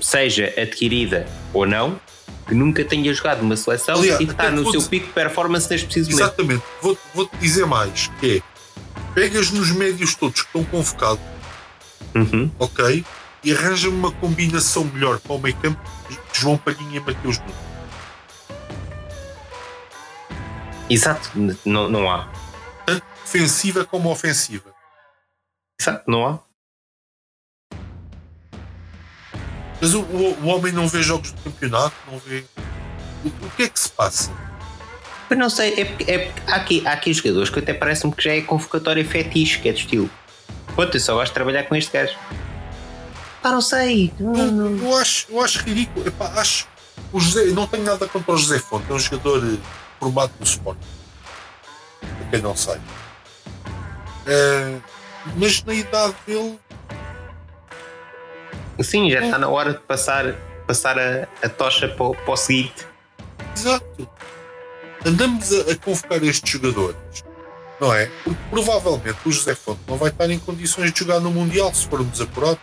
seja 0.00 0.52
adquirida 0.58 1.26
ou 1.54 1.66
não, 1.66 1.98
que 2.46 2.54
nunca 2.54 2.84
tenha 2.84 3.12
jogado 3.14 3.38
numa 3.40 3.56
seleção 3.56 3.96
Aliás, 3.96 4.20
e 4.20 4.26
que 4.26 4.32
está 4.32 4.50
no 4.50 4.62
vou 4.62 4.72
seu 4.72 4.80
dizer- 4.80 4.90
pico 4.90 5.06
de 5.06 5.12
performance 5.14 5.68
neste 5.70 5.86
preciso 5.86 6.10
momento. 6.10 6.26
Exatamente, 6.28 6.62
vou- 6.82 6.98
vou-te 7.14 7.36
dizer 7.38 7.64
mais, 7.66 8.08
que 8.20 8.36
é, 8.38 8.42
pegas 9.16 9.50
nos 9.50 9.70
médios 9.72 10.14
todos 10.14 10.42
que 10.42 10.46
estão 10.48 10.62
convocados, 10.64 11.24
Uhum. 12.14 12.50
ok, 12.58 13.02
e 13.42 13.52
arranja-me 13.54 13.96
uma 13.96 14.12
combinação 14.12 14.84
melhor 14.84 15.18
para 15.18 15.32
o 15.32 15.38
meio 15.38 15.56
campo 15.56 15.80
João 16.34 16.58
Palhinha 16.58 16.98
e 16.98 17.00
Mateus 17.00 17.38
Nunes. 17.38 17.54
Exato. 20.90 21.30
Não, 21.64 21.88
não 21.88 22.10
há. 22.10 22.28
tanto 22.84 23.04
defensiva 23.24 23.84
como 23.86 24.10
ofensiva. 24.10 24.72
Exato. 25.80 26.04
Não 26.10 26.26
há. 26.26 26.38
Mas 29.80 29.94
o, 29.94 30.00
o- 30.02 30.42
o 30.42 30.46
homem 30.46 30.72
não 30.72 30.86
vê 30.88 31.02
jogos 31.02 31.32
de 31.32 31.40
campeonato, 31.42 31.96
não 32.10 32.18
vê. 32.18 32.44
O, 33.24 33.28
o 33.46 33.50
que 33.56 33.64
é 33.64 33.68
que 33.68 33.80
se 33.80 33.88
passa? 33.90 34.30
Mas 35.28 35.38
não 35.38 35.50
sei, 35.50 35.80
é 35.80 35.84
porque, 35.84 36.10
é 36.10 36.18
porque 36.30 36.42
há, 36.50 36.54
aqui, 36.56 36.82
há 36.86 36.92
aqui 36.92 37.12
jogadores 37.12 37.50
que 37.50 37.58
até 37.58 37.74
parece-me 37.74 38.12
que 38.14 38.22
já 38.22 38.32
é 38.34 38.40
convocatória 38.42 39.04
fetiche, 39.04 39.58
que 39.58 39.68
é 39.68 39.72
do 39.72 39.78
estilo. 39.78 40.10
Pronto, 40.74 40.94
eu 40.96 41.00
só 41.00 41.14
gosto 41.14 41.28
de 41.28 41.34
trabalhar 41.34 41.64
com 41.64 41.74
este 41.74 41.92
gajo. 41.92 42.16
Pá, 43.42 43.50
não 43.50 43.60
sei. 43.60 44.12
Eu, 44.20 44.76
eu 44.78 44.96
acho, 44.96 45.26
eu 45.30 45.40
acho 45.42 45.62
ridículo. 45.64 46.06
Epá, 46.06 46.26
acho. 46.36 46.66
O 47.12 47.20
José, 47.20 47.46
não 47.46 47.66
tenho 47.66 47.84
nada 47.84 48.06
contra 48.08 48.32
o 48.32 48.36
José 48.36 48.58
Fonte, 48.58 48.90
é 48.90 48.94
um 48.94 48.98
jogador 48.98 49.42
eh, 49.44 49.56
formado 49.98 50.32
no 50.38 50.44
Sport. 50.44 50.78
Para 52.00 52.30
quem 52.30 52.40
não 52.42 52.54
sabe. 52.56 52.80
Eh, 54.26 54.76
mas 55.36 55.62
na 55.64 55.74
idade 55.74 56.14
dele, 56.26 56.58
Sim, 58.82 59.10
já 59.10 59.20
está 59.24 59.38
na 59.38 59.48
hora 59.48 59.72
de 59.72 59.78
passar, 59.80 60.34
passar 60.66 60.98
a, 60.98 61.26
a 61.42 61.48
tocha 61.48 61.88
para, 61.88 62.04
o- 62.04 62.14
para 62.14 62.34
o 62.34 62.36
seguinte. 62.36 62.86
exato. 63.56 64.08
Andamos 65.06 65.52
a, 65.52 65.70
a 65.72 65.76
convocar 65.76 66.22
estes 66.24 66.50
jogadores, 66.50 66.96
não 67.80 67.92
é? 67.94 68.06
Porque 68.24 68.40
provavelmente 68.50 69.18
o 69.24 69.30
José 69.32 69.54
Fonte 69.54 69.80
não 69.86 69.96
vai 69.96 70.08
estar 70.10 70.28
em 70.30 70.38
condições 70.38 70.92
de 70.92 70.98
jogar 71.00 71.20
no 71.20 71.30
Mundial 71.30 71.72
se 71.72 71.86
formos 71.86 72.20
apurados. 72.20 72.58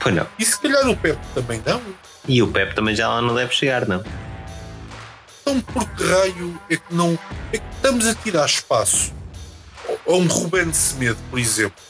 Pois 0.00 0.14
não. 0.14 0.26
E 0.38 0.44
se 0.44 0.58
calhar 0.58 0.88
o 0.88 0.96
Pepe 0.96 1.20
também 1.34 1.62
não. 1.64 1.80
E 2.26 2.42
o 2.42 2.48
Pepe 2.50 2.74
também 2.74 2.94
já 2.96 3.08
lá 3.08 3.22
não 3.22 3.34
deve 3.34 3.52
chegar, 3.54 3.86
não. 3.86 4.02
Então 5.42 5.60
por 5.60 5.88
que 5.90 6.04
raio 6.04 6.60
é 6.68 6.76
que 6.76 6.92
não. 6.94 7.18
É 7.52 7.58
que 7.58 7.64
estamos 7.76 8.06
a 8.06 8.14
tirar 8.14 8.46
espaço 8.46 9.12
a 10.06 10.12
um 10.12 10.26
Ruben 10.26 10.72
Semedo, 10.72 11.18
por 11.30 11.38
exemplo, 11.38 11.80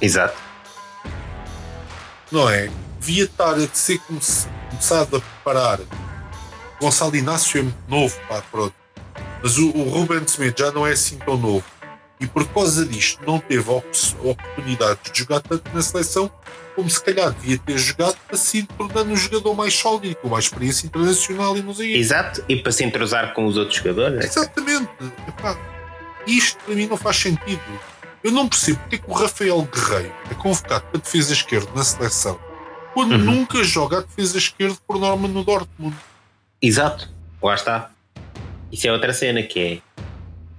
Exato. 0.00 0.36
não 2.32 2.48
é? 2.48 2.70
Devia 3.00 3.24
estar 3.24 3.54
a 3.54 3.68
ser 3.72 3.98
come- 3.98 4.20
começado 4.70 5.16
a 5.16 5.20
preparar. 5.20 5.80
Gonçalo 6.80 7.14
Inácio 7.16 7.58
é 7.60 7.62
muito 7.62 7.76
novo, 7.88 8.16
pá, 8.28 8.42
pronto. 8.50 8.74
Mas 9.42 9.56
o, 9.58 9.68
o 9.70 9.88
Ruben 9.90 10.26
Semedo 10.26 10.58
já 10.58 10.70
não 10.72 10.86
é 10.86 10.92
assim 10.92 11.16
tão 11.18 11.36
novo. 11.36 11.64
E 12.18 12.26
por 12.26 12.46
causa 12.48 12.84
disto 12.84 13.20
não 13.26 13.38
teve 13.38 13.68
a 13.70 13.74
op- 13.74 13.86
oportunidade 14.22 14.98
de 15.10 15.18
jogar 15.18 15.40
tanto 15.40 15.70
na 15.74 15.80
seleção 15.80 16.30
como 16.76 16.88
se 16.88 17.02
calhar 17.02 17.30
devia 17.32 17.58
ter 17.58 17.78
jogado 17.78 18.16
para 18.26 18.36
se 18.36 18.62
tornando 18.62 19.10
um 19.10 19.16
jogador 19.16 19.54
mais 19.54 19.74
sólido, 19.74 20.14
com 20.16 20.28
mais 20.28 20.44
experiência 20.44 20.86
internacional 20.86 21.56
e 21.56 21.62
não 21.62 21.74
sei. 21.74 21.96
Exato. 21.96 22.44
E 22.48 22.56
para 22.56 22.72
se 22.72 22.84
entrosar 22.84 23.32
com 23.34 23.46
os 23.46 23.56
outros 23.56 23.78
jogadores. 23.78 24.22
é 24.22 24.26
Exatamente. 24.28 24.90
Epá, 25.28 25.56
isto 26.26 26.58
para 26.64 26.74
mim 26.74 26.86
não 26.86 26.96
faz 26.98 27.16
sentido. 27.16 27.62
Eu 28.22 28.32
não 28.32 28.46
percebo 28.46 28.78
porque 28.80 28.96
é 28.96 28.98
que 28.98 29.10
o 29.10 29.14
Rafael 29.14 29.62
Guerreiro 29.72 30.12
é 30.30 30.34
convocado 30.34 30.84
para 30.90 31.00
defesa 31.00 31.32
esquerda 31.32 31.70
na 31.74 31.82
seleção 31.84 32.38
quando 32.92 33.12
Uhum. 33.12 33.18
nunca 33.18 33.62
joga 33.64 33.98
a 33.98 34.00
defesa 34.02 34.36
esquerda 34.36 34.76
por 34.86 34.98
norma 34.98 35.26
no 35.26 35.42
Dortmund. 35.42 35.96
Exato. 36.60 37.08
Lá 37.42 37.54
está. 37.54 37.90
Isso 38.70 38.86
é 38.86 38.92
outra 38.92 39.12
cena 39.12 39.42
que 39.42 39.60
é 39.60 39.78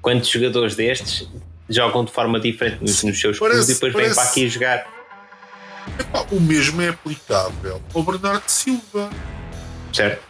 quantos 0.02 0.30
jogadores 0.30 0.76
destes 0.76 1.28
jogam 1.70 2.04
de 2.04 2.12
forma 2.12 2.40
diferente 2.40 2.82
nos, 2.82 3.04
nos 3.04 3.20
seus 3.20 3.38
clubes 3.38 3.70
e 3.70 3.74
depois 3.74 3.94
vêm 3.94 4.02
parece- 4.04 4.16
para 4.16 4.30
aqui 4.30 4.50
jogar. 4.50 4.86
Epá, 6.00 6.26
o 6.32 6.40
mesmo 6.40 6.82
é 6.82 6.90
aplicável 6.90 7.82
ao 7.94 8.04
Bernardo 8.04 8.48
Silva, 8.48 9.10
Certo? 9.94 10.22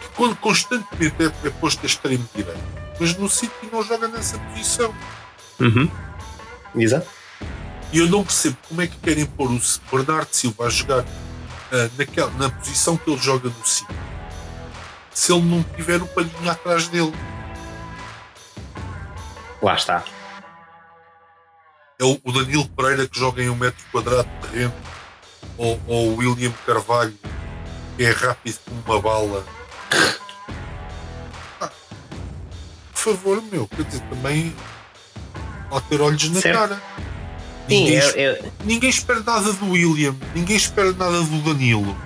que 0.00 0.08
quando 0.14 0.36
constantemente 0.36 1.14
é, 1.22 1.46
é 1.46 1.50
posto 1.50 1.80
a 1.82 1.86
extremo 1.86 2.28
direito, 2.34 2.60
mas 3.00 3.16
no 3.16 3.28
City 3.28 3.52
não 3.72 3.82
joga 3.82 4.06
nessa 4.08 4.38
posição. 4.38 4.94
Uhum. 5.60 5.90
Exato. 6.76 7.06
E 7.92 7.98
eu 7.98 8.06
não 8.08 8.22
percebo 8.22 8.56
como 8.68 8.82
é 8.82 8.86
que 8.86 8.96
querem 8.98 9.24
pôr 9.26 9.50
o 9.50 9.60
Bernardo 9.90 10.28
Silva 10.32 10.66
a 10.66 10.70
jogar 10.70 11.04
ah, 11.72 11.88
naquela, 11.96 12.30
na 12.32 12.48
posição 12.50 12.96
que 12.96 13.10
ele 13.10 13.20
joga 13.20 13.48
no 13.48 13.66
City. 13.66 13.92
Se 15.18 15.32
ele 15.32 15.42
não 15.42 15.64
tiver 15.74 16.00
o 16.00 16.06
palhinho 16.06 16.48
atrás 16.48 16.86
dele. 16.86 17.12
Lá 19.60 19.74
está. 19.74 20.04
É 22.00 22.04
o, 22.04 22.20
o 22.22 22.30
Danilo 22.32 22.68
Pereira 22.68 23.08
que 23.08 23.18
joga 23.18 23.42
em 23.42 23.48
um 23.50 23.56
metro 23.56 23.84
quadrado 23.90 24.28
de 24.28 24.48
terreno 24.48 24.72
ou, 25.56 25.80
ou 25.88 26.10
o 26.10 26.16
William 26.18 26.52
Carvalho 26.64 27.18
que 27.96 28.04
é 28.04 28.12
rápido 28.12 28.58
como 28.64 28.80
uma 28.86 29.02
bala. 29.02 29.44
Ah, 31.60 31.68
por 32.92 32.96
favor, 33.00 33.42
meu, 33.50 33.66
quer 33.66 33.82
dizer, 33.86 34.00
também 34.08 34.54
pode 35.68 35.84
ter 35.86 36.00
olhos 36.00 36.30
na 36.30 36.40
Certo. 36.40 36.56
cara. 36.60 36.82
Sim, 37.68 37.84
Ninguém, 37.84 37.98
eu, 37.98 38.10
eu- 38.10 38.52
ninguém 38.64 38.88
espera 38.90 39.18
nada 39.20 39.52
do 39.52 39.70
William, 39.72 40.14
ninguém 40.32 40.56
espera 40.56 40.92
nada 40.92 41.20
do 41.22 41.42
Danilo. 41.42 41.96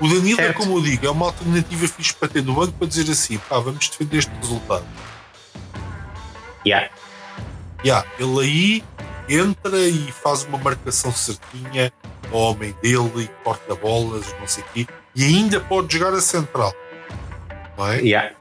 O 0.00 0.08
Danilo 0.08 0.40
é 0.40 0.44
Certo. 0.44 0.56
como 0.56 0.78
eu 0.78 0.82
digo, 0.82 1.06
é 1.06 1.10
uma 1.10 1.26
alternativa 1.26 1.86
fixe 1.86 2.14
para 2.14 2.28
ter 2.28 2.42
no 2.42 2.54
banco 2.54 2.72
para 2.72 2.86
dizer 2.88 3.10
assim, 3.10 3.38
pá, 3.38 3.58
vamos 3.58 3.88
defender 3.88 4.18
este 4.18 4.32
resultado. 4.40 4.86
yeah. 6.66 6.90
Ya, 7.84 8.04
ele 8.18 8.40
aí 8.40 8.84
entra 9.28 9.78
e 9.78 10.10
faz 10.12 10.44
uma 10.44 10.58
marcação 10.58 11.12
certinha 11.12 11.92
ao 12.32 12.38
homem 12.38 12.74
dele 12.82 13.24
e 13.24 13.28
corta 13.42 13.74
bolas, 13.74 14.26
não 14.38 14.46
sei 14.46 14.62
o 14.62 14.66
quê, 14.74 14.86
e 15.14 15.24
ainda 15.24 15.60
pode 15.60 15.92
jogar 15.96 16.12
a 16.14 16.20
central. 16.20 16.72
Não 17.78 17.86
é? 17.86 18.00
Yeah. 18.00 18.34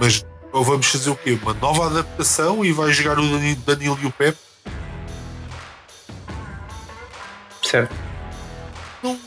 Mas 0.00 0.24
ou 0.52 0.64
vamos 0.64 0.86
fazer 0.86 1.10
o 1.10 1.16
quê? 1.16 1.38
Uma 1.42 1.52
nova 1.54 1.86
adaptação 1.86 2.64
e 2.64 2.72
vai 2.72 2.90
jogar 2.92 3.18
o 3.18 3.28
Danilo, 3.28 3.60
Danilo 3.66 3.98
e 4.02 4.06
o 4.06 4.10
Pepe? 4.10 4.38
Certo. 7.62 7.94
Não, 9.02 9.18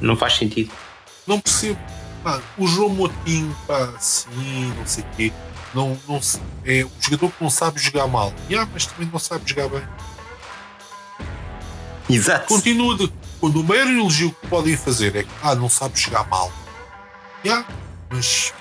Não 0.00 0.16
faz 0.16 0.36
sentido. 0.36 0.72
Não 1.26 1.40
percebo. 1.40 1.78
Pá, 2.22 2.40
o 2.58 2.66
João 2.66 2.90
Motinho, 2.90 3.56
pá, 3.66 3.92
sim, 3.98 4.72
não 4.76 4.86
sei 4.86 5.02
o 5.04 5.16
quê. 5.16 5.32
Não, 5.74 5.96
não, 6.08 6.20
é 6.64 6.84
um 6.84 6.90
jogador 7.00 7.30
que 7.30 7.42
não 7.42 7.50
sabe 7.50 7.80
jogar 7.80 8.06
mal. 8.06 8.32
Ya, 8.50 8.66
mas 8.72 8.86
também 8.86 9.08
não 9.10 9.18
sabe 9.18 9.48
jogar 9.48 9.68
bem. 9.68 9.82
Exato. 12.08 12.46
Continua 12.46 12.96
de, 12.96 13.12
quando 13.40 13.60
o 13.60 13.64
maior 13.64 13.86
elogio 13.86 14.32
que 14.32 14.46
podem 14.48 14.76
fazer 14.76 15.14
é 15.16 15.22
que 15.22 15.28
ah, 15.42 15.54
não 15.54 15.68
sabe 15.68 15.98
jogar 15.98 16.28
mal. 16.28 16.50
Ya, 17.46 17.64
mas 18.10 18.52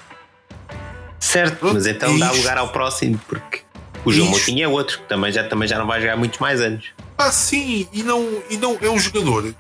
Certo, 1.20 1.58
Pronto, 1.58 1.74
mas 1.76 1.86
então 1.86 2.16
é 2.16 2.20
dá 2.20 2.28
isto. 2.28 2.38
lugar 2.38 2.58
ao 2.58 2.70
próximo, 2.70 3.20
porque 3.28 3.62
o 4.06 4.12
João 4.12 4.28
isto. 4.28 4.38
Moutinho 4.38 4.64
é 4.64 4.68
outro, 4.68 5.00
que 5.00 5.06
também 5.08 5.32
já, 5.32 5.44
também 5.44 5.68
já 5.68 5.78
não 5.78 5.86
vai 5.86 6.00
jogar 6.00 6.16
muitos 6.16 6.40
mais 6.40 6.62
anos. 6.62 6.86
ah, 7.18 7.32
sim, 7.32 7.88
e 7.92 8.04
não, 8.04 8.42
e 8.50 8.56
não 8.58 8.78
é 8.82 8.90
um 8.90 8.98
jogador 8.98 9.54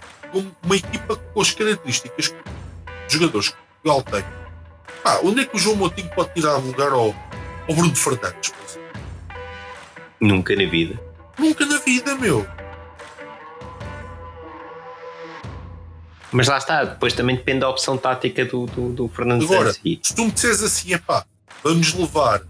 uma 0.63 0.75
equipa 0.75 1.15
com 1.15 1.41
as 1.41 1.51
características 1.51 2.27
que 2.27 2.35
jogadores 3.13 3.49
que 3.49 3.55
Portugal 3.81 4.03
tem. 4.03 4.23
Ah, 5.03 5.19
onde 5.23 5.41
é 5.41 5.45
que 5.45 5.55
o 5.55 5.59
João 5.59 5.75
Moutinho 5.75 6.09
pode 6.09 6.33
tirar 6.33 6.57
lugar 6.57 6.91
ao, 6.91 7.15
ao 7.67 7.75
Bruno 7.75 7.95
Fernandes? 7.95 8.53
Nunca 10.19 10.55
na 10.55 10.69
vida. 10.69 10.99
Nunca 11.37 11.65
na 11.65 11.77
vida, 11.77 12.15
meu. 12.15 12.45
Mas 16.31 16.47
lá 16.47 16.57
está, 16.57 16.83
depois 16.83 17.13
também 17.13 17.35
depende 17.35 17.61
da 17.61 17.69
opção 17.69 17.97
tática 17.97 18.45
do, 18.45 18.65
do, 18.67 18.93
do 18.93 19.07
Fernando 19.09 19.43
Agora, 19.45 19.73
Santos. 19.73 19.99
Se 20.03 20.15
tu 20.15 20.25
me 20.25 20.31
disseres 20.31 20.61
assim, 20.61 20.93
epá, 20.93 21.25
vamos 21.63 21.93
levar 21.93 22.41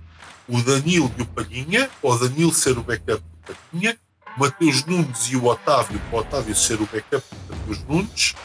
o 0.48 0.62
Danilo 0.62 1.12
e 1.18 1.22
o 1.22 1.26
Palhinha, 1.26 1.90
ou 2.02 2.14
o 2.14 2.18
Danilo 2.18 2.54
ser 2.54 2.78
o 2.78 2.84
backup 2.84 3.22
do 3.22 3.56
Palhinha, 3.56 3.98
o 4.36 4.40
Mateus 4.40 4.84
Nunes 4.86 5.32
e 5.32 5.38
o 5.38 5.46
Otávio, 5.46 6.00
para 6.10 6.18
o 6.18 6.22
Otávio 6.22 6.56
ser 6.56 6.82
o 6.82 6.90
backup 6.92 7.24
do 7.32 7.56
Mateus 7.56 7.84
Nunes, 7.88 8.36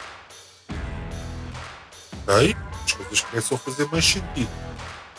ok? 2.27 2.55
As 2.85 2.91
coisas 2.91 3.21
começam 3.21 3.57
a 3.57 3.59
fazer 3.59 3.87
mais 3.91 4.05
sentido. 4.05 4.49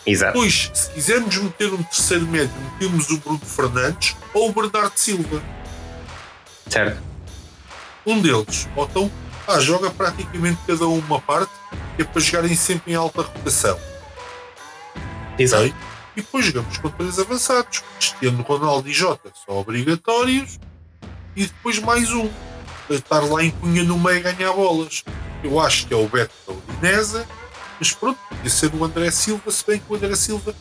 Exato. 0.07 0.35
Depois, 0.35 0.71
se 0.73 0.91
quisermos 0.91 1.37
meter 1.37 1.73
um 1.73 1.83
terceiro 1.83 2.27
médio, 2.29 2.55
metemos 2.73 3.11
o 3.11 3.19
Bruno 3.19 3.41
Fernandes 3.41 4.17
ou 4.33 4.51
o 4.51 4.53
Bernardo 4.53 4.97
Silva. 4.97 5.43
Certo. 6.69 7.03
Um 8.07 8.21
deles. 8.21 8.69
Ou 8.77 8.85
então, 8.85 9.11
ah, 9.49 9.59
joga 9.59 9.91
praticamente 9.91 10.59
cada 10.67 10.87
um 10.87 10.99
uma 10.99 11.21
parte, 11.21 11.53
que 11.97 12.03
é 12.03 12.05
para 12.05 12.21
jogarem 12.21 12.55
sempre 12.55 12.93
em 12.93 12.95
alta 12.95 13.23
rotação. 13.23 13.79
Exato. 15.37 15.75
E 16.17 16.23
depois 16.23 16.47
jogamos 16.47 16.79
com 16.79 16.89
três 16.89 17.19
avançados. 17.19 17.83
Cristiano 17.99 18.43
Ronaldo 18.43 18.89
e 18.89 18.93
Jota 18.93 19.31
são 19.45 19.57
obrigatórios. 19.57 20.59
E 21.35 21.47
depois 21.47 21.79
mais 21.81 22.13
um. 22.13 22.31
Para 22.87 22.97
estar 22.97 23.21
lá 23.21 23.43
em 23.43 23.51
Cunha 23.51 23.83
no 23.83 23.99
meio 23.99 24.27
a 24.27 24.33
ganhar 24.33 24.53
bolas. 24.53 25.05
Eu 25.43 25.61
acho 25.61 25.87
que 25.87 25.93
é 25.93 25.97
o 25.97 26.09
Beto 26.09 26.33
Udinese. 26.77 27.27
Mas 27.79 27.93
pronto, 27.93 28.19
podia 28.29 28.51
ser 28.51 28.75
o 28.75 28.85
André 28.85 29.11
Silva, 29.11 29.51
se 29.51 29.67
bem 29.67 29.79
que 29.79 29.93
o 29.93 29.97
André 29.97 30.15
Silva 30.17 30.55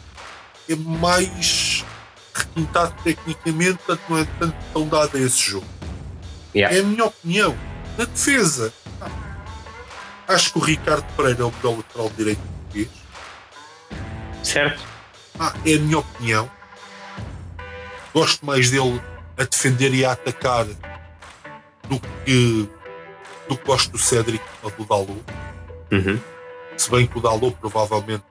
é 0.70 0.76
mais 0.76 1.86
requintado 2.34 2.94
tecnicamente, 3.04 3.78
portanto 3.86 4.02
não 4.10 4.18
é 4.18 4.26
tanto 4.38 4.58
tão 4.74 4.88
dado 4.88 5.16
a 5.16 5.20
esse 5.20 5.40
jogo. 5.40 5.68
Yeah. 6.54 6.76
É 6.76 6.82
a 6.82 6.84
minha 6.84 7.06
opinião. 7.06 7.58
Na 7.98 8.04
defesa, 8.04 8.74
ah, 9.02 9.10
acho 10.28 10.52
que 10.52 10.60
o 10.60 10.62
Ricardo 10.62 11.06
Pereira 11.16 11.44
é 11.44 11.46
o 11.46 11.52
melhor 11.52 11.78
lateral 11.78 12.10
direito 12.18 12.42
português. 12.42 12.90
Certo. 14.44 14.84
Ah, 15.40 15.54
é 15.66 15.76
a 15.76 15.80
minha 15.80 16.00
opinião. 16.00 16.52
Gosto 18.14 18.46
mais 18.46 18.70
dele 18.70 19.02
a 19.38 19.44
defender 19.44 19.94
e 19.94 20.04
a 20.06 20.12
atacar 20.12 20.66
do 20.66 22.00
que, 22.26 22.70
do 23.48 23.58
que 23.58 23.66
gosto 23.66 23.92
do 23.92 23.98
Cédric 23.98 24.44
ou 24.64 24.72
do 24.72 24.86
Dalot. 24.86 25.24
Uhum. 25.96 26.20
Se 26.78 26.92
bem 26.92 27.08
que 27.08 27.18
o 27.18 27.22
Dalot 27.22 27.56
provavelmente, 27.60 28.24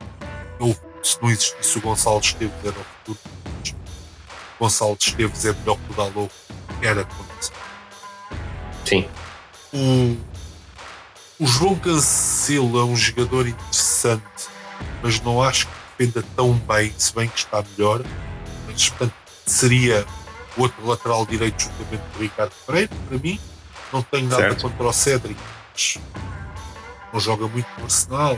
eu, 0.60 0.76
se 1.02 1.20
não 1.22 1.30
existisse 1.30 1.78
o 1.78 1.80
Gonçalo 1.80 2.20
Esteves, 2.20 2.54
era 2.62 2.74
o 2.78 2.84
futuro. 2.84 3.18
O 4.58 4.64
Gonçalo 4.64 4.96
Esteves 5.00 5.44
é 5.44 5.52
melhor 5.52 5.76
que 5.76 5.92
o 5.92 5.94
Dalot 5.94 6.32
era 6.82 7.04
quando 7.04 7.34
Sim. 8.84 9.08
o, 9.72 10.16
o 11.42 11.46
João 11.46 11.74
Cancelo 11.76 12.78
é 12.78 12.84
um 12.84 12.94
jogador 12.94 13.46
interessante, 13.46 14.22
mas 15.02 15.20
não 15.22 15.42
acho 15.42 15.66
que 15.66 15.72
defenda 15.98 16.26
tão 16.36 16.52
bem, 16.52 16.92
se 16.98 17.14
bem 17.14 17.28
que 17.28 17.38
está 17.38 17.64
melhor. 17.76 18.02
Mas, 18.66 18.90
portanto, 18.90 19.14
seria 19.46 20.06
o 20.56 20.62
outro 20.62 20.86
lateral 20.86 21.24
direito 21.26 21.62
juntamente 21.62 22.02
com 22.12 22.18
o 22.18 22.22
Ricardo 22.22 22.52
Pereira, 22.66 22.90
para 23.08 23.18
mim. 23.18 23.40
Não 23.92 24.02
tenho 24.02 24.28
nada 24.28 24.42
Certo. 24.42 24.62
contra 24.62 24.86
o 24.86 24.92
Cédric, 24.92 25.40
mas 25.72 25.98
não 27.14 27.20
joga 27.20 27.46
muito 27.46 27.68
no 27.78 27.84
Arsenal 27.84 28.36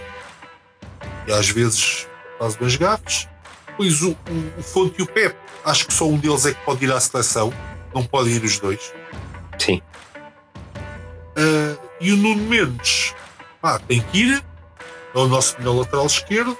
e 1.26 1.32
às 1.32 1.48
vezes 1.48 2.06
faz 2.38 2.56
umas 2.56 2.76
gafes. 2.76 3.26
Pois 3.76 4.02
o, 4.02 4.10
o, 4.10 4.60
o 4.60 4.62
Fonte 4.62 5.00
e 5.00 5.02
o 5.02 5.06
Pep, 5.06 5.34
acho 5.64 5.86
que 5.86 5.94
só 5.94 6.06
um 6.06 6.18
deles 6.18 6.44
é 6.44 6.52
que 6.52 6.60
pode 6.64 6.84
ir 6.84 6.92
à 6.92 7.00
seleção, 7.00 7.52
não 7.94 8.04
podem 8.04 8.34
ir 8.34 8.44
os 8.44 8.58
dois. 8.58 8.92
Sim. 9.58 9.82
Ah, 11.36 11.76
e 12.00 12.12
o 12.12 12.16
Nuno 12.16 12.42
Mendes 12.44 13.14
pá, 13.60 13.78
tem 13.78 14.00
que 14.02 14.18
ir, 14.18 14.44
é 15.14 15.18
o 15.18 15.26
nosso 15.26 15.58
melhor 15.58 15.78
lateral 15.78 16.06
esquerdo. 16.06 16.56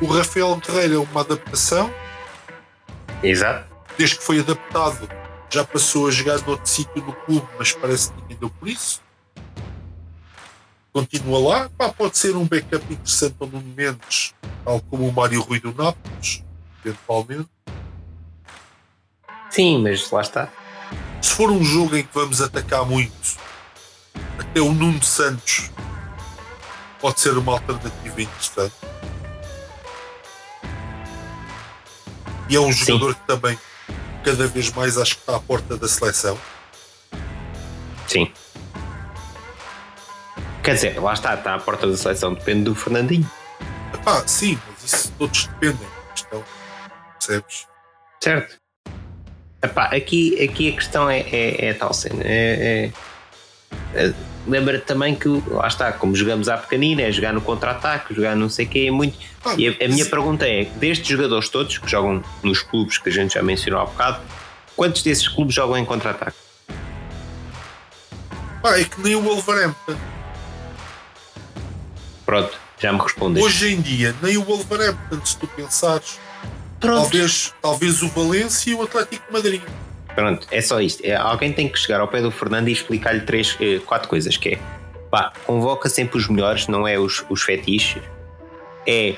O 0.00 0.06
Rafael 0.06 0.56
Guerreiro 0.56 0.94
é 0.94 0.98
uma 0.98 1.20
adaptação, 1.20 1.92
Exato. 3.22 3.66
desde 3.96 4.18
que 4.18 4.24
foi 4.24 4.40
adaptado, 4.40 5.08
já 5.48 5.64
passou 5.64 6.08
a 6.08 6.10
jogar 6.10 6.38
noutro 6.46 6.68
sítio 6.68 7.02
no 7.02 7.12
clube, 7.14 7.46
mas 7.58 7.72
parece 7.72 8.10
que 8.12 8.20
ninguém 8.20 8.36
deu 8.36 8.50
por 8.50 8.68
isso. 8.68 9.05
Continua 10.96 11.38
lá, 11.38 11.70
pá, 11.76 11.90
pode 11.90 12.16
ser 12.16 12.34
um 12.34 12.46
backup 12.46 12.82
interessante 12.90 13.36
ao 13.38 13.46
Nuno 13.46 13.74
Mendes, 13.76 14.32
tal 14.64 14.80
como 14.80 15.06
o 15.06 15.12
Mário 15.12 15.42
Rui 15.42 15.60
do 15.60 15.74
Nápoles, 15.74 16.42
eventualmente. 16.82 17.50
Sim, 19.50 19.82
mas 19.82 20.10
lá 20.10 20.22
está. 20.22 20.48
Se 21.20 21.32
for 21.32 21.50
um 21.50 21.62
jogo 21.62 21.96
em 21.96 22.02
que 22.02 22.14
vamos 22.14 22.40
atacar 22.40 22.86
muito, 22.86 23.36
até 24.38 24.62
o 24.62 24.72
Nuno 24.72 25.02
Santos 25.02 25.70
pode 26.98 27.20
ser 27.20 27.36
uma 27.36 27.52
alternativa 27.52 28.22
interessante. 28.22 28.76
E 32.48 32.56
é 32.56 32.60
um 32.60 32.72
Sim. 32.72 32.86
jogador 32.86 33.14
que 33.16 33.26
também 33.26 33.58
cada 34.24 34.46
vez 34.46 34.72
mais 34.72 34.96
acho 34.96 35.16
que 35.16 35.20
está 35.20 35.36
à 35.36 35.40
porta 35.40 35.76
da 35.76 35.88
seleção. 35.88 36.38
Sim. 38.08 38.32
Quer 40.66 40.74
dizer, 40.74 41.00
lá 41.00 41.12
está, 41.12 41.34
está 41.34 41.54
à 41.54 41.58
porta 41.60 41.86
da 41.86 41.96
seleção, 41.96 42.34
depende 42.34 42.64
do 42.64 42.74
Fernandinho. 42.74 43.24
Epá, 43.94 44.26
sim, 44.26 44.58
mas 44.68 44.82
isso 44.92 45.12
todos 45.16 45.46
dependem. 45.46 45.88
Questão, 46.12 46.42
percebes? 47.16 47.66
Certo. 48.20 48.56
Epá, 49.62 49.84
aqui, 49.84 50.42
aqui 50.42 50.70
a 50.70 50.72
questão 50.72 51.08
é, 51.08 51.20
é, 51.20 51.66
é 51.66 51.72
tal 51.72 51.94
cena. 51.94 52.20
É, 52.24 52.90
é- 53.94 54.06
é- 54.08 54.12
Lembra-te 54.48 54.84
também 54.86 55.14
que, 55.14 55.28
lá 55.48 55.68
está, 55.68 55.92
como 55.92 56.14
jogamos 56.16 56.48
à 56.48 56.56
pequenina, 56.56 57.02
é 57.02 57.12
jogar 57.12 57.32
no 57.32 57.40
contra-ataque, 57.40 58.12
jogar 58.14 58.34
não 58.34 58.48
sei 58.48 58.64
o 58.66 58.68
quê, 58.68 58.86
é 58.88 58.90
muito. 58.90 59.16
Ah, 59.44 59.54
E 59.58 59.68
a, 59.68 59.84
a 59.84 59.88
minha 59.88 60.04
pergunta 60.06 60.46
é: 60.48 60.64
destes 60.64 61.06
jogadores 61.08 61.48
todos 61.48 61.78
que 61.78 61.88
jogam 61.88 62.22
nos 62.44 62.60
clubes 62.62 62.98
que 62.98 63.08
a 63.08 63.12
gente 63.12 63.34
já 63.34 63.42
mencionou 63.42 63.80
há 63.80 63.84
bocado, 63.86 64.20
quantos 64.76 65.02
desses 65.04 65.26
clubes 65.28 65.54
jogam 65.54 65.76
em 65.78 65.84
contra-ataque? 65.84 66.36
Pá, 68.62 68.78
é 68.78 68.84
que 68.84 69.00
nem 69.00 69.14
o 69.16 69.22
Wolverhampton. 69.22 69.96
Pronto, 72.26 72.58
já 72.78 72.92
me 72.92 72.98
respondeste. 72.98 73.46
Hoje 73.46 73.74
em 73.74 73.80
dia, 73.80 74.14
nem 74.20 74.36
o 74.36 74.42
Wolverhampton, 74.42 75.24
se 75.24 75.38
tu 75.38 75.46
pensares. 75.46 76.18
Pronto. 76.80 77.02
Talvez, 77.02 77.54
talvez 77.62 78.02
o 78.02 78.08
Valência 78.08 78.70
e 78.70 78.74
o 78.74 78.82
Atlético 78.82 79.26
de 79.26 79.32
Madrid. 79.32 79.62
Pronto, 80.14 80.46
é 80.50 80.60
só 80.60 80.80
isto. 80.80 81.02
É, 81.04 81.14
alguém 81.14 81.52
tem 81.52 81.68
que 81.68 81.78
chegar 81.78 82.00
ao 82.00 82.08
pé 82.08 82.20
do 82.20 82.30
Fernando 82.30 82.68
e 82.68 82.72
explicar-lhe 82.72 83.20
três, 83.20 83.56
eh, 83.60 83.78
quatro 83.84 84.08
coisas, 84.08 84.36
que 84.36 84.50
é 84.50 84.58
pá, 85.10 85.32
convoca 85.46 85.88
sempre 85.88 86.18
os 86.18 86.28
melhores, 86.28 86.66
não 86.66 86.86
é 86.86 86.98
os, 86.98 87.24
os 87.30 87.42
fetiches. 87.42 88.02
É, 88.86 89.14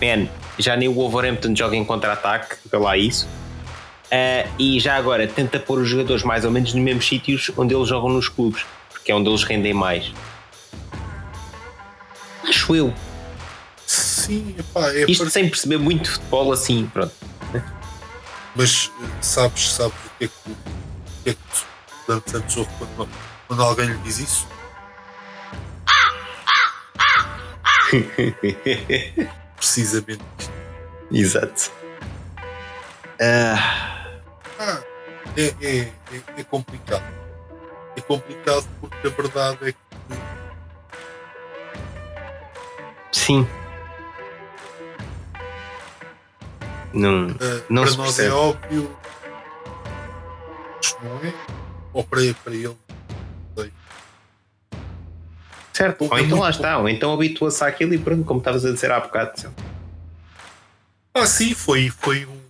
man, 0.00 0.28
já 0.58 0.76
nem 0.76 0.88
o 0.88 0.92
Wolverhampton 0.92 1.54
joga 1.54 1.76
em 1.76 1.84
contra-ataque, 1.84 2.56
vê 2.70 2.76
lá 2.76 2.96
isso. 2.96 3.26
Uh, 4.06 4.48
e 4.58 4.78
já 4.78 4.96
agora, 4.96 5.26
tenta 5.26 5.58
pôr 5.58 5.80
os 5.80 5.88
jogadores 5.88 6.22
mais 6.22 6.44
ou 6.44 6.50
menos 6.50 6.72
nos 6.72 6.82
mesmos 6.82 7.06
sítios 7.06 7.50
onde 7.56 7.74
eles 7.74 7.88
jogam 7.88 8.10
nos 8.10 8.28
clubes, 8.28 8.64
porque 8.90 9.10
é 9.10 9.14
onde 9.14 9.28
eles 9.28 9.42
rendem 9.42 9.74
mais. 9.74 10.12
Acho 12.48 12.74
eu. 12.76 12.94
Sim, 13.86 14.54
epá, 14.58 14.90
é 14.90 15.04
Isto 15.10 15.28
sem 15.30 15.48
perceber 15.48 15.78
muito 15.78 16.10
futebol 16.10 16.52
assim, 16.52 16.86
pronto. 16.92 17.12
Mas 18.56 18.90
sabes, 19.20 19.72
sabes 19.72 19.94
o 19.94 20.10
que 20.18 20.24
é 20.24 20.28
que 20.28 20.50
o 20.50 21.24
que 21.24 21.30
é 21.30 21.34
que 22.20 22.30
Santos 22.30 22.56
ouve 22.56 22.70
quando, 22.78 23.08
quando 23.48 23.62
alguém 23.62 23.86
lhe 23.86 23.98
diz 23.98 24.18
isso? 24.18 24.46
Precisamente. 29.56 30.24
Exato. 31.10 31.70
Ah. 33.20 34.20
Ah, 34.58 34.82
é, 35.36 35.54
é, 35.60 35.78
é, 35.78 35.90
é 36.38 36.44
complicado. 36.44 37.04
É 37.96 38.00
complicado 38.00 38.66
porque 38.80 39.06
a 39.06 39.10
verdade 39.10 39.58
é 39.68 39.72
que 39.72 39.78
Sim. 43.24 43.46
Não, 46.92 47.26
uh, 47.28 47.64
não 47.68 47.82
para 47.82 47.90
se 47.90 47.96
nós 47.98 48.06
percebe. 48.14 48.28
é 48.28 48.32
óbvio. 48.32 48.96
Não 51.02 51.16
é? 51.28 51.34
Ou 51.92 52.04
para, 52.04 52.20
para 52.44 52.54
ele. 52.54 52.76
Certo. 55.72 56.04
Ou 56.08 56.18
é 56.18 56.22
então 56.22 56.38
lá 56.38 56.50
está, 56.50 56.78
ou 56.78 56.88
então 56.88 57.12
habitua-se 57.12 57.64
àquilo 57.64 57.94
e 57.94 57.98
pronto, 57.98 58.24
como 58.24 58.38
estavas 58.38 58.64
a 58.64 58.70
dizer 58.70 58.92
há 58.92 59.00
bocado. 59.00 59.32
Ah, 61.14 61.26
sim, 61.26 61.52
foi, 61.52 61.90
foi 61.90 62.26
um- 62.26 62.40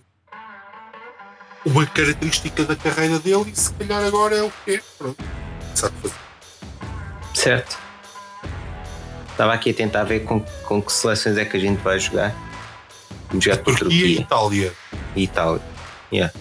uma 1.65 1.85
característica 1.87 2.63
da 2.65 2.75
carreira 2.75 3.17
dele 3.17 3.49
e 3.51 3.55
se 3.59 3.73
calhar 3.73 4.03
agora 4.03 4.35
é 4.35 4.43
o 4.43 4.51
que 4.63 4.75
é. 4.75 4.81
Pronto. 4.99 5.23
Sabe 5.73 5.95
fazer. 6.03 6.15
Certo. 7.33 7.79
Estava 9.35 9.53
aqui 9.53 9.71
a 9.71 9.73
tentar 9.73 10.05
ver 10.05 10.21
com, 10.21 10.39
com 10.63 10.81
que 10.81 10.93
seleções 10.93 11.37
é 11.37 11.43
que 11.43 11.57
a 11.57 11.59
gente 11.59 11.81
vai 11.81 11.99
jogar. 11.99 12.33
Vamos 13.27 13.43
jogar 13.43 13.57
com 13.57 13.71
a 13.71 13.75
Turquia 13.75 14.07
e 14.07 14.15
Turquia 14.15 14.21
Itália. 14.21 14.73
e 15.13 15.23
Itália. 15.23 15.61
Yeah. 16.09 16.33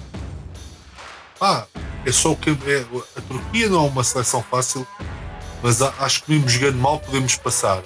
Ah, 1.41 1.67
é 2.07 2.13
só 2.13 2.31
o 2.31 2.37
que. 2.37 2.51
É, 2.51 2.85
a 3.17 3.21
Turquia 3.23 3.69
não 3.69 3.85
é 3.85 3.89
uma 3.89 4.05
seleção 4.05 4.45
fácil, 4.49 4.87
mas 5.61 5.83
acho 5.83 6.23
que 6.23 6.31
mesmo 6.31 6.49
jogando 6.49 6.79
mal 6.79 7.01
podemos 7.01 7.35
passar. 7.35 7.83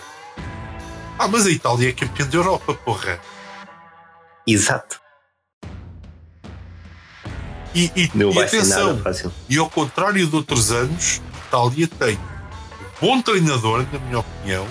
Ah, 1.18 1.26
mas 1.26 1.46
a 1.46 1.50
Itália 1.50 1.88
é 1.88 1.92
campeã 1.92 2.26
da 2.26 2.36
Europa, 2.36 2.74
porra. 2.74 3.18
Exato. 4.46 5.00
E, 7.74 7.90
e, 7.96 8.10
Não 8.14 8.30
e 8.30 8.42
atenção, 8.42 9.00
e 9.48 9.56
ao 9.56 9.70
contrário 9.70 10.26
de 10.26 10.36
outros 10.36 10.70
anos, 10.70 11.22
a 11.32 11.46
Itália 11.48 11.88
tem 11.98 12.14
um 13.00 13.06
bom 13.06 13.22
treinador, 13.22 13.86
na 13.90 13.98
minha 14.00 14.18
opinião, 14.18 14.66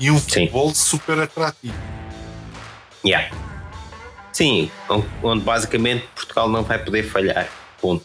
e 0.00 0.10
um 0.10 0.18
futebol 0.18 0.74
super 0.74 1.20
atrativo. 1.20 1.74
Yeah. 3.04 3.30
Sim, 4.32 4.70
on- 4.88 5.04
onde 5.22 5.44
basicamente 5.44 6.06
Portugal 6.14 6.48
não 6.48 6.62
vai 6.64 6.78
poder 6.82 7.02
falhar. 7.02 7.48
Ponto. 7.80 8.04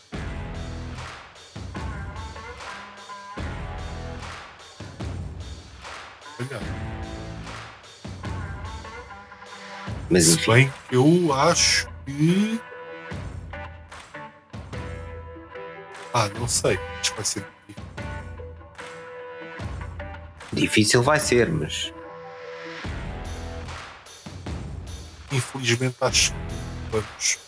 Mas 10.10 10.24
Se 10.26 10.34
enfim. 10.36 10.52
bem 10.52 10.74
que 10.90 10.96
eu 10.96 11.34
acho 11.34 11.88
que. 12.06 12.60
Ah, 16.14 16.30
não 16.40 16.48
sei. 16.48 16.80
Acho 17.02 17.12
que 17.12 17.18
vai 17.18 17.26
ser 17.26 17.46
difícil. 20.56 21.04
Vai 21.04 21.20
ser, 21.20 21.52
mas 21.52 21.94
Infelizmente 25.36 25.98
acho 26.00 26.32
que 26.32 26.38
vamos, 26.92 27.40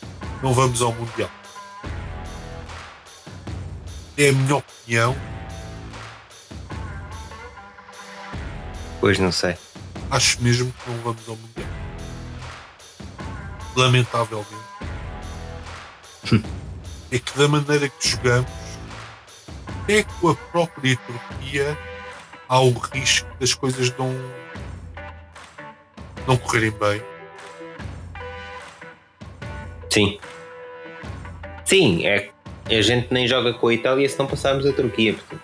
não 0.43 0.53
vamos 0.53 0.81
ao 0.81 0.91
Mundial. 0.93 1.29
É 4.17 4.29
a 4.29 4.33
minha 4.33 4.57
opinião. 4.57 5.15
pois 8.99 9.19
não 9.19 9.31
sei. 9.31 9.55
Acho 10.11 10.41
mesmo 10.41 10.73
que 10.73 10.89
não 10.89 10.97
vamos 10.99 11.29
ao 11.29 11.35
Mundial. 11.37 11.67
Lamentavelmente. 13.75 14.47
é 17.11 17.19
que 17.19 17.37
da 17.37 17.47
maneira 17.47 17.87
que 17.87 18.09
jogamos, 18.09 18.51
é 19.87 20.03
com 20.03 20.29
a 20.29 20.35
própria 20.35 20.97
Turquia 20.97 21.77
há 22.49 22.59
o 22.61 22.71
risco 22.71 23.29
das 23.39 23.53
coisas 23.53 23.95
não, 23.97 24.13
não 26.25 26.37
correrem 26.37 26.71
bem. 26.71 27.01
Sim. 29.89 30.19
Sim, 31.65 32.05
é. 32.05 32.29
A 32.65 32.81
gente 32.81 33.13
nem 33.13 33.27
joga 33.27 33.53
com 33.53 33.67
a 33.67 33.73
Itália 33.73 34.07
se 34.07 34.17
não 34.19 34.27
passarmos 34.27 34.65
a 34.65 34.73
Turquia. 34.73 35.13
Portanto. 35.13 35.41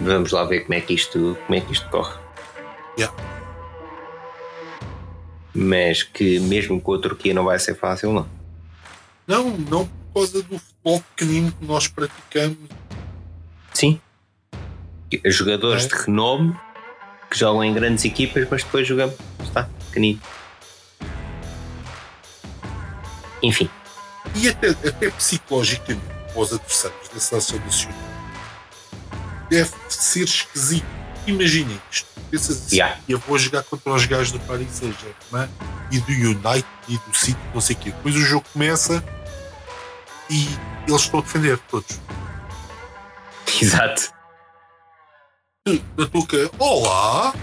Vamos 0.00 0.32
lá 0.32 0.44
ver 0.44 0.60
como 0.60 0.74
é 0.74 0.80
que 0.80 0.94
isto, 0.94 1.38
como 1.46 1.58
é 1.58 1.60
que 1.60 1.72
isto 1.72 1.88
corre. 1.88 2.18
Yeah. 2.98 3.16
Mas 5.54 6.02
que 6.02 6.40
mesmo 6.40 6.80
com 6.80 6.94
a 6.94 6.98
Turquia 6.98 7.32
não 7.32 7.44
vai 7.44 7.58
ser 7.58 7.74
fácil, 7.74 8.12
não. 8.12 8.41
Não, 9.32 9.48
não 9.56 9.86
por 9.86 10.20
causa 10.20 10.42
do 10.42 10.58
futebol 10.58 11.02
pequenino 11.16 11.52
que 11.52 11.64
nós 11.64 11.88
praticamos. 11.88 12.58
Sim. 13.72 13.98
Jogadores 15.24 15.84
É. 15.84 15.88
de 15.88 15.94
renome 15.94 16.54
que 17.30 17.38
jogam 17.38 17.64
em 17.64 17.72
grandes 17.72 18.04
equipas, 18.04 18.46
mas 18.50 18.62
depois 18.62 18.86
jogamos. 18.86 19.14
Está, 19.42 19.66
pequenino. 19.88 20.20
Enfim. 23.42 23.70
E 24.34 24.48
até, 24.48 24.68
até 24.68 25.10
psicologicamente, 25.10 26.04
para 26.32 26.40
os 26.40 26.52
adversários 26.52 27.08
da 27.08 27.18
seleção 27.20 27.58
nacional, 27.60 27.98
deve 29.48 29.70
ser 29.88 30.24
esquisito. 30.24 30.84
Imaginem 31.26 31.80
isto. 31.90 32.06
Pensas 32.30 32.66
assim, 32.66 32.76
Yeah. 32.76 32.98
eu 33.08 33.18
vou 33.18 33.38
jogar 33.38 33.62
contra 33.62 33.92
os 33.92 34.04
gajos 34.06 34.32
do 34.32 34.40
Paris 34.40 34.68
Saint-Germain 34.72 35.48
e 35.90 36.00
do 36.00 36.12
United 36.12 36.66
e 36.88 36.96
do 36.98 37.14
City, 37.16 37.38
não 37.54 37.60
sei 37.60 37.76
o 37.76 37.78
quê. 37.78 37.90
Depois 37.90 38.14
o 38.16 38.20
jogo 38.20 38.44
começa 38.52 39.02
e 40.32 40.48
eles 40.88 41.02
estão 41.02 41.20
a 41.20 41.22
defender 41.22 41.58
todos. 41.70 42.00
Exato. 43.60 44.12
Da 45.96 46.06
tua 46.06 46.26
cara, 46.26 46.50
olá! 46.58 47.34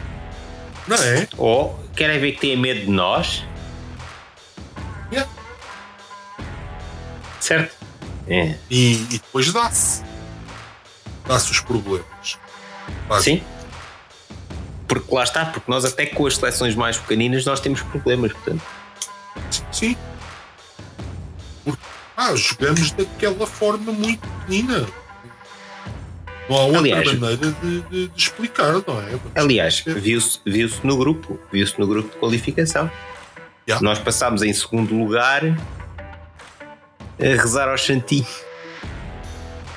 Não 0.87 0.97
é? 0.97 1.27
Ou 1.37 1.79
querem 1.95 2.19
ver 2.19 2.31
que 2.33 2.41
têm 2.41 2.57
medo 2.57 2.81
de 2.81 2.89
nós? 2.89 3.45
Yeah. 5.11 5.31
Certo? 7.39 7.75
É. 8.27 8.55
E, 8.69 8.93
e 8.93 9.19
depois 9.19 9.53
dá-se. 9.53 10.03
Dá-se 11.27 11.51
os 11.51 11.61
problemas. 11.61 12.39
Sim. 13.21 13.43
Porque 14.87 15.13
lá 15.13 15.23
está, 15.23 15.45
porque 15.45 15.69
nós 15.69 15.85
até 15.85 16.07
com 16.07 16.25
as 16.25 16.35
seleções 16.35 16.73
mais 16.73 16.97
pequeninas 16.97 17.45
nós 17.45 17.59
temos 17.59 17.83
problemas, 17.83 18.33
portanto. 18.33 18.63
Sim. 19.71 19.95
Porque, 21.63 21.83
ah, 22.21 22.35
jogamos 22.35 22.91
daquela 22.91 23.47
forma 23.47 23.91
muito 23.93 24.27
pequenina. 24.27 24.85
Não 26.49 26.57
há 26.57 26.61
outra 26.63 26.79
Aliás- 26.79 27.13
maneira 27.19 27.51
de, 27.61 27.81
de- 27.81 28.07
de 28.07 28.11
explicar, 28.17 28.73
não 28.85 28.99
é? 29.01 29.05
Vamos 29.11 29.31
Aliás, 29.35 29.79
viu-se 29.85 30.39
viu 30.45 30.69
no 30.83 30.97
grupo, 30.97 31.39
viu-se 31.51 31.79
no 31.79 31.87
grupo 31.87 32.09
de 32.09 32.17
qualificação. 32.17 32.91
Yeah. 33.67 33.83
Nós 33.87 33.99
passámos 33.99 34.41
em 34.41 34.51
segundo 34.51 34.95
lugar 34.95 35.43
a 35.45 37.23
rezar 37.23 37.69
ao 37.69 37.77
Xanti. 37.77 38.25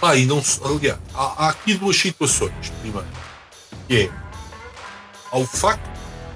Ah, 0.01 0.16
e 0.16 0.24
não 0.24 0.43
aliás, 0.64 0.99
há, 1.14 1.45
há 1.47 1.49
aqui 1.51 1.74
duas 1.74 1.97
situações. 1.97 2.72
Primeiro, 2.80 3.07
que 3.86 3.97
é 4.05 4.11
há 5.30 5.38
o 5.38 5.47
facto 5.47 5.88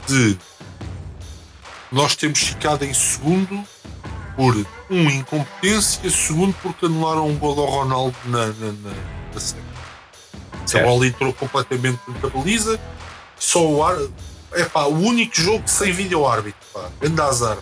de 0.06 0.36
nós 1.90 2.14
termos 2.14 2.40
ficado 2.40 2.84
em 2.84 2.92
segundo 2.94 3.64
por 4.36 4.54
um 4.90 5.08
incompetência, 5.10 6.08
segundo 6.10 6.54
porque 6.62 6.86
anularam 6.86 7.26
um 7.28 7.36
gol 7.38 7.58
ao 7.58 7.66
Ronaldo 7.66 8.16
na, 8.26 8.46
na, 8.46 8.72
na, 8.72 8.94
na 9.34 9.40
série. 9.40 9.62
A 10.74 10.84
bola 10.84 11.06
entrou 11.06 11.32
completamente 11.32 11.98
da 12.20 12.28
baliza, 12.28 12.78
só 13.38 13.64
o 13.66 13.82
ar, 13.82 13.96
é 14.52 14.64
pá, 14.64 14.84
o 14.84 14.94
único 14.98 15.34
jogo 15.40 15.62
sem 15.66 15.90
vídeo 15.92 16.26
árbitro, 16.26 16.60
pá, 16.72 16.88
grande 17.00 17.20
azar. 17.20 17.58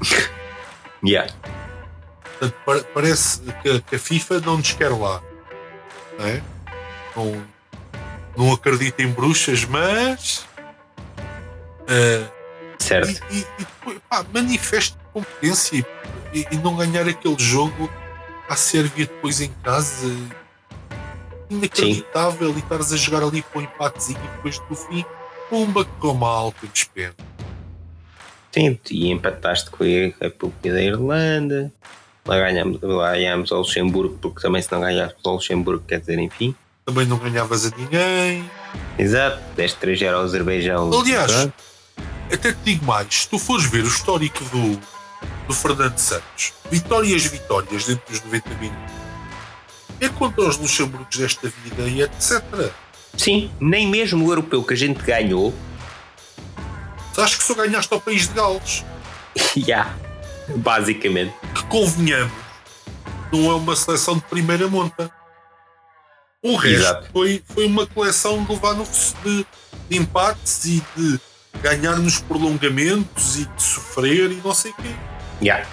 Yeah. 1.06 1.30
Portanto, 2.22 2.54
pa- 2.64 2.84
parece 2.94 3.40
que, 3.62 3.78
que 3.82 3.96
a 3.96 3.98
FIFA 3.98 4.40
não 4.40 4.56
nos 4.56 4.72
quer 4.72 4.88
lá. 4.88 5.20
Não, 6.18 6.26
é? 6.26 6.42
não, 7.14 7.42
não 8.38 8.52
acredita 8.54 9.02
em 9.02 9.08
bruxas, 9.12 9.66
mas. 9.66 10.46
eh, 11.86 12.24
Certo. 12.78 13.22
e, 13.30 13.36
e, 13.36 13.40
e 13.40 13.46
depois, 13.58 13.98
pá, 14.08 14.24
manifeste 14.32 14.96
competência 15.14 15.86
e, 16.34 16.46
e 16.50 16.56
não 16.56 16.76
ganhar 16.76 17.08
aquele 17.08 17.38
jogo 17.38 17.88
à 18.48 18.56
Sérvia 18.56 19.06
depois 19.06 19.40
em 19.40 19.50
casa. 19.62 20.12
Inacreditável 21.48 22.50
e 22.50 22.58
estares 22.58 22.92
a 22.92 22.96
jogar 22.96 23.22
ali 23.22 23.40
para 23.40 23.60
um 23.60 23.62
empatezinho 23.62 24.18
e 24.18 24.36
depois 24.36 24.58
do 24.58 24.74
fim, 24.74 25.04
pumba, 25.48 25.84
com 25.84 26.12
mal, 26.12 26.52
temos 26.60 26.84
pena. 26.84 27.14
Sim, 28.50 28.78
e 28.90 29.10
empataste 29.10 29.70
com 29.70 29.84
a 29.84 30.24
República 30.24 30.72
da 30.72 30.82
Irlanda. 30.82 31.72
Lá 32.26 32.38
ganhámos, 32.38 32.80
lá 32.82 33.12
ganhámos 33.12 33.52
ao 33.52 33.58
Luxemburgo, 33.58 34.18
porque 34.20 34.40
também 34.40 34.62
se 34.62 34.72
não 34.72 34.80
ganhássemos 34.80 35.20
ao 35.24 35.34
Luxemburgo, 35.34 35.84
quer 35.86 36.00
dizer, 36.00 36.18
enfim. 36.18 36.54
Também 36.84 37.06
não 37.06 37.18
ganhavas 37.18 37.66
a 37.66 37.76
ninguém. 37.76 38.48
Exato, 38.98 39.40
deste 39.54 39.78
3 39.78 40.02
ao 40.04 40.22
Azerbaijão. 40.22 40.90
Aliás. 40.92 41.50
Até 42.32 42.52
te 42.52 42.58
digo 42.64 42.84
mais, 42.84 43.22
se 43.22 43.28
tu 43.28 43.38
fores 43.38 43.66
ver 43.66 43.84
o 43.84 43.88
histórico 43.88 44.42
do, 44.44 44.80
do 45.46 45.54
Fernando 45.54 45.98
Santos, 45.98 46.52
vitórias, 46.70 47.24
vitórias 47.26 47.84
dentro 47.86 48.10
dos 48.10 48.22
90 48.24 48.48
minutos, 48.54 48.94
é 50.00 50.08
contra 50.08 50.44
os 50.44 50.56
Luxemburgos 50.56 51.16
desta 51.16 51.48
vida 51.48 51.82
e 51.82 52.02
etc. 52.02 52.42
Sim, 53.16 53.50
nem 53.60 53.88
mesmo 53.88 54.26
o 54.26 54.30
europeu 54.30 54.62
que 54.64 54.74
a 54.74 54.76
gente 54.76 55.02
ganhou, 55.02 55.54
Acho 57.16 57.38
que 57.38 57.44
só 57.44 57.54
ganhaste 57.54 57.92
ao 57.94 58.00
país 58.00 58.26
de 58.26 58.34
Gales, 58.34 58.84
já, 59.56 59.94
basicamente. 60.56 61.32
que 61.54 61.64
convenhamos, 61.66 62.32
não 63.32 63.50
é 63.50 63.54
uma 63.54 63.76
seleção 63.76 64.16
de 64.16 64.22
primeira 64.22 64.66
monta. 64.68 65.10
O 66.42 66.56
resto 66.56 66.80
Exato. 66.80 67.08
foi, 67.12 67.42
foi 67.46 67.66
uma 67.66 67.86
coleção 67.86 68.42
de 68.44 68.52
levar 68.52 68.74
no, 68.74 68.84
de, 68.84 69.46
de 69.88 69.96
empates 69.96 70.64
e 70.64 70.82
de 70.96 71.20
ganhar 71.62 71.96
nos 71.96 72.18
prolongamentos 72.18 73.36
e 73.36 73.46
de 73.46 73.62
sofrer 73.62 74.32
e 74.32 74.40
não 74.44 74.52
sei 74.52 74.72
o 74.72 74.74
quê. 74.74 74.94
Já. 75.44 75.64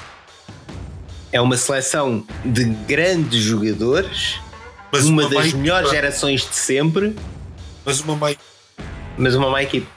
É 1.32 1.40
uma 1.40 1.56
seleção 1.56 2.26
de 2.44 2.66
grandes 2.66 3.42
jogadores, 3.42 4.38
Mas 4.92 5.06
uma, 5.06 5.24
má 5.24 5.30
das 5.30 5.46
equipa- 5.46 5.58
melhores 5.60 5.90
gerações 5.90 6.42
de 6.42 6.56
sempre, 6.56 7.16
Mas 7.86 8.02
uma 8.02 8.16
má 8.16 8.28
mas 9.18 9.36
uma 9.36 9.50
má 9.50 9.62
equipe. 9.64 9.88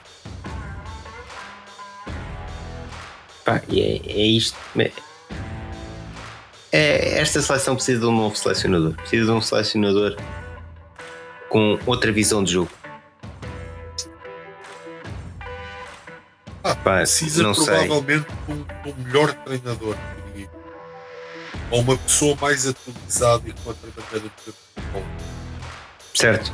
Pá, 3.43 3.61
é, 3.71 4.01
é 4.05 4.25
isto. 4.25 4.57
É, 4.77 4.91
é- 6.71 7.19
esta 7.19 7.41
seleção 7.41 7.75
precisa 7.75 7.99
de 7.99 8.05
um 8.05 8.11
novo 8.15 8.35
selecionador. 8.35 8.93
Precisa 8.93 9.25
de 9.25 9.31
um 9.31 9.41
selecionador 9.41 10.15
com 11.49 11.77
outra 11.85 12.11
visão 12.11 12.43
de 12.43 12.53
jogo. 12.53 12.71
Pá, 16.85 16.97
precisa 16.97 17.41
não 17.41 17.55
sei. 17.55 17.65
provavelmente 17.65 18.27
de 18.29 18.51
um, 18.53 18.65
um 18.85 19.03
melhor 19.03 19.33
treinador 19.33 19.97
diria. 20.27 20.49
ou 21.71 21.81
uma 21.81 21.97
pessoa 21.97 22.37
mais 22.39 22.67
atualizada 22.67 23.49
e 23.49 23.53
com 23.53 23.69
outra 23.69 23.89
maneira 23.97 24.29
de 24.37 24.53
futebol. 24.53 25.03
Certo. 26.13 26.53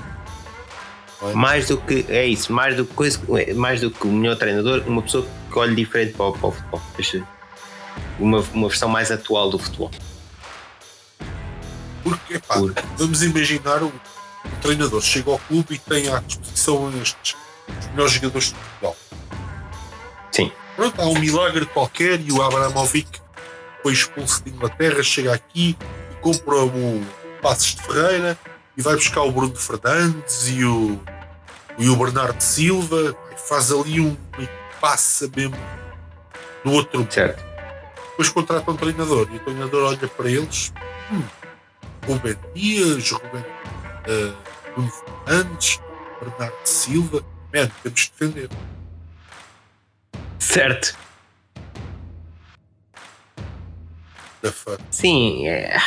não 1.22 1.32
é? 1.32 1.34
Mais 1.34 1.68
do 1.68 1.78
que. 1.82 2.06
É 2.08 2.26
isso, 2.26 2.54
mais 2.54 2.78
do 2.78 2.86
que, 2.86 2.94
coisa, 2.94 3.20
mais 3.56 3.82
do 3.82 3.92
que 3.92 4.08
o 4.08 4.12
melhor 4.12 4.38
treinador, 4.38 4.82
uma 4.88 5.02
pessoa 5.02 5.28
que 5.52 5.60
olhe 5.60 5.76
diferente 5.76 6.14
para 6.14 6.28
o, 6.28 6.32
para 6.32 6.48
o 6.48 6.52
futebol. 6.54 7.28
Uma, 8.18 8.40
uma 8.54 8.70
versão 8.70 8.88
mais 8.88 9.12
atual 9.12 9.50
do 9.50 9.60
futebol. 9.60 9.92
Porque, 12.04 12.36
epá, 12.36 12.56
Por- 12.58 12.74
vamos 12.98 13.22
imaginar 13.22 13.84
o, 13.84 13.88
o 13.88 14.62
treinador 14.62 15.02
chega 15.02 15.30
ao 15.30 15.40
clube 15.40 15.76
e 15.76 15.78
tem 15.78 16.08
à 16.08 16.20
disposição 16.20 16.90
estes 17.02 17.36
os 17.80 17.88
melhores 17.88 18.14
jogadores 18.14 18.48
de 18.48 18.54
Portugal. 18.56 18.96
Sim. 20.32 20.52
Pronto, 20.76 21.02
há 21.02 21.06
um 21.06 21.20
milagre 21.20 21.66
qualquer 21.66 22.20
e 22.22 22.32
o 22.32 22.42
Abramovic 22.42 23.20
foi 23.84 23.94
expulso 23.94 24.44
de 24.44 24.52
Inglaterra, 24.52 25.04
chega 25.04 25.34
aqui 25.34 25.78
e 26.12 26.16
compra 26.22 26.56
o 26.64 27.06
Passos 27.42 27.76
de 27.76 27.84
Ferreira 27.84 28.38
e 28.78 28.82
vai 28.82 28.96
buscar 28.96 29.22
o 29.22 29.32
Bruno 29.32 29.56
Fernandes 29.56 30.48
e 30.50 30.64
o, 30.64 31.00
e 31.78 31.90
o 31.90 31.96
Bernardo 31.96 32.42
Silva 32.42 33.16
e 33.32 33.40
faz 33.40 33.72
ali 33.72 34.00
um 34.00 34.16
passa 34.82 35.30
mesmo 35.36 35.56
no 36.66 36.74
outro. 36.74 37.08
Certo. 37.10 37.44
Depois 38.10 38.30
contrata 38.30 38.72
um 38.72 38.76
treinador 38.76 39.30
e 39.32 39.38
o 39.38 39.40
treinador 39.40 39.90
olha 39.90 40.08
para 40.08 40.30
eles: 40.30 40.74
hum, 41.12 41.24
Rubem 42.08 42.36
Dias, 42.54 43.12
Rubem 43.12 43.42
uh, 43.42 44.36
Bruno 44.74 44.92
Fernandes, 44.92 45.80
Bernardo 46.20 46.66
Silva. 46.66 47.24
Man, 47.54 47.70
temos 47.84 48.02
de 48.02 48.12
defender. 48.12 48.50
Certo. 50.42 50.96
Da 54.42 54.52
fuck. 54.52 54.82
Sim, 54.90 55.48
é 55.48 55.78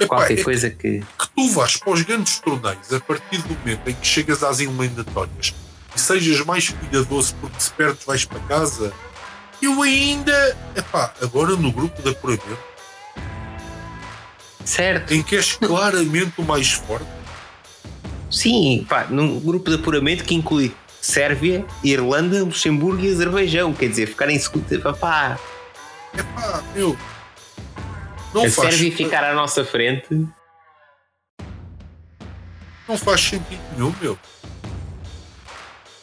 Epá, 0.00 0.16
qualquer 0.16 0.32
é 0.32 0.36
que- 0.36 0.44
coisa 0.44 0.70
que. 0.70 1.00
que 1.00 1.28
tu 1.36 1.48
vais 1.50 1.76
para 1.76 1.92
os 1.92 2.02
grandes 2.02 2.38
torneios 2.40 2.92
a 2.92 3.00
partir 3.00 3.38
do 3.42 3.54
momento 3.58 3.88
em 3.88 3.94
que 3.94 4.06
chegas 4.06 4.42
às 4.42 4.58
eliminatórias 4.60 5.54
e 5.94 6.00
sejas 6.00 6.40
mais 6.46 6.70
cuidadoso 6.70 7.34
porque 7.40 7.60
se 7.60 7.70
perdes 7.72 8.04
vais 8.06 8.24
para 8.24 8.40
casa, 8.40 8.90
eu 9.60 9.82
ainda, 9.82 10.56
epá, 10.74 11.12
agora 11.20 11.54
no 11.56 11.70
grupo 11.70 12.00
de 12.00 12.08
apuramento, 12.08 12.58
Certo. 14.64 15.12
em 15.12 15.22
que 15.22 15.36
és 15.36 15.52
claramente 15.60 16.32
o 16.38 16.42
mais 16.42 16.72
forte, 16.72 17.06
Sim, 18.30 18.86
pá, 18.88 19.04
num 19.10 19.38
grupo 19.40 19.68
de 19.68 19.76
apuramento 19.76 20.24
que 20.24 20.34
inclui 20.34 20.74
Sérvia, 21.00 21.64
Irlanda, 21.82 22.42
Luxemburgo 22.44 23.02
e 23.04 23.10
Azerbaijão. 23.12 23.72
Quer 23.72 23.88
dizer, 23.88 24.06
ficar 24.06 24.28
em 24.30 24.38
segundo. 24.38 24.66
Pá, 24.98 25.38
epá, 26.16 26.62
meu, 26.74 26.96
não 28.34 28.44
a 28.44 28.50
faz, 28.50 28.74
Sérvia 28.74 28.96
ficar 28.96 29.24
à 29.24 29.32
nossa 29.34 29.64
frente. 29.64 30.26
não 32.88 32.98
faz 32.98 33.20
sentido 33.20 33.60
nenhum, 33.76 33.94
meu. 34.00 34.18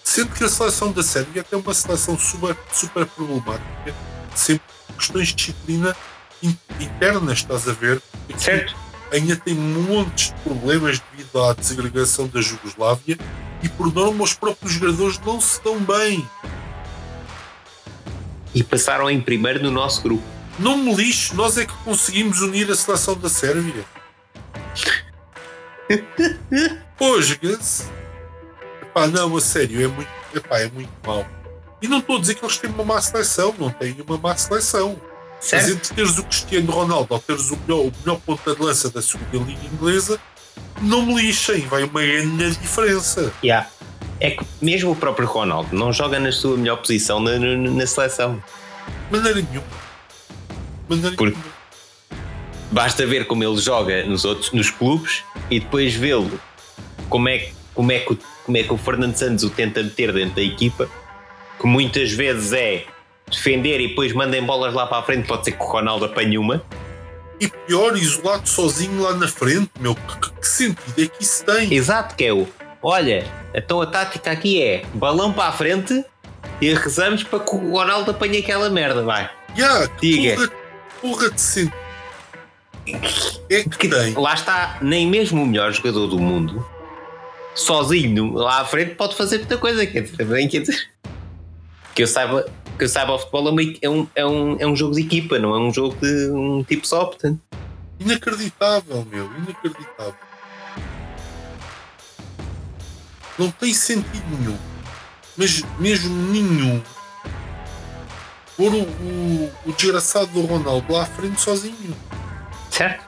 Sendo 0.03 0.33
que 0.33 0.43
a 0.43 0.49
seleção 0.49 0.91
da 0.91 1.03
Sérvia 1.03 1.45
é 1.51 1.55
uma 1.55 1.73
seleção 1.73 2.17
super, 2.17 2.57
super 2.73 3.05
problemática, 3.05 3.93
sempre 4.33 4.65
questões 4.97 5.27
de 5.27 5.35
disciplina 5.35 5.95
in- 6.41 6.57
internas, 6.79 7.39
estás 7.39 7.67
a 7.67 7.73
ver? 7.73 8.01
Certo? 8.37 8.75
Ainda 9.11 9.35
tem 9.35 9.53
montes 9.53 10.33
de 10.33 10.41
problemas 10.41 10.99
devido 11.11 11.43
à 11.43 11.53
desagregação 11.53 12.27
da 12.27 12.41
Jugoslávia 12.41 13.17
e 13.61 13.69
por 13.69 13.93
norma 13.93 14.23
os 14.23 14.33
próprios 14.33 14.73
jogadores 14.73 15.19
não 15.19 15.41
se 15.41 15.63
dão 15.63 15.79
bem. 15.79 16.27
E 18.53 18.63
passaram 18.63 19.09
em 19.09 19.21
primeiro 19.21 19.61
no 19.61 19.71
nosso 19.71 20.01
grupo. 20.01 20.23
Não 20.59 20.77
me 20.77 20.93
lixo, 20.95 21.35
nós 21.35 21.57
é 21.57 21.65
que 21.65 21.73
conseguimos 21.83 22.41
unir 22.41 22.69
a 22.71 22.75
seleção 22.75 23.15
da 23.15 23.29
Sérvia. 23.29 23.85
Posga-se. 26.97 27.85
Epá, 28.81 29.07
não, 29.07 29.37
a 29.37 29.41
sério, 29.41 29.83
é 29.83 29.87
muito, 29.87 30.09
epá, 30.33 30.59
é 30.59 30.69
muito 30.69 30.89
mau. 31.05 31.25
E 31.81 31.87
não 31.87 31.99
estou 31.99 32.17
a 32.17 32.19
dizer 32.19 32.35
que 32.35 32.43
eles 32.43 32.57
têm 32.57 32.71
uma 32.71 32.83
má 32.83 32.99
seleção, 32.99 33.53
não 33.57 33.69
têm 33.69 33.95
uma 34.01 34.17
má 34.17 34.35
seleção. 34.35 34.99
Mas 35.37 35.45
Certo? 35.45 35.69
entre 35.69 35.93
teres 35.93 36.17
o 36.17 36.23
Cristiano 36.23 36.71
Ronaldo 36.71 37.13
ou 37.13 37.19
teres 37.19 37.51
o 37.51 37.57
melhor, 37.57 37.81
o 37.85 37.93
melhor 37.99 38.19
ponta 38.25 38.55
de 38.55 38.61
lança 38.61 38.89
da 38.89 39.01
segunda 39.03 39.37
liga 39.37 39.65
inglesa, 39.71 40.19
não 40.81 41.05
me 41.05 41.15
lixem, 41.15 41.61
vai 41.61 41.83
uma 41.83 42.01
grande 42.01 42.57
diferença. 42.57 43.33
Yeah. 43.43 43.67
É 44.19 44.31
que 44.31 44.43
mesmo 44.61 44.91
o 44.91 44.95
próprio 44.95 45.27
Ronaldo 45.27 45.75
não 45.75 45.93
joga 45.93 46.19
na 46.19 46.31
sua 46.31 46.57
melhor 46.57 46.77
posição 46.77 47.19
na, 47.19 47.37
na, 47.37 47.55
na 47.55 47.87
seleção. 47.87 48.41
Maneira 49.11 49.41
nenhuma. 49.41 49.67
Maneira 50.89 51.15
Por- 51.15 51.29
nenhuma. 51.29 51.57
Basta 52.71 53.05
ver 53.05 53.25
como 53.27 53.43
ele 53.43 53.57
joga 53.57 54.03
nos 54.05 54.25
outros 54.25 54.51
nos 54.51 54.69
clubes 54.69 55.23
e 55.49 55.59
depois 55.59 55.93
vê-lo 55.93 56.39
como 57.09 57.29
é, 57.29 57.49
como, 57.73 57.91
é 57.91 57.99
que, 57.99 58.17
como 58.45 58.57
é 58.57 58.63
que 58.63 58.73
o 58.73 58.77
Fernando 58.77 59.15
Santos 59.15 59.43
o 59.45 59.49
tenta 59.49 59.81
meter 59.81 60.11
dentro 60.11 60.35
da 60.35 60.41
equipa, 60.41 60.89
que 61.59 61.65
muitas 61.65 62.11
vezes 62.11 62.51
é 62.51 62.85
defender 63.29 63.79
e 63.79 63.87
depois 63.89 64.11
mandem 64.13 64.43
bolas 64.43 64.73
lá 64.73 64.85
para 64.85 64.97
a 64.97 65.03
frente, 65.03 65.27
pode 65.27 65.45
ser 65.45 65.51
que 65.53 65.63
o 65.63 65.67
Ronaldo 65.67 66.05
apanhe 66.05 66.37
uma. 66.37 66.61
E 67.39 67.47
pior, 67.47 67.95
isolado 67.97 68.47
sozinho 68.49 69.01
lá 69.03 69.13
na 69.13 69.27
frente, 69.27 69.69
meu, 69.79 69.93
que, 69.95 70.19
que- 70.19 70.39
que 70.39 70.47
sentido 70.47 71.01
é 71.03 71.07
que 71.07 71.23
isso 71.23 71.43
tem? 71.45 71.71
Exato, 71.73 72.15
que 72.15 72.25
é 72.25 72.33
o 72.33 72.47
olha, 72.81 73.25
então 73.53 73.81
a 73.81 73.85
tática 73.85 74.31
aqui 74.31 74.61
é 74.61 74.85
balão 74.93 75.31
para 75.33 75.49
a 75.49 75.51
frente 75.51 76.03
e 76.61 76.73
rezamos 76.73 77.23
para 77.23 77.39
que 77.39 77.55
o 77.55 77.71
Ronaldo 77.71 78.11
apanhe 78.11 78.37
aquela 78.39 78.69
merda, 78.69 79.03
vai. 79.03 79.29
Yeah, 79.57 79.87
que 79.87 80.09
Diga. 80.11 80.35
porra, 80.35 80.51
porra 81.01 81.31
de 81.31 81.41
sentido 81.41 81.73
é 83.49 83.63
que 83.63 83.87
tem? 83.89 84.13
Lá 84.13 84.33
está, 84.33 84.77
nem 84.81 85.05
mesmo 85.07 85.43
o 85.43 85.45
melhor 85.45 85.71
jogador 85.73 86.07
do 86.07 86.17
mundo 86.19 86.65
sozinho 87.53 88.33
lá 88.33 88.61
à 88.61 88.65
frente 88.65 88.95
pode 88.95 89.15
fazer 89.15 89.39
muita 89.39 89.57
coisa. 89.57 89.85
Quer 89.85 90.01
dizer, 90.01 90.17
também, 90.17 90.47
quer 90.47 90.61
dizer, 90.61 90.89
que 91.93 92.03
eu 92.03 92.07
saiba, 92.07 92.47
que 92.77 92.83
eu 92.83 92.89
saiba 92.89 93.13
o 93.13 93.19
futebol 93.19 93.47
é, 93.47 93.51
uma, 93.51 93.61
é, 93.81 93.89
um, 93.89 94.07
é, 94.15 94.25
um, 94.25 94.59
é 94.59 94.67
um 94.67 94.75
jogo 94.75 94.95
de 94.95 95.01
equipa, 95.01 95.39
não 95.39 95.55
é 95.55 95.59
um 95.59 95.73
jogo 95.73 95.95
de 95.99 96.29
um 96.29 96.63
tipo 96.63 96.85
só, 96.85 97.05
portanto. 97.05 97.41
Inacreditável, 97.99 99.05
meu, 99.09 99.25
inacreditável. 99.37 100.15
Não 103.37 103.49
tem 103.51 103.73
sentido 103.73 104.23
nenhum. 104.29 104.57
Mas 105.35 105.63
mesmo 105.79 106.13
nenhum. 106.31 106.81
Pôr 108.55 108.73
o, 108.73 108.81
o, 108.81 109.51
o 109.65 109.71
desgraçado 109.73 110.27
do 110.27 110.41
Ronaldo 110.41 110.91
lá 110.91 111.03
à 111.03 111.05
frente 111.05 111.39
sozinho. 111.39 111.95
Certo? 112.71 113.05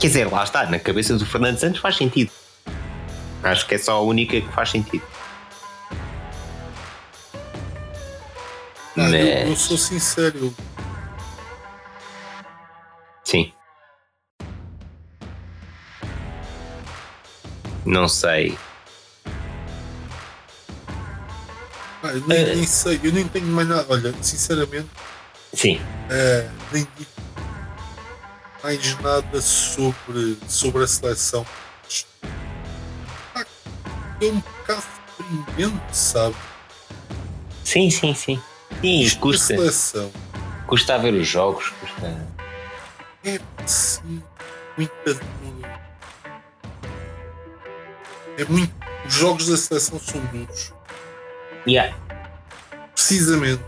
Quer 0.00 0.06
dizer, 0.08 0.32
lá 0.32 0.44
está, 0.44 0.66
na 0.66 0.78
cabeça 0.78 1.16
do 1.16 1.24
Fernando 1.24 1.58
Santos 1.58 1.80
faz 1.80 1.96
sentido. 1.96 2.30
Acho 3.42 3.66
que 3.66 3.76
é 3.76 3.78
só 3.78 3.96
a 3.96 4.00
única 4.00 4.40
que 4.40 4.52
faz 4.52 4.70
sentido. 4.70 5.04
Ah, 8.96 9.10
eu, 9.10 9.26
eu 9.26 9.48
Mas- 9.50 9.58
sou 9.60 9.76
sincero, 9.76 10.54
Sim. 13.24 13.52
Não 17.84 18.08
sei. 18.08 18.56
ah, 22.02 22.12
eu 22.12 22.20
nem, 22.26 22.38
Eh. 22.38 22.54
nem 22.54 22.66
sei, 22.66 23.00
eu 23.02 23.12
nem 23.12 23.26
tenho 23.28 23.46
mais 23.48 23.66
nada. 23.68 23.84
Olha, 23.88 24.14
sinceramente, 24.22 24.88
Sim. 25.52 25.80
eh, 26.08 26.48
nem 26.72 26.86
digo 26.96 27.10
mais 28.62 29.00
nada 29.00 29.40
sobre, 29.42 30.38
sobre 30.48 30.84
a 30.84 30.86
seleção. 30.86 31.44
É 34.20 34.24
um 34.26 34.38
bocado 34.40 34.82
surpreendente, 35.16 35.96
sabe? 35.96 36.34
Sim, 37.64 37.90
sim, 37.90 38.14
sim. 38.14 38.40
Sim, 38.82 39.18
custa, 39.18 39.46
seleção 39.46 40.12
custa 40.66 40.94
a 40.94 40.98
ver 40.98 41.14
os 41.14 41.26
jogos, 41.26 41.70
custa. 41.80 42.26
é 43.24 43.40
sim, 43.66 44.22
muita. 44.76 45.20
É 48.38 48.44
muito. 48.44 48.74
Os 49.06 49.14
jogos 49.14 49.46
da 49.46 49.56
seleção 49.56 50.00
são 50.00 50.20
duros. 50.26 50.72
Yeah. 51.66 51.96
Precisamente. 52.92 53.62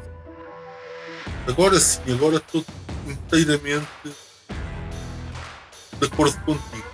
Agora 1.46 1.78
sim, 1.78 2.00
agora 2.12 2.36
estou 2.36 2.64
inteiramente 3.06 3.88
de 5.98 6.06
acordo 6.06 6.38
contigo. 6.40 6.88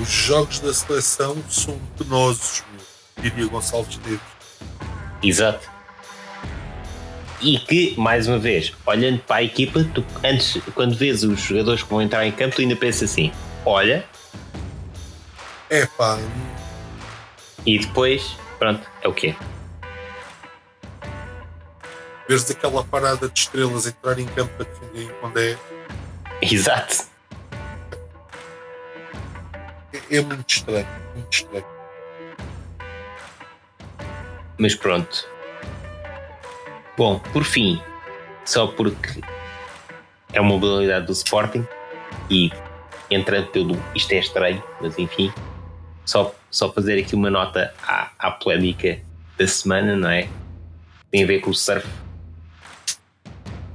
Os 0.00 0.08
jogos 0.08 0.60
da 0.60 0.72
seleção 0.72 1.36
são 1.50 1.78
penosos, 1.98 2.62
meu, 2.72 3.24
diria 3.24 3.46
Gonçalves 3.48 3.96
Teves. 3.98 4.20
Exato. 5.22 5.77
E 7.40 7.58
que, 7.58 7.94
mais 7.96 8.26
uma 8.26 8.38
vez, 8.38 8.72
olhando 8.84 9.20
para 9.20 9.36
a 9.36 9.42
equipa, 9.42 9.84
tu, 9.94 10.04
antes, 10.24 10.60
quando 10.74 10.96
vês 10.96 11.22
os 11.22 11.40
jogadores 11.40 11.82
que 11.82 11.88
vão 11.88 12.02
entrar 12.02 12.26
em 12.26 12.32
campo, 12.32 12.56
tu 12.56 12.62
ainda 12.62 12.74
pensas 12.74 13.10
assim: 13.10 13.30
olha, 13.64 14.04
É 15.70 15.86
pá, 15.86 16.18
e 17.64 17.78
depois, 17.78 18.36
pronto, 18.58 18.80
é 19.02 19.08
o 19.08 19.12
quê? 19.12 19.34
vês 22.28 22.50
aquela 22.50 22.84
parada 22.84 23.28
de 23.28 23.38
estrelas 23.38 23.86
entrar 23.86 24.18
em 24.18 24.26
campo 24.26 24.52
para 24.54 24.66
defender 24.66 25.12
quando 25.20 25.38
é, 25.38 25.56
Exato. 26.42 27.06
é, 29.92 30.16
é 30.16 30.20
muito 30.20 30.48
estranho. 30.48 30.86
Muito 31.14 31.32
estranho. 31.32 31.64
Mas 34.58 34.74
pronto. 34.74 35.26
Bom, 36.98 37.20
por 37.32 37.44
fim, 37.44 37.80
só 38.44 38.66
porque 38.66 39.20
é 40.32 40.40
uma 40.40 40.58
modalidade 40.58 41.06
do 41.06 41.12
Sporting 41.12 41.64
e 42.28 42.50
entrando 43.08 43.46
pelo 43.52 43.80
isto 43.94 44.10
é 44.10 44.18
estranho, 44.18 44.60
mas 44.80 44.98
enfim, 44.98 45.32
só, 46.04 46.34
só 46.50 46.72
fazer 46.72 46.98
aqui 46.98 47.14
uma 47.14 47.30
nota 47.30 47.72
à, 47.86 48.10
à 48.18 48.32
polémica 48.32 48.98
da 49.38 49.46
semana, 49.46 49.94
não 49.94 50.10
é? 50.10 50.28
Tem 51.08 51.22
a 51.22 51.26
ver 51.28 51.38
com 51.38 51.50
o 51.50 51.54
surf. 51.54 51.86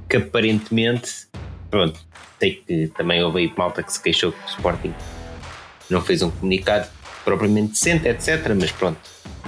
Que 0.06 0.18
aparentemente, 0.18 1.26
pronto, 1.70 1.98
sei 2.38 2.56
que 2.56 2.88
também 2.88 3.24
houve 3.24 3.38
aí 3.38 3.52
malta 3.56 3.82
que 3.82 3.90
se 3.90 4.02
queixou 4.02 4.32
que 4.32 4.44
o 4.44 4.48
Sporting 4.50 4.94
não 5.88 6.02
fez 6.02 6.20
um 6.20 6.30
comunicado 6.30 6.90
propriamente 7.24 7.70
decente, 7.70 8.06
etc. 8.06 8.54
Mas 8.54 8.70
pronto, 8.70 9.00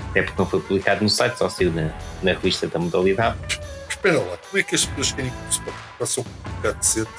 até 0.09 0.23
porque 0.23 0.41
não 0.41 0.49
foi 0.49 0.61
publicado 0.63 1.03
no 1.03 1.11
site, 1.11 1.37
só 1.37 1.51
saiu 1.51 1.71
na, 1.73 1.93
na 2.23 2.33
revista 2.33 2.67
da 2.67 2.79
modalidade. 2.79 3.37
Espera 4.07 4.23
lá, 4.25 4.37
como 4.37 4.61
é 4.61 4.63
que 4.63 4.75
as 4.77 4.85
pessoas 4.85 5.11
querem 5.13 5.31
que 5.33 5.37
o 5.37 5.51
Sporting 5.51 5.81
faça 5.99 6.21
um 6.21 6.25
decente 6.79 7.11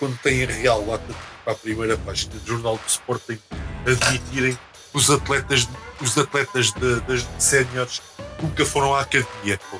quando 0.00 0.18
têm 0.18 0.42
a 0.42 0.46
real 0.48 0.84
lata 0.84 1.14
para 1.44 1.52
a 1.52 1.56
primeira 1.56 1.96
página 1.98 2.34
do 2.34 2.44
Jornal 2.48 2.74
do 2.76 2.88
Sporting 2.88 3.38
admitirem 3.86 4.58
os 4.92 5.08
atletas, 5.08 5.68
os 6.00 6.18
atletas 6.18 6.72
de- 6.72 7.00
das 7.02 7.24
séniores 7.38 8.02
nunca 8.42 8.66
foram 8.66 8.92
à 8.96 9.02
academia? 9.02 9.56
Pô. 9.70 9.78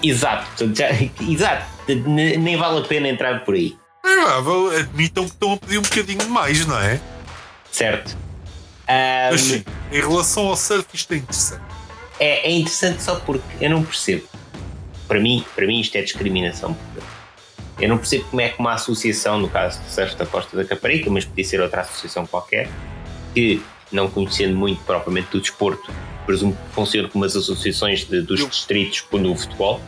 Exato, 0.00 0.72
já- 0.72 0.90
exato, 1.20 1.66
ne- 1.88 2.36
nem 2.36 2.56
vale 2.56 2.78
a 2.78 2.84
pena 2.84 3.08
entrar 3.08 3.44
por 3.44 3.54
aí, 3.56 3.76
vão- 4.44 4.68
admitam 4.70 5.24
que 5.24 5.30
estão 5.32 5.54
a 5.54 5.56
pedir 5.56 5.78
um 5.78 5.82
bocadinho 5.82 6.28
mais, 6.28 6.64
não 6.64 6.78
é? 6.78 7.00
certo? 7.72 8.16
Mas 9.32 9.40
sim, 9.40 9.64
em 9.90 10.00
relação 10.00 10.46
ao 10.46 10.56
surf, 10.56 10.86
isto 10.94 11.12
é 11.12 11.16
interessante. 11.16 11.62
é, 12.20 12.48
é 12.48 12.52
interessante 12.52 13.02
só 13.02 13.16
porque 13.16 13.42
eu 13.60 13.68
não 13.70 13.82
percebo. 13.82 14.28
Para 15.12 15.20
mim, 15.20 15.44
para 15.54 15.66
mim 15.66 15.78
isto 15.78 15.94
é 15.96 16.00
discriminação. 16.00 16.74
Eu 17.78 17.86
não 17.86 17.98
percebo 17.98 18.24
como 18.30 18.40
é 18.40 18.48
que 18.48 18.58
uma 18.58 18.72
associação, 18.72 19.38
no 19.38 19.46
caso 19.46 19.78
do 19.82 19.90
surf 19.90 20.16
da 20.16 20.24
Costa 20.24 20.56
da 20.56 20.64
Caparica, 20.64 21.10
mas 21.10 21.26
podia 21.26 21.44
ser 21.44 21.60
outra 21.60 21.82
associação 21.82 22.26
qualquer, 22.26 22.66
que 23.34 23.62
não 23.92 24.08
conhecendo 24.08 24.56
muito 24.56 24.82
propriamente 24.84 25.28
do 25.30 25.38
desporto, 25.38 25.92
presumo 26.24 26.54
que 26.56 26.74
funciona 26.74 27.10
como 27.10 27.26
as 27.26 27.36
associações 27.36 28.06
de- 28.08 28.22
dos 28.22 28.48
distritos 28.48 29.04
no 29.12 29.36
futebol, 29.36 29.82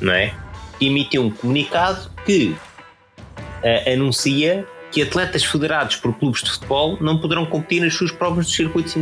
não 0.00 0.12
é? 0.12 0.34
Emitiu 0.80 1.22
um 1.22 1.30
comunicado 1.30 2.10
que 2.26 2.56
ah, 3.62 3.92
anuncia 3.92 4.66
que 4.90 5.00
atletas 5.00 5.44
federados 5.44 5.94
por 5.94 6.12
clubes 6.18 6.42
de 6.42 6.50
futebol 6.50 6.98
não 7.00 7.20
poderão 7.20 7.46
competir 7.46 7.80
nas 7.82 7.94
suas 7.94 8.10
provas 8.10 8.46
dos 8.46 8.56
circuitos 8.56 8.96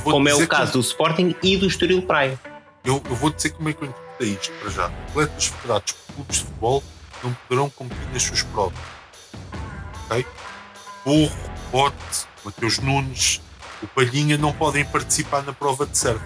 vou 0.00 0.12
como 0.12 0.28
é 0.28 0.34
o 0.34 0.46
caso 0.46 0.74
do 0.74 0.80
Sporting 0.80 1.34
e 1.42 1.56
do 1.56 1.66
Estoril 1.66 2.02
Praia. 2.02 2.38
Eu, 2.84 3.02
eu 3.08 3.14
vou 3.16 3.30
dizer 3.30 3.48
como 3.48 3.70
é 3.70 3.72
que 3.72 4.03
isto 4.20 4.52
para 4.60 4.70
já. 4.70 4.86
Atletas 4.86 5.46
federados 5.46 5.92
por 5.92 6.14
clubes 6.14 6.36
de 6.36 6.44
futebol 6.44 6.82
não 7.22 7.34
poderão 7.34 7.70
competir 7.70 8.06
nas 8.12 8.22
suas 8.22 8.42
provas. 8.42 8.78
Ok? 10.06 10.26
Burro, 11.04 11.36
Bote, 11.70 12.26
Mateus 12.44 12.78
Nunes, 12.78 13.40
o 13.82 13.86
Palhinha 13.88 14.38
não 14.38 14.52
podem 14.52 14.84
participar 14.84 15.42
na 15.42 15.52
prova 15.52 15.86
de 15.86 15.96
surf. 15.96 16.24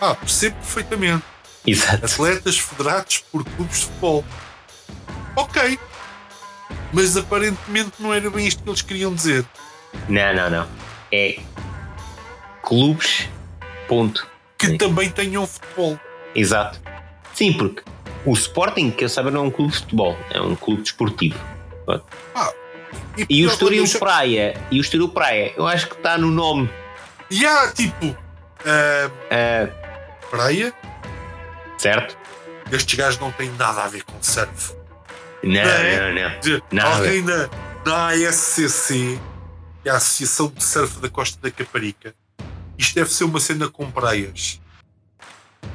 Ah, 0.00 0.14
percebo 0.14 0.56
perfeitamente. 0.56 1.24
Exato. 1.66 2.04
Atletas 2.04 2.58
federados 2.58 3.18
por 3.30 3.44
clubes 3.44 3.80
de 3.80 3.84
futebol. 3.86 4.24
Ok. 5.36 5.78
Mas 6.92 7.16
aparentemente 7.16 7.92
não 8.00 8.12
era 8.12 8.28
bem 8.30 8.46
isto 8.46 8.62
que 8.62 8.68
eles 8.68 8.82
queriam 8.82 9.14
dizer. 9.14 9.46
Não, 10.08 10.34
não, 10.34 10.50
não. 10.50 10.68
É 11.12 11.38
clubes. 12.62 13.28
Ponto. 13.86 14.26
Que 14.56 14.68
Sim. 14.68 14.78
também 14.78 15.10
tenham 15.10 15.46
futebol. 15.46 15.98
Exato. 16.34 16.80
Sim, 17.34 17.52
porque 17.52 17.82
o 18.24 18.32
Sporting, 18.32 18.90
que 18.90 19.04
eu 19.04 19.08
saiba, 19.08 19.30
não 19.30 19.40
é 19.44 19.44
um 19.44 19.50
clube 19.50 19.72
de 19.72 19.78
futebol, 19.78 20.16
é 20.30 20.40
um 20.40 20.54
clube 20.54 20.82
desportivo. 20.82 21.38
E 23.18 23.22
o 23.22 23.26
pior, 23.26 23.52
Estoril 23.52 23.84
eu 23.84 23.98
Praia, 23.98 24.60
e 24.70 24.78
o 24.78 24.80
Estoril 24.80 25.08
Praia, 25.08 25.52
eu 25.56 25.66
acho 25.66 25.88
que 25.88 25.94
está 25.94 26.16
no 26.16 26.30
nome. 26.30 26.70
E 27.30 27.44
há 27.44 27.70
tipo. 27.72 28.16
ah, 28.64 29.10
ah, 29.30 29.68
praia, 30.30 30.72
certo? 31.78 32.16
estes 32.70 32.94
gajos 32.98 33.20
não 33.20 33.30
têm 33.32 33.50
nada 33.58 33.82
a 33.84 33.88
ver 33.88 34.02
com 34.02 34.14
surf. 34.22 34.74
Não, 35.42 35.60
É. 35.60 36.12
não, 36.12 36.22
não. 36.30 36.40
De- 36.40 36.62
Nada. 36.72 36.96
Alguém 36.96 37.20
na, 37.22 37.50
na 37.84 38.08
ASCC, 38.28 39.18
que 39.82 39.88
é 39.88 39.92
a 39.92 39.96
Associação 39.96 40.46
de 40.56 40.64
Surf 40.64 40.98
da 41.00 41.08
Costa 41.10 41.38
da 41.42 41.50
Caparica, 41.50 42.14
isto 42.78 42.94
deve 42.94 43.10
ser 43.12 43.24
uma 43.24 43.40
cena 43.40 43.68
com 43.68 43.90
praias. 43.90 44.58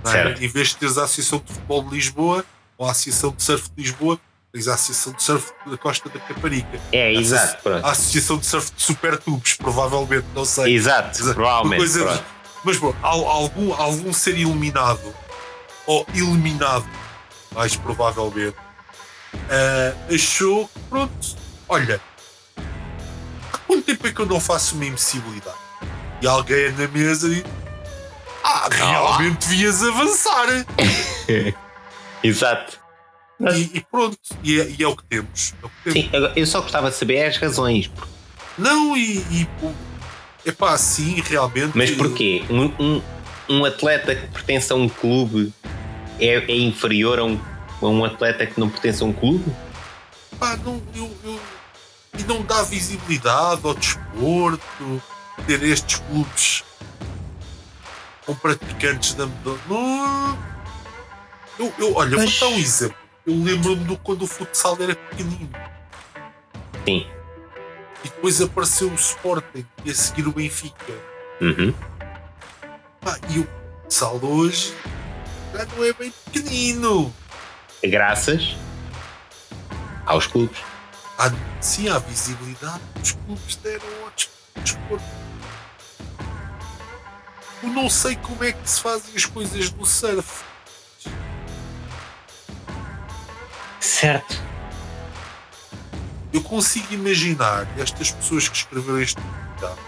É? 0.05 0.33
Em 0.43 0.47
vez 0.47 0.69
de 0.69 0.77
teres 0.77 0.97
a 0.97 1.03
Associação 1.03 1.39
de 1.45 1.51
Futebol 1.53 1.83
de 1.83 1.89
Lisboa 1.95 2.45
ou 2.77 2.87
a 2.87 2.91
Associação 2.91 3.31
de 3.35 3.43
Surf 3.43 3.69
de 3.75 3.81
Lisboa, 3.83 4.19
tens 4.53 4.67
a 4.67 4.73
Associação 4.75 5.13
de 5.13 5.23
Surf 5.23 5.51
da 5.65 5.77
Costa 5.77 6.09
da 6.09 6.19
Caparica. 6.19 6.79
É, 6.91 7.07
A 7.07 7.11
exato, 7.13 7.61
pronto. 7.63 7.85
A 7.85 7.91
Associação 7.91 8.37
de 8.37 8.45
Surf 8.45 8.71
de 8.75 8.83
Supertubos, 8.83 9.53
provavelmente, 9.55 10.25
não 10.33 10.45
sei. 10.45 10.75
Exato, 10.75 11.21
Uma 11.23 11.33
provavelmente. 11.33 11.91
pronto. 11.99 12.23
Mas 12.63 12.77
bom, 12.77 12.93
al- 13.03 13.27
algum, 13.27 13.73
algum 13.73 14.13
ser 14.13 14.31
eliminado 14.37 15.13
ou 15.85 16.05
eliminado, 16.13 16.87
mais 17.53 17.75
provavelmente, 17.75 18.55
ah, 19.49 20.13
achou 20.13 20.67
que 20.67 20.79
pronto, 20.89 21.35
olha, 21.69 22.01
há 23.53 23.57
quanto 23.59 23.83
tempo 23.83 24.07
é 24.07 24.11
que 24.11 24.19
eu 24.19 24.25
não 24.25 24.39
faço 24.39 24.75
uma 24.75 24.85
imbecilidade? 24.85 25.55
E 26.21 26.27
alguém 26.27 26.71
na 26.73 26.87
mesa 26.87 27.29
diz: 27.29 27.43
Ah, 28.49 28.69
realmente 28.71 29.45
devias 29.49 29.83
avançar. 29.83 30.47
Exato. 32.23 32.79
E, 33.41 33.77
e 33.77 33.85
pronto, 33.91 34.17
e 34.41 34.61
é, 34.61 34.69
e 34.79 34.83
é 34.83 34.87
o 34.87 34.95
que 34.95 35.03
temos. 35.03 35.53
É 35.61 35.65
o 35.65 35.69
que 35.69 35.91
temos. 35.91 36.09
Sim, 36.09 36.31
eu 36.33 36.45
só 36.47 36.61
gostava 36.61 36.89
de 36.89 36.95
saber 36.95 37.25
as 37.25 37.35
razões. 37.35 37.91
Não, 38.57 38.95
e, 38.95 39.17
e 39.17 39.47
é 40.45 40.51
pá, 40.53 40.77
sim, 40.77 41.21
realmente. 41.25 41.73
Mas 41.75 41.91
porquê? 41.91 42.41
Um, 42.49 42.71
um, 42.81 43.01
um 43.49 43.65
atleta 43.65 44.15
que 44.15 44.27
pertence 44.27 44.71
a 44.71 44.77
um 44.77 44.87
clube 44.87 45.53
é, 46.17 46.35
é 46.35 46.55
inferior 46.55 47.19
a 47.19 47.25
um, 47.25 47.37
a 47.81 47.85
um 47.85 48.05
atleta 48.05 48.45
que 48.47 48.57
não 48.57 48.69
pertence 48.69 49.03
a 49.03 49.05
um 49.05 49.11
clube? 49.11 49.43
Pá, 50.39 50.55
não, 50.63 50.81
eu, 50.95 51.11
eu, 51.25 51.39
e 52.17 52.23
não 52.23 52.41
dá 52.43 52.63
visibilidade 52.63 53.59
ao 53.61 53.73
desporto, 53.73 55.01
ter 55.45 55.61
estes 55.63 55.99
clubes 56.09 56.63
com 58.27 58.35
praticantes 58.35 59.13
da 59.15 59.25
Não. 59.67 60.37
Eu, 61.57 61.73
eu, 61.79 61.95
olha, 61.95 62.15
Mas- 62.17 62.37
vou 62.39 62.49
dar 62.51 62.55
um 62.55 62.59
exemplo. 62.59 62.97
Eu 63.25 63.33
lembro-me 63.43 63.83
de 63.85 63.97
quando 63.97 64.21
o 64.21 64.27
futsal 64.27 64.77
era 64.79 64.95
pequenino 64.95 65.49
Sim. 66.85 67.05
e 68.03 68.07
depois 68.09 68.39
apareceu 68.41 68.89
o 68.89 68.95
Sporting 68.95 69.65
e 69.83 69.89
a 69.91 69.95
seguir 69.95 70.27
o 70.27 70.31
Benfica. 70.31 70.93
Uhum. 71.41 71.73
Pá, 73.01 73.17
e 73.29 73.39
o 73.39 73.47
futsal 73.83 74.19
hoje 74.23 74.73
já 75.53 75.65
não 75.65 75.83
é 75.83 75.93
bem 75.93 76.13
pequenino. 76.31 77.13
Graças 77.83 78.55
aos 80.05 80.27
clubes. 80.27 80.57
Há, 81.17 81.31
sim, 81.61 81.89
há 81.89 81.97
visibilidade 81.99 82.79
que 82.95 83.01
os 83.01 83.11
clubes 83.13 83.55
deram 83.57 83.85
ao 84.03 84.11
des- 84.11 84.29
desporto. 84.63 85.03
Eu 87.63 87.69
não 87.69 87.89
sei 87.89 88.15
como 88.15 88.43
é 88.43 88.51
que 88.51 88.69
se 88.69 88.81
fazem 88.81 89.15
as 89.15 89.25
coisas 89.25 89.71
no 89.71 89.85
surf. 89.85 90.43
Certo. 93.79 94.39
Eu 96.33 96.41
consigo 96.41 96.93
imaginar 96.93 97.67
estas 97.79 98.11
pessoas 98.11 98.47
que 98.47 98.57
escreveram 98.57 99.01
este 99.01 99.19
comentário 99.19 99.83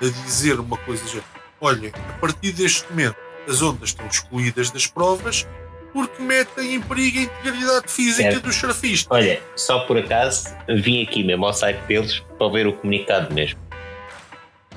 a 0.00 0.24
dizer 0.24 0.60
uma 0.60 0.76
coisa 0.76 1.06
já. 1.08 1.20
Olha, 1.60 1.92
a 1.94 2.12
partir 2.20 2.52
deste 2.52 2.88
momento 2.90 3.16
as 3.48 3.60
ondas 3.60 3.88
estão 3.90 4.06
excluídas 4.06 4.70
das 4.70 4.86
provas 4.86 5.46
porque 5.92 6.22
metem 6.22 6.74
em 6.76 6.80
perigo 6.80 7.18
a 7.18 7.22
integridade 7.22 7.88
física 7.90 8.30
Certo. 8.30 8.44
dos 8.44 8.54
surfistas. 8.54 9.08
Olha, 9.10 9.42
só 9.56 9.80
por 9.80 9.98
acaso 9.98 10.48
vim 10.68 11.02
aqui 11.02 11.24
mesmo 11.24 11.44
ao 11.46 11.52
site 11.52 11.80
deles 11.86 12.22
para 12.38 12.48
ver 12.48 12.66
o 12.68 12.72
comunicado 12.72 13.34
mesmo. 13.34 13.58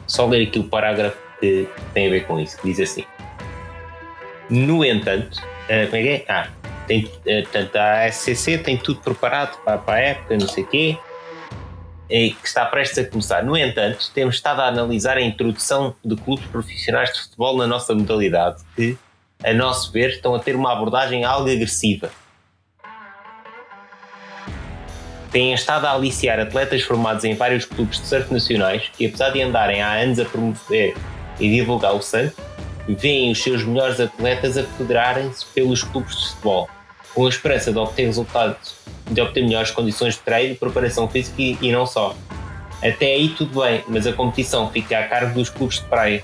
Só 0.07 0.25
ler 0.25 0.47
aqui 0.47 0.57
o 0.59 0.63
parágrafo 0.63 1.17
que 1.43 1.67
tem 1.93 2.07
a 2.07 2.09
ver 2.09 2.25
com 2.25 2.39
isso, 2.39 2.57
diz 2.63 2.79
assim. 2.79 3.03
No 4.49 4.85
entanto, 4.85 5.41
eh, 5.67 5.87
como 5.87 5.97
é 5.97 6.01
que 6.01 6.09
é? 6.09 6.25
Ah, 6.29 6.47
tem, 6.87 7.11
eh, 7.25 7.41
portanto, 7.41 7.75
a 7.75 8.07
SCC 8.07 8.59
tem 8.59 8.77
tudo 8.77 9.01
preparado 9.01 9.57
para, 9.65 9.77
para 9.77 9.93
a 9.95 9.99
época, 9.99 10.37
não 10.37 10.47
sei 10.47 10.63
o 10.63 10.67
quê, 10.67 10.97
que 12.07 12.37
está 12.45 12.65
prestes 12.65 12.99
a 12.99 13.05
começar. 13.05 13.43
No 13.43 13.57
entanto, 13.57 14.09
temos 14.13 14.35
estado 14.35 14.61
a 14.61 14.67
analisar 14.67 15.17
a 15.17 15.21
introdução 15.21 15.93
de 16.03 16.15
clubes 16.15 16.45
profissionais 16.45 17.11
de 17.11 17.21
futebol 17.23 17.57
na 17.57 17.67
nossa 17.67 17.93
modalidade, 17.93 18.63
que, 18.73 18.97
a 19.43 19.51
nosso 19.51 19.91
ver, 19.91 20.11
estão 20.11 20.33
a 20.35 20.39
ter 20.39 20.55
uma 20.55 20.71
abordagem 20.71 21.25
algo 21.25 21.49
agressiva. 21.51 22.09
têm 25.29 25.51
estado 25.51 25.85
a 25.85 25.91
aliciar 25.93 26.39
atletas 26.39 26.83
formados 26.83 27.23
em 27.23 27.33
vários 27.33 27.65
clubes 27.65 27.99
de 27.99 28.05
surf 28.05 28.31
nacionais 28.31 28.83
que, 28.95 29.07
apesar 29.07 29.31
de 29.31 29.41
andarem 29.41 29.81
há 29.81 29.93
anos 29.93 30.19
a 30.19 30.25
promover 30.25 30.93
e 31.39 31.49
divulgar 31.49 31.93
o 31.93 32.01
surf, 32.01 32.36
veem 32.88 33.31
os 33.31 33.41
seus 33.41 33.63
melhores 33.63 33.99
atletas 33.99 34.57
a 34.57 34.63
federarem-se 34.63 35.45
pelos 35.47 35.84
clubes 35.84 36.15
de 36.15 36.29
futebol, 36.29 36.69
com 37.13 37.25
a 37.25 37.29
esperança 37.29 37.71
de 37.71 37.77
obter 37.77 38.05
resultados, 38.05 38.75
de 39.09 39.21
obter 39.21 39.43
melhores 39.43 39.71
condições 39.71 40.15
de 40.15 40.21
treino, 40.21 40.55
preparação 40.55 41.07
física 41.07 41.41
e, 41.41 41.57
e 41.61 41.71
não 41.71 41.86
só. 41.86 42.15
Até 42.81 43.13
aí 43.13 43.29
tudo 43.29 43.61
bem, 43.61 43.84
mas 43.88 44.05
a 44.05 44.13
competição 44.13 44.69
fica 44.69 44.99
a 44.99 45.07
cargo 45.07 45.34
dos 45.34 45.49
clubes 45.49 45.79
de 45.79 45.86
praia. 45.86 46.23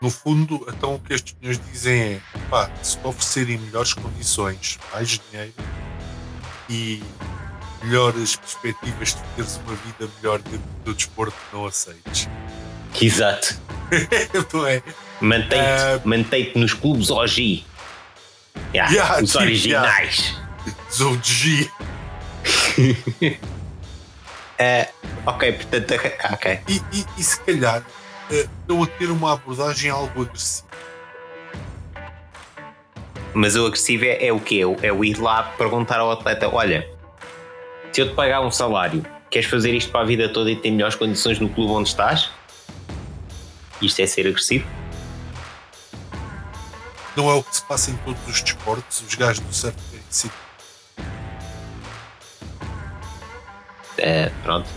No 0.00 0.10
fundo, 0.10 0.66
então 0.68 0.96
o 0.96 0.98
que 0.98 1.14
estes 1.14 1.34
senhores 1.38 1.60
dizem 1.70 2.02
é 2.02 2.20
pá, 2.50 2.68
se 2.82 2.98
oferecerem 3.02 3.56
melhores 3.56 3.94
condições, 3.94 4.78
mais 4.92 5.08
dinheiro 5.08 5.54
e 6.68 7.02
melhores 7.84 8.36
perspectivas 8.36 9.14
de 9.14 9.22
teres 9.36 9.60
uma 9.66 9.74
vida 9.76 10.12
melhor 10.20 10.38
dentro 10.40 10.60
do 10.84 10.94
desporto, 10.94 11.36
não 11.52 11.66
aceites. 11.66 12.28
Exato. 13.00 13.60
não 14.52 14.66
é? 14.66 14.82
Mantém-te 15.20 15.54
Ah. 15.56 16.00
mantém-te 16.04 16.58
nos 16.58 16.72
clubes 16.74 17.10
OG. 17.10 17.64
Yeah, 18.72 18.92
Yeah, 18.92 19.22
os 19.22 19.34
originais. 19.36 20.34
Zone 20.92 21.20
G. 21.22 21.70
Eh, 24.56 24.88
ok, 25.26 25.52
portanto, 25.52 25.94
ok. 26.32 26.60
E, 26.68 26.80
e, 26.92 27.04
e 27.18 27.22
se 27.24 27.40
calhar 27.40 27.82
estão 28.30 28.84
a 28.84 28.86
ter 28.86 29.10
uma 29.10 29.32
abordagem 29.32 29.90
algo 29.90 30.22
agressiva. 30.22 30.68
Mas 33.34 33.56
o 33.56 33.66
agressivo 33.66 34.04
é, 34.04 34.26
é 34.28 34.32
o 34.32 34.38
quê? 34.38 34.60
É 34.80 34.92
o 34.92 35.04
ir 35.04 35.18
lá 35.18 35.42
perguntar 35.58 35.98
ao 35.98 36.12
atleta: 36.12 36.48
olha, 36.48 36.88
se 37.94 38.00
eu 38.00 38.08
te 38.08 38.14
pagar 38.16 38.40
um 38.40 38.50
salário, 38.50 39.06
queres 39.30 39.48
fazer 39.48 39.72
isto 39.72 39.92
para 39.92 40.00
a 40.00 40.04
vida 40.04 40.28
toda 40.28 40.50
e 40.50 40.56
ter 40.56 40.72
melhores 40.72 40.96
condições 40.96 41.38
no 41.38 41.48
clube 41.48 41.72
onde 41.74 41.88
estás? 41.88 42.28
Isto 43.80 44.00
é 44.02 44.06
ser 44.08 44.26
agressivo? 44.26 44.66
Não 47.16 47.30
é 47.30 47.34
o 47.34 47.42
que 47.44 47.54
se 47.54 47.62
passa 47.62 47.92
em 47.92 47.96
todos 47.98 48.20
os 48.26 48.42
desportos, 48.42 49.00
os 49.00 49.14
gajos 49.14 49.38
do 49.38 49.54
surf 49.54 49.76
têm 49.92 50.00
sido 50.10 50.32
Eh, 53.96 54.28
pronto. 54.42 54.68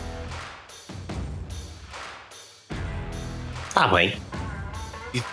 Está 3.67 3.87
bem. 3.87 4.21
E- 5.11 5.23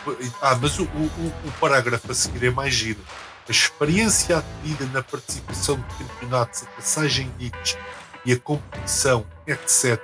ah, 0.40 0.56
mas 0.58 0.78
o, 0.78 0.84
o- 0.84 1.32
o 1.46 1.52
parágrafo 1.60 2.10
a 2.10 2.14
seguir 2.14 2.46
é 2.46 2.50
mais 2.50 2.72
giro. 2.72 3.00
A 3.46 3.50
experiência 3.50 4.38
adquirida 4.38 4.86
na 4.86 5.02
participação 5.02 5.76
de 5.76 6.04
campeonatos, 6.04 6.62
a 6.62 6.66
passagem 6.66 7.30
de 7.38 7.46
hits 7.46 7.76
e 8.24 8.32
a 8.32 8.38
competição, 8.38 9.26
etc. 9.46 10.00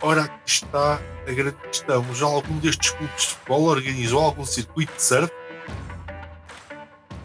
Ora, 0.00 0.24
aqui 0.24 0.38
está 0.46 1.00
a 1.26 1.32
grande 1.32 1.56
questão. 1.56 2.04
Já 2.14 2.26
algum 2.26 2.58
destes 2.58 2.90
clubes 2.90 3.22
de 3.22 3.28
futebol 3.28 3.62
organizou 3.64 4.20
algum 4.20 4.44
circuito 4.44 4.94
de 4.94 5.02
surf? 5.02 5.32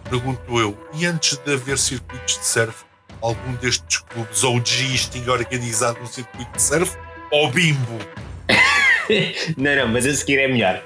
Pergunto 0.09 0.59
eu. 0.59 0.77
E 0.93 1.05
antes 1.05 1.37
de 1.37 1.53
haver 1.53 1.77
circuitos 1.77 2.37
de 2.39 2.45
surf, 2.45 2.85
algum 3.21 3.53
destes 3.55 3.97
clubes 3.97 4.43
OGs 4.43 5.09
tinha 5.09 5.31
organizado 5.31 5.99
um 5.99 6.07
circuito 6.07 6.51
de 6.51 6.61
surf? 6.61 6.97
Ou 7.29 7.51
bimbo? 7.51 7.99
Não, 9.57 9.75
não, 9.75 9.87
mas 9.89 10.05
a 10.05 10.13
seguir 10.13 10.39
é 10.39 10.47
melhor. 10.47 10.81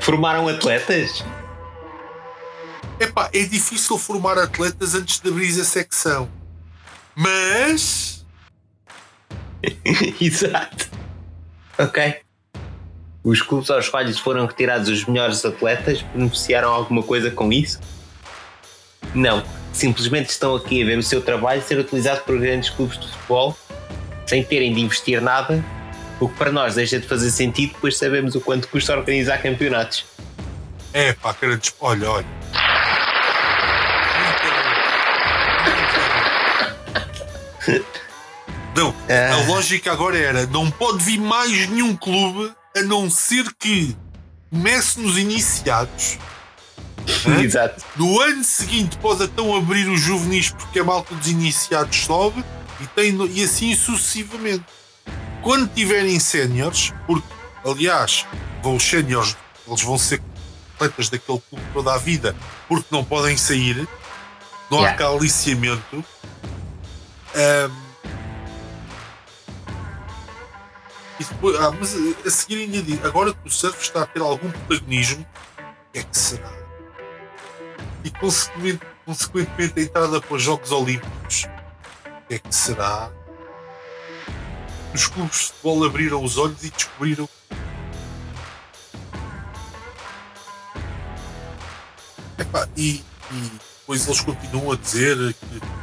Formaram 0.00 0.48
atletas? 0.48 1.22
Epá, 3.00 3.30
é 3.32 3.44
difícil 3.44 3.96
formar 3.96 4.36
atletas 4.36 4.94
antes 4.94 5.18
de 5.18 5.28
abrir 5.30 5.58
a 5.58 5.64
secção. 5.64 6.28
Mas. 7.14 8.26
Exato. 10.20 10.90
Ok. 11.78 12.16
Os 13.24 13.40
clubes 13.40 13.70
aos 13.70 13.88
quais 13.88 14.18
foram 14.18 14.46
retirados 14.46 14.88
os 14.90 15.06
melhores 15.06 15.42
atletas 15.44 16.02
beneficiaram 16.14 16.70
alguma 16.70 17.02
coisa 17.02 17.30
com 17.30 17.50
isso? 17.50 17.80
Não. 19.14 19.42
Simplesmente 19.72 20.28
estão 20.28 20.54
aqui 20.54 20.82
a 20.82 20.86
ver 20.86 20.98
o 20.98 21.02
seu 21.02 21.22
trabalho 21.22 21.62
ser 21.62 21.78
utilizado 21.78 22.20
por 22.22 22.38
grandes 22.38 22.68
clubes 22.68 22.98
de 22.98 23.08
futebol 23.08 23.56
sem 24.30 24.44
terem 24.44 24.72
de 24.72 24.80
investir 24.80 25.20
nada, 25.20 25.64
o 26.20 26.28
que 26.28 26.36
para 26.36 26.52
nós 26.52 26.76
deixa 26.76 27.00
de 27.00 27.08
fazer 27.08 27.32
sentido, 27.32 27.74
pois 27.80 27.96
sabemos 27.96 28.36
o 28.36 28.40
quanto 28.40 28.68
custa 28.68 28.96
organizar 28.96 29.42
campeonatos. 29.42 30.04
É 30.92 31.12
pá, 31.14 31.34
grandes. 31.40 31.74
Olha, 31.80 32.10
olha. 32.10 32.26
Não, 38.74 38.94
Ah. 39.08 39.34
a 39.34 39.46
lógica 39.46 39.92
agora 39.92 40.16
era: 40.18 40.46
não 40.46 40.70
pode 40.70 41.02
vir 41.04 41.18
mais 41.20 41.68
nenhum 41.68 41.96
clube 41.96 42.52
a 42.76 42.82
não 42.82 43.10
ser 43.10 43.44
que 43.58 43.96
comece 44.50 45.00
nos 45.00 45.18
iniciados. 45.18 46.18
Hã? 47.26 47.42
Exato. 47.42 47.84
No 47.96 48.20
ano 48.20 48.44
seguinte 48.44 48.96
pode 48.98 49.24
então 49.24 49.54
abrir 49.56 49.88
os 49.88 50.00
juvenis 50.00 50.50
porque 50.50 50.78
a 50.80 50.84
malta 50.84 51.14
dos 51.14 51.28
iniciados 51.28 51.96
sobe 52.04 52.44
e, 52.80 52.86
tem, 52.88 53.16
e 53.32 53.44
assim 53.44 53.74
sucessivamente. 53.74 54.64
Quando 55.42 55.72
tiverem 55.72 56.18
séniores, 56.20 56.92
porque 57.06 57.26
aliás, 57.64 58.26
vão 58.62 58.76
os 58.76 58.82
séniores, 58.84 59.36
eles 59.66 59.82
vão 59.82 59.96
ser 59.98 60.20
atletas 60.74 61.08
daquele 61.08 61.40
clube 61.48 61.64
toda 61.72 61.94
a 61.94 61.98
vida 61.98 62.36
porque 62.68 62.86
não 62.90 63.02
podem 63.02 63.36
sair, 63.36 63.88
não 64.70 64.84
há 64.84 64.92
cá 64.92 65.08
aliciamento. 65.08 66.04
Ahm, 67.34 67.90
E 71.20 71.24
depois, 71.24 71.54
ah, 71.60 71.70
mas 71.70 71.94
a 72.26 72.30
seguir 72.30 72.62
ainda 72.62 72.82
diz, 72.82 73.04
agora 73.04 73.34
que 73.34 73.46
o 73.46 73.50
surf 73.50 73.78
está 73.82 74.04
a 74.04 74.06
ter 74.06 74.22
algum 74.22 74.50
protagonismo, 74.50 75.20
o 75.20 75.92
que 75.92 75.98
é 75.98 76.02
que 76.02 76.18
será? 76.18 76.50
E 78.02 78.10
consequentemente, 78.10 78.86
consequentemente 79.04 79.80
a 79.80 79.82
entrada 79.82 80.18
para 80.22 80.34
os 80.34 80.42
Jogos 80.42 80.72
Olímpicos, 80.72 81.44
o 81.44 82.26
que 82.26 82.34
é 82.36 82.38
que 82.38 82.54
será? 82.54 83.10
Os 84.94 85.08
clubes 85.08 85.36
de 85.36 85.46
futebol 85.48 85.84
abriram 85.84 86.24
os 86.24 86.38
olhos 86.38 86.64
e 86.64 86.70
descobriram 86.70 87.28
e, 92.76 93.04
e 93.30 93.50
depois 93.80 94.06
eles 94.06 94.20
continuam 94.22 94.72
a 94.72 94.76
dizer 94.76 95.34
que 95.34 95.79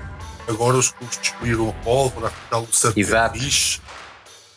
agora 0.48 0.78
os 0.78 0.92
clubes 0.92 1.18
descobriram 1.18 1.70
a 1.70 1.74
pólvora, 1.84 2.28
afinal 2.28 2.64
o 2.64 2.68
surf 2.72 3.00
Exato. 3.00 3.38
é 3.38 3.40
fixe. 3.40 3.82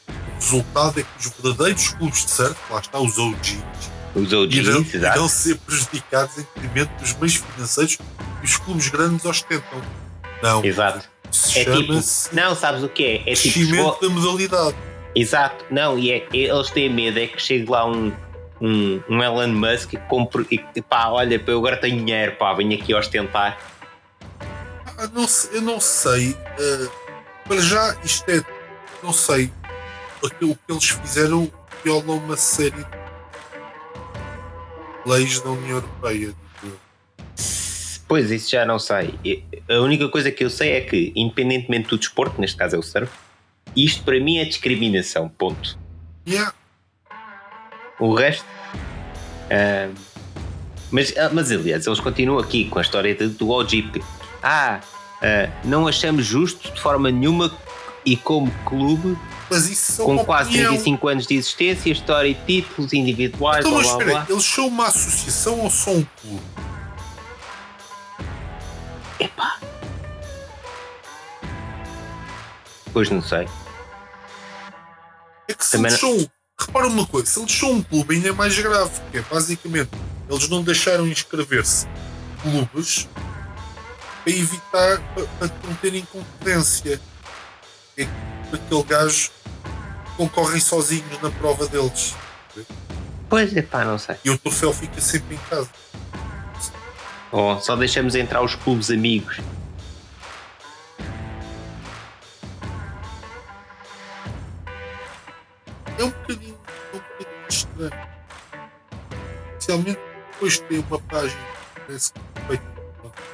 O 0.08 0.40
resultado 0.40 1.00
é 1.00 1.02
que 1.02 1.08
os 1.18 1.32
verdadeiros 1.38 1.88
clubes 1.90 2.24
de 2.24 2.30
surf, 2.30 2.56
lá 2.70 2.80
está, 2.80 2.98
os 2.98 3.18
OGs, 3.18 3.58
Os 4.14 4.32
irão, 4.32 4.42
OGs, 4.42 4.56
irão 4.58 4.84
exato. 4.94 5.28
ser 5.28 5.58
prejudicados 5.58 6.38
em 6.38 6.46
detrimento 6.54 6.92
dos 7.00 7.14
meios 7.14 7.34
financeiros 7.36 7.96
que 7.96 8.44
os 8.44 8.56
clubes 8.56 8.88
grandes 8.88 9.24
ostentam. 9.24 9.82
Não, 10.42 10.64
Exato. 10.64 11.08
É 11.54 11.64
tipo, 11.64 11.92
não, 12.32 12.54
sabes 12.56 12.82
o 12.82 12.88
que 12.88 13.04
é? 13.04 13.14
É 13.30 13.34
tipo, 13.34 13.54
crescimento 13.54 14.00
da 14.00 14.08
modalidade. 14.08 14.76
Exato, 15.14 15.64
não, 15.70 15.98
e 15.98 16.10
é, 16.10 16.26
eles 16.32 16.70
têm 16.70 16.88
medo 16.88 17.18
é 17.18 17.26
que 17.26 17.40
chegue 17.40 17.70
lá 17.70 17.84
um, 17.84 18.12
um, 18.60 19.00
um 19.08 19.22
Elon 19.22 19.48
Musk 19.48 19.92
e 19.94 19.96
compre 19.96 20.46
e 20.50 20.82
pá, 20.82 21.08
olha, 21.08 21.42
eu 21.44 21.58
agora 21.58 21.76
tenho 21.76 22.04
dinheiro, 22.04 22.32
pá, 22.36 22.52
venho 22.54 22.74
aqui 22.74 22.94
ostentar. 22.94 23.58
Não 25.08 25.26
eu 25.52 25.62
não 25.62 25.80
sei. 25.80 26.36
eh, 26.58 26.88
para 27.46 27.60
já, 27.60 27.96
isto 28.04 28.28
é. 28.30 28.44
Não 29.02 29.12
sei. 29.12 29.50
Aquilo 30.24 30.54
que 30.54 30.72
eles 30.72 30.88
fizeram 30.90 31.50
viola 31.82 32.12
uma 32.12 32.36
série 32.36 32.70
de 32.72 32.86
leis 35.06 35.40
da 35.40 35.50
União 35.50 35.76
Europeia. 35.78 36.34
Pois, 38.06 38.30
isso 38.30 38.50
já 38.50 38.64
não 38.66 38.78
sei. 38.78 39.18
A 39.68 39.80
única 39.80 40.08
coisa 40.08 40.30
que 40.32 40.44
eu 40.44 40.50
sei 40.50 40.72
é 40.72 40.80
que, 40.80 41.12
independentemente 41.14 41.88
do 41.88 41.96
desporto, 41.98 42.40
neste 42.40 42.56
caso 42.56 42.74
é 42.76 42.78
o 42.78 42.82
surf, 42.82 43.10
isto 43.76 44.02
para 44.02 44.18
mim 44.18 44.38
é 44.38 44.44
discriminação, 44.44 45.28
ponto. 45.28 45.78
Yeah. 46.28 46.52
O 48.00 48.12
resto. 48.12 48.44
ah, 49.50 49.88
mas, 50.90 51.16
ah, 51.16 51.30
mas 51.32 51.52
aliás, 51.52 51.86
eles 51.86 52.00
continuam 52.00 52.40
aqui 52.40 52.64
com 52.68 52.80
a 52.80 52.82
história 52.82 53.14
de- 53.14 53.28
do 53.28 53.48
OGP. 53.50 54.02
Ah, 54.42 54.80
ah, 55.22 55.48
não 55.64 55.86
achamos 55.86 56.24
justo 56.24 56.72
de 56.72 56.80
forma 56.80 57.10
nenhuma 57.10 57.52
e 58.04 58.16
como 58.16 58.50
clube, 58.64 59.16
Mas 59.50 59.68
isso 59.68 59.92
são 59.92 60.06
com 60.06 60.24
quase 60.24 60.48
opinião. 60.50 60.68
35 60.70 61.08
anos 61.08 61.26
de 61.26 61.34
existência, 61.34 61.90
história 61.90 62.28
e 62.28 62.34
títulos 62.34 62.92
individuais, 62.92 63.58
Então, 63.66 63.72
blá 63.72 63.82
mas 63.82 63.90
espera 63.92 64.10
blá. 64.10 64.26
eles 64.28 64.44
são 64.44 64.66
uma 64.68 64.86
associação 64.86 65.60
ou 65.60 65.70
são 65.70 65.96
um 65.96 66.06
clube? 66.22 66.42
Epá. 69.18 69.58
Pois 72.92 73.10
não 73.10 73.22
sei. 73.22 73.46
É 75.48 75.54
que 75.54 75.64
se 75.64 75.72
Também 75.72 75.90
eles 75.90 76.00
são. 76.00 76.30
Repara 76.58 76.86
uma 76.88 77.06
coisa, 77.06 77.26
se 77.26 77.40
eles 77.40 77.52
são 77.52 77.72
um 77.72 77.82
clube 77.82 78.14
ainda 78.14 78.28
é 78.28 78.32
mais 78.32 78.58
grave, 78.58 78.90
porque 79.00 79.18
é 79.18 79.22
basicamente 79.22 79.90
eles 80.28 80.48
não 80.48 80.62
deixaram 80.62 81.06
inscrever-se 81.08 81.86
clubes 82.42 83.08
para 84.22 84.32
evitar 84.32 85.00
para, 85.14 85.26
para 85.38 85.50
não 85.64 85.74
terem 85.76 86.06
concorrência. 86.06 87.00
É 87.96 88.04
que 88.04 88.56
aquele 88.56 88.82
gajo 88.84 89.30
concorrem 90.16 90.60
sozinhos 90.60 91.20
na 91.22 91.30
prova 91.30 91.66
deles. 91.66 92.14
Pois 93.28 93.56
é 93.56 93.62
pá, 93.62 93.84
não 93.84 93.98
sei. 93.98 94.16
E 94.24 94.30
o 94.30 94.38
troféu 94.38 94.72
fica 94.72 95.00
sempre 95.00 95.36
em 95.36 95.38
casa. 95.48 95.70
Ou 97.32 97.60
só 97.60 97.76
deixamos 97.76 98.14
entrar 98.14 98.42
os 98.42 98.54
clubes 98.54 98.90
amigos. 98.90 99.40
É 105.96 106.04
um 106.04 106.10
bocadinho, 106.10 106.58
é 106.92 106.96
um 106.96 107.00
bocadinho 107.00 107.46
estranho. 107.48 108.08
Especialmente 109.52 110.00
depois 110.32 110.52
de 110.54 110.62
ter 110.62 110.78
uma 110.78 110.98
página 110.98 111.40
que 111.74 111.80
parece 111.86 112.12
que 112.12 112.20
foi 112.46 112.60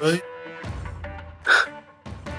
bem. 0.01 0.36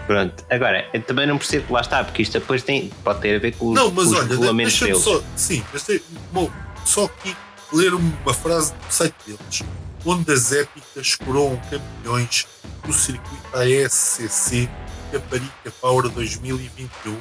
Pronto, 0.05 0.45
agora, 0.49 0.87
eu 0.93 1.01
também 1.01 1.27
não 1.27 1.37
percebo, 1.37 1.73
lá 1.73 1.81
está, 1.81 2.01
porque 2.03 2.21
isto 2.21 2.39
depois 2.39 2.63
tem, 2.63 2.89
pode 3.03 3.19
ter 3.19 3.35
a 3.35 3.39
ver 3.39 3.53
com 3.57 3.69
os, 3.69 3.75
Não, 3.75 3.91
mas 3.91 4.07
os 4.07 4.13
olha, 4.13 4.27
regulamentos 4.27 4.79
deles. 4.79 4.99
só. 5.03 5.21
Sim, 5.35 5.63
mas 5.73 5.83
tem, 5.83 6.01
bom, 6.31 6.49
só 6.85 7.05
aqui 7.05 7.35
ler 7.73 7.93
uma 7.93 8.33
frase 8.33 8.73
do 8.73 8.91
site 8.93 9.15
deles. 9.25 9.63
Ondas 10.05 10.53
épicas 10.53 11.15
coroam 11.15 11.59
campeões 11.69 12.47
do 12.85 12.93
circuito 12.93 13.43
ASCC 13.53 14.69
Caparica 15.11 15.71
Power 15.81 16.07
2021. 16.07 17.19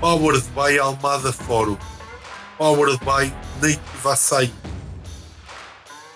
Powered 0.00 0.44
by 0.54 0.78
Almada 0.78 1.32
Fórum. 1.32 1.76
Powered 2.56 2.98
by 3.00 3.32
Native 3.60 3.80
Açaí. 4.08 4.52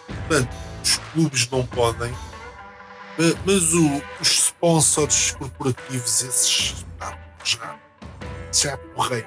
Portanto, 0.07 0.55
os 0.84 0.96
clubes 1.12 1.49
não 1.51 1.66
podem, 1.66 2.11
ma- 2.12 3.34
mas 3.44 3.72
o- 3.74 4.03
os 4.20 4.47
sponsors 4.59 5.32
corporativos, 5.32 6.22
esses. 6.22 6.84
Ah, 7.00 7.16
já, 7.44 7.76
já 8.52 8.76
porrei. 8.94 9.24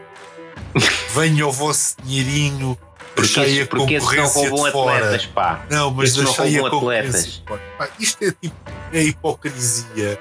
Venha 1.15 1.47
o 1.47 1.51
vosso 1.51 1.95
dinheirinho, 2.03 2.77
Porque, 3.15 3.21
deixai 3.21 3.61
a 3.61 3.65
porque 3.67 3.97
não 3.97 4.05
concorrência 4.05 4.49
roubam 4.49 4.65
de 4.65 4.71
fora. 4.71 4.97
atletas, 5.05 5.25
pá. 5.27 5.65
Não, 5.69 5.91
mas 5.91 6.09
Esses 6.09 6.17
não 6.17 6.25
deixai 6.25 6.57
a 6.57 6.69
concorrência 6.69 7.09
atletas. 7.09 7.33
de 7.33 7.43
fora. 7.47 7.61
Pá, 7.77 7.89
isto 7.99 8.23
é 8.23 8.31
tipo, 8.31 8.55
é 8.93 9.03
hipocrisia. 9.03 10.19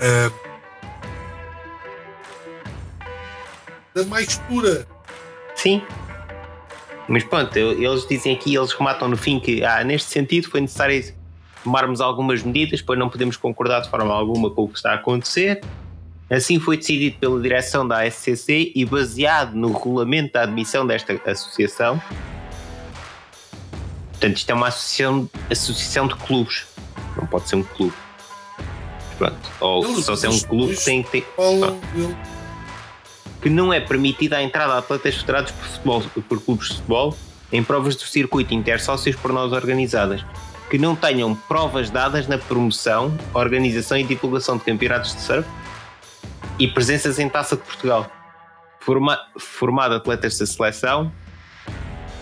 ah, 0.00 0.30
da 3.94 4.04
mais 4.04 4.36
pura. 4.48 4.86
Sim. 5.54 5.82
Mas 7.08 7.24
pronto, 7.24 7.56
eles 7.58 8.06
dizem 8.08 8.34
aqui, 8.34 8.54
eles 8.54 8.72
rematam 8.72 9.08
no 9.08 9.16
fim 9.16 9.38
que, 9.38 9.62
ah, 9.64 9.84
neste 9.84 10.10
sentido 10.10 10.48
foi 10.48 10.60
necessário 10.62 11.12
tomarmos 11.62 12.00
algumas 12.00 12.42
medidas, 12.42 12.80
pois 12.82 12.98
não 12.98 13.08
podemos 13.08 13.36
concordar 13.36 13.80
de 13.80 13.88
forma 13.88 14.12
alguma 14.12 14.50
com 14.50 14.64
o 14.64 14.68
que 14.68 14.76
está 14.76 14.92
a 14.92 14.94
acontecer. 14.94 15.60
Assim 16.30 16.58
foi 16.58 16.76
decidido 16.76 17.16
pela 17.18 17.40
direção 17.40 17.86
da 17.86 18.02
ASCC 18.02 18.72
e 18.74 18.84
baseado 18.84 19.54
no 19.54 19.72
regulamento 19.72 20.32
da 20.32 20.42
admissão 20.42 20.86
desta 20.86 21.20
associação. 21.30 22.00
Portanto, 24.12 24.36
isto 24.36 24.50
é 24.50 24.54
uma 24.54 24.68
associação, 24.68 25.28
associação 25.50 26.06
de 26.06 26.14
clubes. 26.16 26.66
Não 27.16 27.26
pode 27.26 27.48
ser 27.48 27.56
um 27.56 27.62
clube. 27.62 27.92
Pronto. 29.18 29.36
Ou 29.60 29.84
Eles- 29.84 30.04
só 30.04 30.16
se 30.16 30.26
é 30.26 30.30
um 30.30 30.38
clube 30.40 30.72
eles- 30.72 30.84
tem 30.84 31.02
que 31.02 31.10
ter 31.10 31.26
Falam 31.36 31.78
que 33.42 33.50
não 33.50 33.72
é 33.72 33.80
permitida 33.80 34.36
a 34.36 34.42
entrada 34.42 34.72
de 34.72 34.78
atletas 34.78 35.16
federados 35.16 35.50
por, 35.50 35.64
futebol, 35.66 36.02
por 36.28 36.40
clubes 36.40 36.68
de 36.68 36.74
futebol 36.76 37.16
em 37.52 37.62
provas 37.62 37.96
do 37.96 38.02
circuito 38.02 38.54
intersócios 38.54 39.16
por 39.16 39.32
nós 39.32 39.52
organizadas, 39.52 40.24
que 40.72 40.78
não 40.78 40.96
tenham 40.96 41.34
provas 41.34 41.90
dadas 41.90 42.26
na 42.26 42.38
promoção, 42.38 43.14
organização 43.34 43.98
e 43.98 44.04
divulgação 44.04 44.56
de 44.56 44.64
campeonatos 44.64 45.14
de 45.14 45.20
surf 45.20 45.46
e 46.58 46.66
presenças 46.66 47.18
em 47.18 47.28
Taça 47.28 47.56
de 47.56 47.62
Portugal, 47.62 48.10
Forma, 48.80 49.18
formado 49.38 49.94
atletas 49.94 50.38
da 50.38 50.46
seleção 50.46 51.12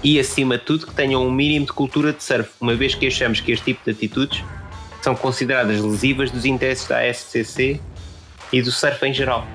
e, 0.02 0.18
acima 0.18 0.58
de 0.58 0.64
tudo, 0.64 0.88
que 0.88 0.94
tenham 0.94 1.24
um 1.24 1.30
mínimo 1.30 1.66
de 1.66 1.72
cultura 1.72 2.12
de 2.12 2.24
surf, 2.24 2.50
uma 2.60 2.74
vez 2.74 2.92
que 2.92 3.06
achamos 3.06 3.38
que 3.38 3.52
este 3.52 3.66
tipo 3.66 3.84
de 3.84 3.92
atitudes 3.92 4.42
são 5.00 5.14
consideradas 5.14 5.80
lesivas 5.80 6.32
dos 6.32 6.44
interesses 6.44 6.88
da 6.88 7.02
SCC 7.14 7.80
e 8.52 8.60
do 8.60 8.72
surf 8.72 9.06
em 9.06 9.14
geral. 9.14 9.46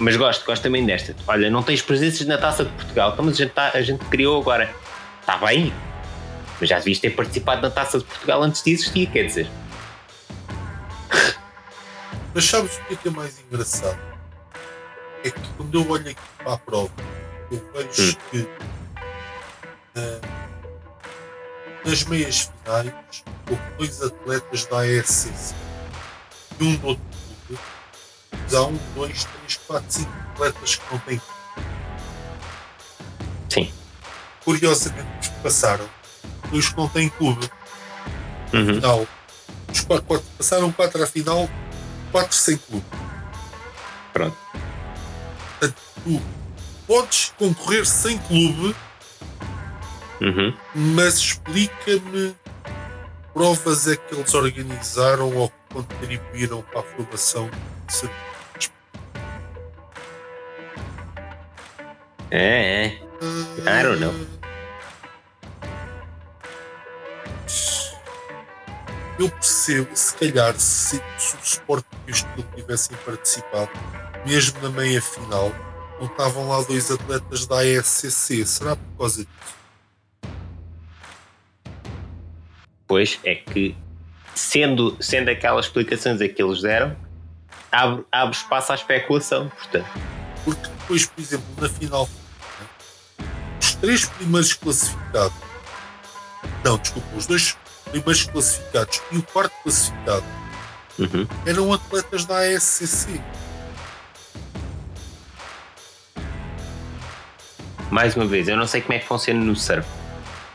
Mas 0.00 0.16
gosto, 0.16 0.44
gosto 0.44 0.64
também 0.64 0.84
desta. 0.84 1.14
Olha, 1.28 1.48
não 1.48 1.62
tens 1.62 1.80
presenças 1.80 2.26
na 2.26 2.36
Taça 2.38 2.64
de 2.64 2.72
Portugal, 2.72 3.12
então, 3.12 3.24
mas 3.24 3.34
a 3.34 3.38
gente, 3.38 3.52
tá- 3.52 3.70
a 3.72 3.82
gente 3.82 4.04
criou 4.06 4.40
agora. 4.40 4.81
Está 5.22 5.38
bem, 5.38 5.72
mas 6.60 6.68
já 6.68 6.78
devias 6.78 6.98
ter 6.98 7.10
participado 7.10 7.62
na 7.62 7.70
Taça 7.70 7.98
de 7.98 8.04
Portugal 8.04 8.42
antes 8.42 8.62
de 8.62 8.72
existir, 8.72 9.06
quer 9.10 9.24
dizer. 9.24 9.48
Mas 12.34 12.44
sabes 12.44 12.76
o 12.76 12.84
que 12.86 12.94
é, 12.94 12.96
que 12.96 13.08
é 13.08 13.10
mais 13.10 13.38
engraçado? 13.38 13.98
É 15.24 15.30
que 15.30 15.48
quando 15.56 15.74
eu 15.80 15.88
olho 15.88 16.10
aqui 16.10 16.20
para 16.38 16.54
a 16.54 16.58
prova, 16.58 16.90
eu 17.50 17.70
vejo 17.72 18.12
Hum. 18.12 18.16
que 18.30 18.48
ah, 19.96 20.20
nas 21.84 22.04
meias 22.04 22.50
finais 22.64 23.24
houve 23.48 23.62
dois 23.78 24.02
atletas 24.02 24.66
da 24.66 24.78
ASCC 24.80 25.54
e 26.58 26.64
um 26.64 26.76
do 26.76 26.86
outro 26.88 27.04
clube. 27.46 27.62
Há 28.54 28.62
um, 28.62 28.78
dois, 28.94 29.24
três, 29.24 29.56
quatro, 29.66 29.86
cinco 29.92 30.12
atletas 30.34 30.76
que 30.76 30.92
não 30.92 30.98
têm. 31.00 31.20
Sim. 33.50 33.72
Curiosamente, 34.44 35.06
os 35.20 35.28
que 35.28 35.40
passaram, 35.40 35.88
os 36.52 36.68
que 36.68 36.76
não 36.76 36.88
têm 36.88 37.08
clube. 37.08 37.48
Uhum. 38.52 38.80
Não. 38.80 39.06
Os 39.72 39.80
quatro, 39.80 40.04
quatro- 40.06 40.26
passaram 40.36 40.70
quatro 40.72 41.02
à 41.02 41.06
final, 41.06 41.48
quatro 42.10 42.36
sem 42.36 42.56
clube. 42.56 42.84
Pronto. 44.12 44.36
tu 46.04 46.20
podes 46.86 47.32
concorrer 47.38 47.86
sem 47.86 48.18
clube, 48.18 48.74
Uhum. 50.20 50.52
mas 50.74 51.14
explica-me 51.18 52.34
que 52.34 52.36
provas 53.32 53.86
é 53.88 53.96
que 53.96 54.14
eles 54.14 54.34
organizaram 54.34 55.34
ou 55.36 55.50
contribuíram 55.72 56.60
para 56.62 56.80
a 56.80 56.82
formação 56.82 57.48
de 57.86 57.92
serviços. 57.94 58.72
É, 62.30 62.84
é. 62.84 62.86
I 63.60 63.82
don't 63.84 64.00
know. 64.00 64.14
Eu 69.22 69.30
percebo, 69.30 69.88
se 69.94 70.16
calhar, 70.16 70.52
se, 70.58 71.00
se 71.16 71.36
o 71.36 71.38
Sport 71.44 71.84
e 72.08 72.10
o 72.10 72.12
Estoril 72.12 72.44
tivessem 72.56 72.96
participado, 73.06 73.70
mesmo 74.26 74.60
na 74.60 74.68
meia 74.68 75.00
final, 75.00 75.52
não 76.00 76.08
estavam 76.08 76.48
lá 76.48 76.60
dois 76.62 76.90
atletas 76.90 77.46
da 77.46 77.60
ASCC. 77.60 78.44
Será 78.44 78.74
por 78.74 78.98
causa 78.98 79.24
disso? 79.24 79.56
Pois 82.88 83.20
é 83.22 83.36
que, 83.36 83.76
sendo, 84.34 84.96
sendo 85.00 85.28
aquelas 85.30 85.66
explicações 85.66 86.20
a 86.20 86.28
que 86.28 86.42
eles 86.42 86.60
deram, 86.60 86.96
abre, 87.70 88.04
abre 88.10 88.36
espaço 88.36 88.72
à 88.72 88.74
especulação. 88.74 89.48
Portanto, 89.50 89.86
Porque 90.44 90.68
depois, 90.68 91.06
por 91.06 91.20
exemplo, 91.20 91.46
na 91.60 91.68
final, 91.68 92.08
os 93.60 93.74
três 93.76 94.04
primeiros 94.04 94.52
classificados, 94.54 95.36
não, 96.64 96.76
desculpa, 96.76 97.16
os 97.16 97.26
dois 97.28 97.56
primeiros 97.92 98.24
classificados 98.24 99.00
e 99.12 99.18
o 99.18 99.22
quarto 99.22 99.52
classificado 99.62 100.24
uhum. 100.98 101.26
eram 101.46 101.72
atletas 101.72 102.24
da 102.24 102.38
ASCC. 102.40 103.20
mais 107.92 108.16
uma 108.16 108.24
vez, 108.24 108.48
eu 108.48 108.56
não 108.56 108.66
sei 108.66 108.80
como 108.80 108.94
é 108.94 108.98
que 108.98 109.06
funciona 109.06 109.38
no 109.38 109.54
surf, 109.54 109.86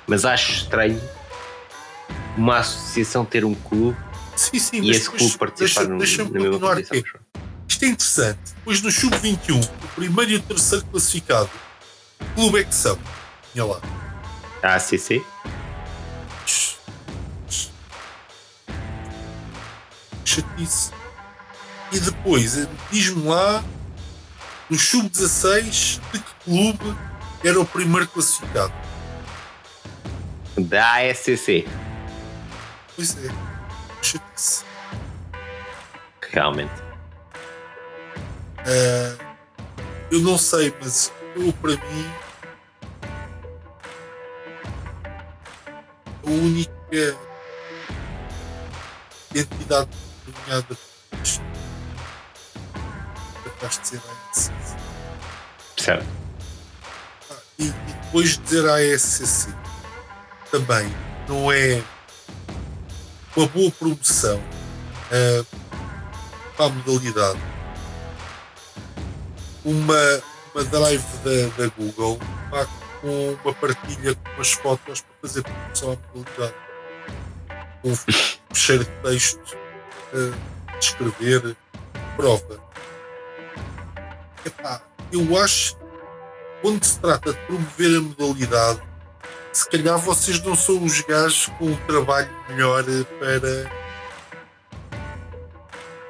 mas 0.08 0.26
acho 0.26 0.52
estranho 0.52 1.00
uma 2.36 2.58
associação 2.58 3.24
ter 3.24 3.46
um 3.46 3.54
clube 3.54 3.96
Sim, 4.36 4.60
sim, 4.60 4.82
e 4.82 4.90
esse 4.90 5.10
clube 5.10 5.38
participar 5.38 5.82
deixa- 5.82 5.94
no, 5.94 5.98
deixa-me 6.00 6.32
na 6.32 6.40
mesma 6.40 6.60
competição. 6.60 7.22
Isto 7.68 7.86
é 7.86 7.88
interessante. 7.90 8.40
Depois 8.56 8.82
no 8.82 8.92
Sub-21, 8.92 9.64
o 9.64 9.88
primeiro 9.90 10.32
e 10.32 10.36
o 10.36 10.42
terceiro 10.42 10.84
classificado, 10.86 11.50
que 12.18 12.26
clube 12.34 12.60
é 12.60 12.64
que 12.64 12.74
são? 12.74 12.98
Tinha 13.54 13.66
lá. 13.66 13.82
A 14.64 14.76
ACC? 14.76 15.24
Chatice. 20.28 20.92
E 21.94 22.00
depois, 22.02 22.68
diz-me 22.92 23.30
lá, 23.30 23.64
no 24.70 24.78
Sub-16, 24.78 26.02
de 26.12 26.20
que 26.20 26.34
clube 26.44 26.98
era 27.46 27.62
o 27.62 27.66
primeiro 27.66 28.06
classificado? 28.10 28.74
Da 30.58 30.96
ASCC, 30.98 31.66
Pois 32.96 33.16
é. 33.24 33.30
Chatice. 34.02 34.66
realmente. 36.30 36.74
Eh, 38.66 39.18
eu 40.12 40.20
não 40.20 40.38
sei, 40.38 40.76
mas 40.82 41.14
eu, 41.38 41.54
para 41.54 41.72
mim, 41.72 42.12
a 46.26 46.30
única 46.30 47.18
entidade 49.34 50.07
é 50.50 50.62
capaz 53.50 53.76
de 53.76 53.82
dizer 53.82 54.02
a 54.08 54.12
ASCC. 54.32 54.78
Certo. 55.78 56.08
Ah, 57.32 57.36
E, 57.60 57.68
e 57.68 57.72
depois 57.72 58.38
dizer 58.38 58.70
à 58.70 58.76
ASCC 58.76 59.54
também 60.52 60.94
não 61.28 61.52
é 61.52 61.84
uma 63.36 63.48
boa 63.48 63.72
promoção 63.72 64.42
ah, 65.12 65.46
para 66.56 66.66
a 66.66 66.70
modalidade. 66.70 67.40
Uma, 69.66 70.22
uma 70.56 70.64
drive 70.64 71.04
da, 71.26 71.64
da 71.64 71.70
Google 71.78 72.18
pá, 72.50 72.66
com 73.02 73.38
uma 73.44 73.54
partilha 73.54 74.16
com 74.16 74.32
umas 74.36 74.52
fotos 74.54 75.02
para 75.02 75.16
fazer 75.22 75.44
promoção 75.44 75.92
à 75.92 76.18
modalidade. 76.18 76.56
Com 77.82 77.92
um 77.92 78.56
cheiro 78.56 78.86
de 78.86 78.92
texto 79.02 79.67
descrever 80.80 81.56
prova. 82.16 82.60
Epá, 84.46 84.82
eu 85.12 85.38
acho 85.38 85.78
quando 86.62 86.84
se 86.84 87.00
trata 87.00 87.34
de 87.34 87.40
promover 87.42 87.98
a 87.98 88.02
modalidade, 88.02 88.82
se 89.54 89.70
calhar 89.70 89.98
vocês 89.98 90.42
não 90.44 90.56
são 90.56 90.84
os 90.84 91.02
gajos 91.02 91.48
com 91.58 91.66
um 91.66 91.76
trabalho 91.88 92.30
melhor 92.50 92.84
para. 93.20 93.72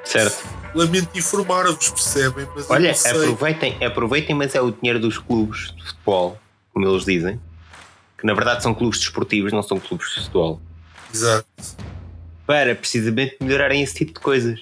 Certo. 0.04 0.48
Lamento 0.74 1.18
informar-vos, 1.18 1.90
percebem? 1.90 2.48
Mas 2.56 2.70
Olha, 2.70 2.92
aproveitem, 2.92 3.86
aproveitem, 3.86 4.36
mas 4.36 4.56
é 4.56 4.62
o 4.62 4.72
dinheiro 4.72 5.00
dos 5.00 5.18
clubes 5.18 5.74
de 5.76 5.84
futebol, 5.84 6.40
como 6.74 6.88
eles 6.88 7.04
dizem, 7.04 7.42
que 8.18 8.26
na 8.26 8.34
verdade 8.34 8.64
são 8.64 8.74
clubes 8.74 9.00
desportivos, 9.00 9.52
não 9.52 9.64
são 9.64 9.80
clubes 9.80 10.10
de 10.10 10.16
futebol, 10.16 10.62
Exato. 11.14 11.48
Para 12.48 12.74
precisamente 12.74 13.36
melhorarem 13.42 13.84
esse 13.84 13.94
tipo 13.94 14.14
de 14.14 14.20
coisas. 14.22 14.62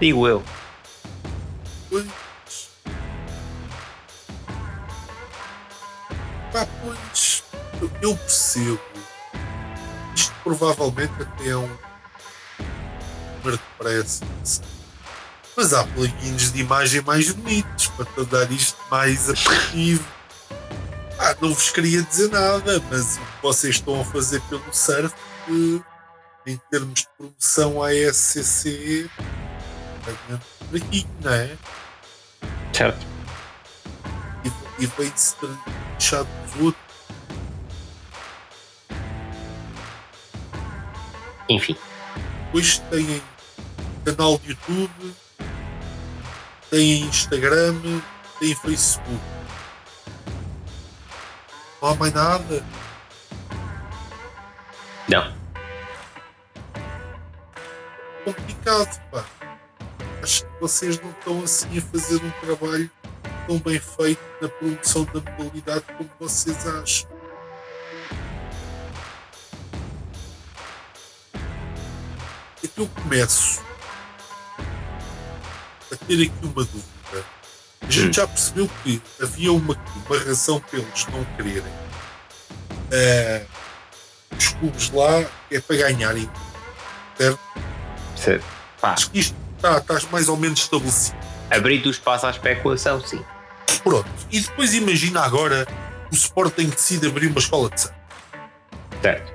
Digo 0.00 0.26
eu. 0.26 0.42
Pois. 1.90 2.06
Pá, 6.52 6.66
pois. 6.82 7.44
eu- 8.00 8.16
percebo. 8.16 8.80
Isto 10.14 10.32
provavelmente 10.42 11.12
até 11.20 11.48
é 11.50 11.56
um 11.56 11.68
número 13.38 13.58
de 13.58 13.62
preço. 13.78 14.24
não 14.24 14.44
sei. 14.46 14.64
Mas 15.56 15.72
há 15.72 15.84
plugins 15.84 16.52
de 16.52 16.60
imagem 16.60 17.00
mais 17.02 17.30
bonitos 17.30 17.86
para 17.88 18.04
tornar 18.06 18.50
isto 18.50 18.76
mais 18.90 19.28
atrativo. 19.30 20.04
Ah, 21.18 21.36
não 21.40 21.54
vos 21.54 21.70
queria 21.70 22.02
dizer 22.02 22.28
nada, 22.30 22.82
mas 22.90 23.16
o 23.16 23.20
que 23.20 23.42
vocês 23.42 23.76
estão 23.76 24.00
a 24.00 24.04
fazer 24.04 24.40
pelo 24.42 24.62
surf, 24.72 25.14
em 26.46 26.60
termos 26.70 27.00
de 27.00 27.08
promoção 27.16 27.82
à 27.82 27.90
SCC, 27.92 29.10
é 30.06 30.38
por 30.68 30.76
aqui, 30.76 31.06
não 31.22 31.32
é? 31.32 31.56
Certo. 32.72 33.06
e, 34.44 34.82
e 34.82 34.86
vem-se 34.86 35.36
deixar 35.98 36.24
dos 36.24 36.60
outros. 36.60 36.84
Enfim. 41.48 41.76
Depois 42.46 42.78
têm 42.90 43.22
canal 44.04 44.38
de 44.38 44.50
YouTube, 44.50 45.14
têm 46.70 47.02
Instagram, 47.02 47.80
têm 48.38 48.54
Facebook. 48.54 49.20
Não 51.80 51.90
há 51.90 51.94
mais 51.96 52.12
nada. 52.12 52.64
Não. 55.08 55.32
Complicado, 58.24 59.00
pá. 59.10 59.24
Acho 60.22 60.44
que 60.46 60.60
vocês 60.60 61.00
não 61.00 61.10
estão 61.10 61.42
assim 61.44 61.78
a 61.78 61.82
fazer 61.82 62.16
um 62.24 62.30
trabalho 62.40 62.90
tão 63.46 63.58
bem 63.58 63.78
feito 63.78 64.22
na 64.40 64.48
promoção 64.48 65.04
da 65.04 65.20
modalidade 65.32 65.84
como 65.98 66.10
vocês 66.18 66.66
acham. 66.66 67.10
Que 72.60 72.70
eu 72.80 72.88
começo 72.88 73.62
a 75.92 75.96
ter 76.06 76.14
aqui 76.14 76.32
uma 76.42 76.64
dúvida. 76.64 77.24
A 77.82 77.90
gente 77.90 78.08
Hum. 78.08 78.12
já 78.14 78.26
percebeu 78.26 78.70
que 78.82 79.02
havia 79.22 79.52
uma, 79.52 79.76
uma 80.06 80.18
razão 80.18 80.58
para 80.60 80.78
eles 80.78 81.06
não 81.08 81.24
quererem. 81.36 81.72
eh, 82.90 83.44
os 84.38 84.48
clubes 84.48 84.90
lá 84.90 85.24
é 85.50 85.60
para 85.60 85.76
ganharem. 85.76 86.28
Certo. 88.16 88.44
Pá, 88.80 88.92
Acho 88.92 89.10
que 89.10 89.18
isto 89.18 89.36
está, 89.56 89.78
está 89.78 89.98
mais 90.10 90.28
ou 90.28 90.36
menos 90.36 90.60
estabelecido. 90.60 91.16
abrir 91.50 91.84
o 91.86 91.90
espaço 91.90 92.26
à 92.26 92.30
especulação, 92.30 93.00
sim. 93.00 93.22
Pronto. 93.82 94.08
E 94.30 94.40
depois 94.40 94.74
imagina 94.74 95.20
agora 95.20 95.66
o 96.10 96.14
Sporting 96.14 96.68
decide 96.68 97.06
abrir 97.06 97.28
uma 97.28 97.38
escola 97.38 97.70
de 97.70 97.80
surf. 97.80 97.94
Certo. 99.02 99.32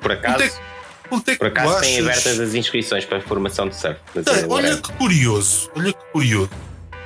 Por 0.00 0.12
acaso, 0.12 0.36
Quanto 0.38 0.42
é, 0.42 1.08
quanto 1.08 1.28
é 1.28 1.32
que 1.32 1.38
por 1.38 1.46
acaso 1.48 1.80
têm 1.80 2.00
abertas 2.00 2.40
as 2.40 2.54
inscrições 2.54 3.04
para 3.04 3.18
a 3.18 3.20
formação 3.20 3.68
de 3.68 3.76
surf. 3.76 3.98
É 4.16 4.46
olha 4.48 4.76
que 4.76 4.92
curioso, 4.92 5.70
olha 5.76 5.92
que 5.92 6.04
curioso. 6.12 6.50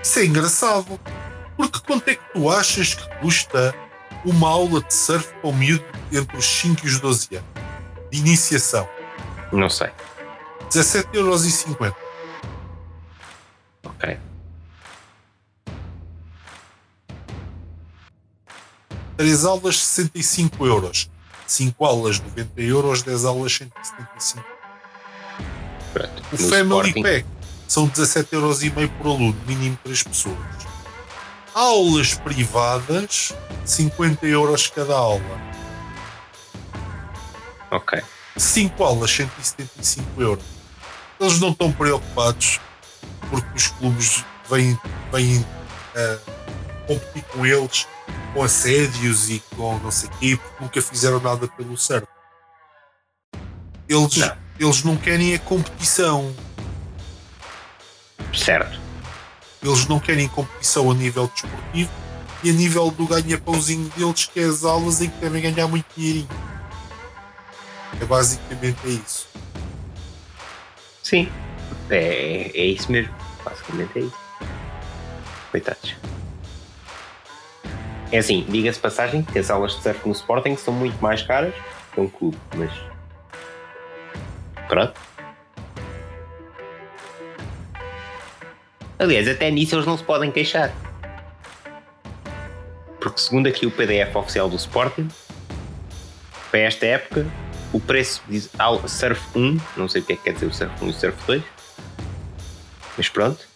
Isso 0.03 0.19
é 0.19 0.24
engraçado. 0.27 1.01
Porque 1.57 1.78
quanto 1.86 2.09
é 2.09 2.15
que 2.16 2.32
tu 2.35 2.51
achas 2.51 2.94
que 2.94 3.09
custa 3.20 3.74
uma 4.27 4.48
aula 4.48 4.82
de 4.82 4.93
surf 4.93 5.32
para 5.40 5.48
o 5.48 5.53
miúdo 5.53 5.85
entre 6.12 6.36
os 6.36 6.44
5 6.44 6.85
e 6.85 6.89
os 6.89 7.01
12 7.01 7.36
anos. 7.36 7.48
De 8.11 8.19
iniciação. 8.19 8.89
Não 9.53 9.70
sei. 9.70 9.90
17,50€. 10.70 11.94
Ok. 13.85 14.19
Três 19.16 19.44
aulas, 19.44 19.78
65 19.78 20.66
euros. 20.66 21.09
5 21.47 21.85
aulas, 21.85 22.20
90 22.20 22.61
euros. 22.61 23.03
10 23.03 23.24
aulas, 23.24 23.53
175. 23.53 24.44
Pronto. 25.93 26.23
O 26.32 26.43
no 26.43 26.48
Family 26.48 26.89
Sporting. 26.89 27.03
Pack 27.03 27.27
são 27.69 27.89
17,5€ 27.89 28.89
por 28.98 29.07
aluno, 29.07 29.36
mínimo 29.47 29.78
3 29.85 30.03
pessoas. 30.03 30.65
Aulas 31.56 32.12
privadas, 32.12 33.34
50 33.64 34.26
euros 34.26 34.66
cada 34.66 34.94
aula. 34.94 35.40
Ok. 37.70 38.02
5 38.36 38.84
aulas, 38.84 39.10
175 39.10 40.20
euros. 40.20 40.44
Eles 41.18 41.40
não 41.40 41.52
estão 41.52 41.72
preocupados 41.72 42.60
porque 43.30 43.56
os 43.56 43.68
clubes 43.68 44.22
vêm, 44.50 44.78
vêm 45.10 45.46
ah, 45.96 46.18
competir 46.86 47.24
com 47.32 47.46
eles 47.46 47.88
com 48.34 48.42
assédios 48.42 49.30
e 49.30 49.42
com 49.56 49.78
não 49.78 49.90
sei 49.90 50.10
o 50.10 50.12
quê, 50.18 50.36
porque 50.36 50.62
nunca 50.62 50.82
fizeram 50.82 51.20
nada 51.20 51.48
pelo 51.48 51.74
certo. 51.78 52.06
Eles 53.88 54.16
Não. 54.18 54.36
eles 54.60 54.84
não 54.84 54.94
querem 54.94 55.34
a 55.34 55.38
competição. 55.38 56.36
Certo. 58.34 58.85
Eles 59.66 59.86
não 59.88 59.98
querem 59.98 60.28
competição 60.28 60.90
a 60.90 60.94
nível 60.94 61.26
desportivo 61.26 61.90
e 62.44 62.51
a 62.51 62.52
nível 62.52 62.90
do 62.90 63.06
ganha-pãozinho 63.06 63.90
deles, 63.97 64.26
que 64.26 64.38
é 64.38 64.44
as 64.44 64.64
aulas 64.64 65.01
em 65.01 65.10
que 65.10 65.18
devem 65.18 65.43
ganhar 65.43 65.66
muito 65.66 65.86
dinheirinho. 65.97 66.28
É 68.01 68.05
basicamente 68.05 68.78
é 68.84 68.88
isso. 68.90 69.28
Sim. 71.02 71.28
É, 71.90 72.51
é 72.55 72.64
isso 72.66 72.90
mesmo. 72.93 73.12
Basicamente 73.44 73.98
é 73.98 74.02
isso. 74.02 74.16
Coitados. 75.51 75.97
É 78.12 78.18
assim, 78.18 78.47
diga-se 78.48 78.78
passagem 78.78 79.22
que 79.22 79.38
as 79.38 79.51
aulas 79.51 79.74
de 79.76 79.82
surf 79.82 80.06
no 80.06 80.12
Sporting 80.12 80.56
são 80.56 80.72
muito 80.72 81.01
mais 81.02 81.22
caras 81.22 81.55
que 81.93 82.01
um 82.01 82.09
clube, 82.09 82.38
mas. 82.55 82.70
Pronto. 84.68 84.94
Aliás, 88.98 89.28
até 89.28 89.51
nisso 89.51 89.74
eles 89.74 89.86
não 89.86 89.97
se 89.97 90.05
podem 90.05 90.31
queixar. 90.31 90.73
Porque 93.01 93.20
segundo 93.20 93.47
aqui 93.47 93.66
o 93.66 93.70
PDF 93.70 94.16
oficial 94.16 94.48
do 94.48 94.56
Sporting, 94.56 95.09
para 96.51 96.60
esta 96.60 96.86
época, 96.86 97.27
o 97.73 97.81
preço 97.81 98.23
ao 98.59 98.89
Surf 98.89 99.20
1, 99.35 99.59
não 99.77 99.89
sei 99.89 100.01
o 100.01 100.05
que 100.05 100.14
é 100.14 100.16
que 100.16 100.23
quer 100.23 100.32
dizer 100.32 100.47
o 100.47 100.55
Surf 100.55 100.73
1 100.82 100.86
e 100.86 100.90
o 100.90 100.93
Surf 100.94 101.27
2, 101.27 101.43
mas 102.97 103.09
pronto. 103.09 103.47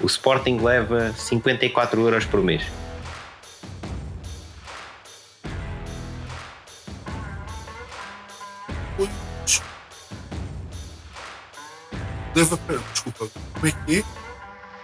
O 0.00 0.06
Sporting 0.06 0.58
leva 0.58 1.12
54 1.12 2.00
euros 2.00 2.24
por 2.24 2.42
mês. 2.42 2.64
Pera, 12.32 12.80
desculpa, 12.92 13.28
como 13.54 13.66
é 13.66 13.72
que 13.86 13.98
é? 13.98 14.04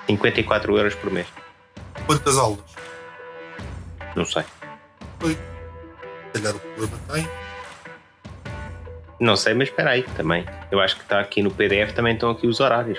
54 0.06 0.76
euros 0.76 0.94
por 0.94 1.10
mês. 1.10 1.26
Quantas 2.06 2.36
aulas? 2.36 2.60
Não 4.14 4.24
sei. 4.24 4.44
Se 5.22 5.36
calhar 6.32 6.54
o 6.54 6.58
problema 6.60 6.98
tem. 7.12 7.28
Não 9.20 9.36
sei, 9.36 9.54
mas 9.54 9.68
espera 9.68 9.90
aí 9.90 10.02
também. 10.16 10.44
Eu 10.70 10.78
acho 10.80 10.96
que 10.96 11.02
está 11.02 11.20
aqui 11.20 11.42
no 11.42 11.50
PDF 11.50 11.92
também 11.92 12.14
estão 12.14 12.30
aqui 12.30 12.46
os 12.46 12.60
horários. 12.60 12.98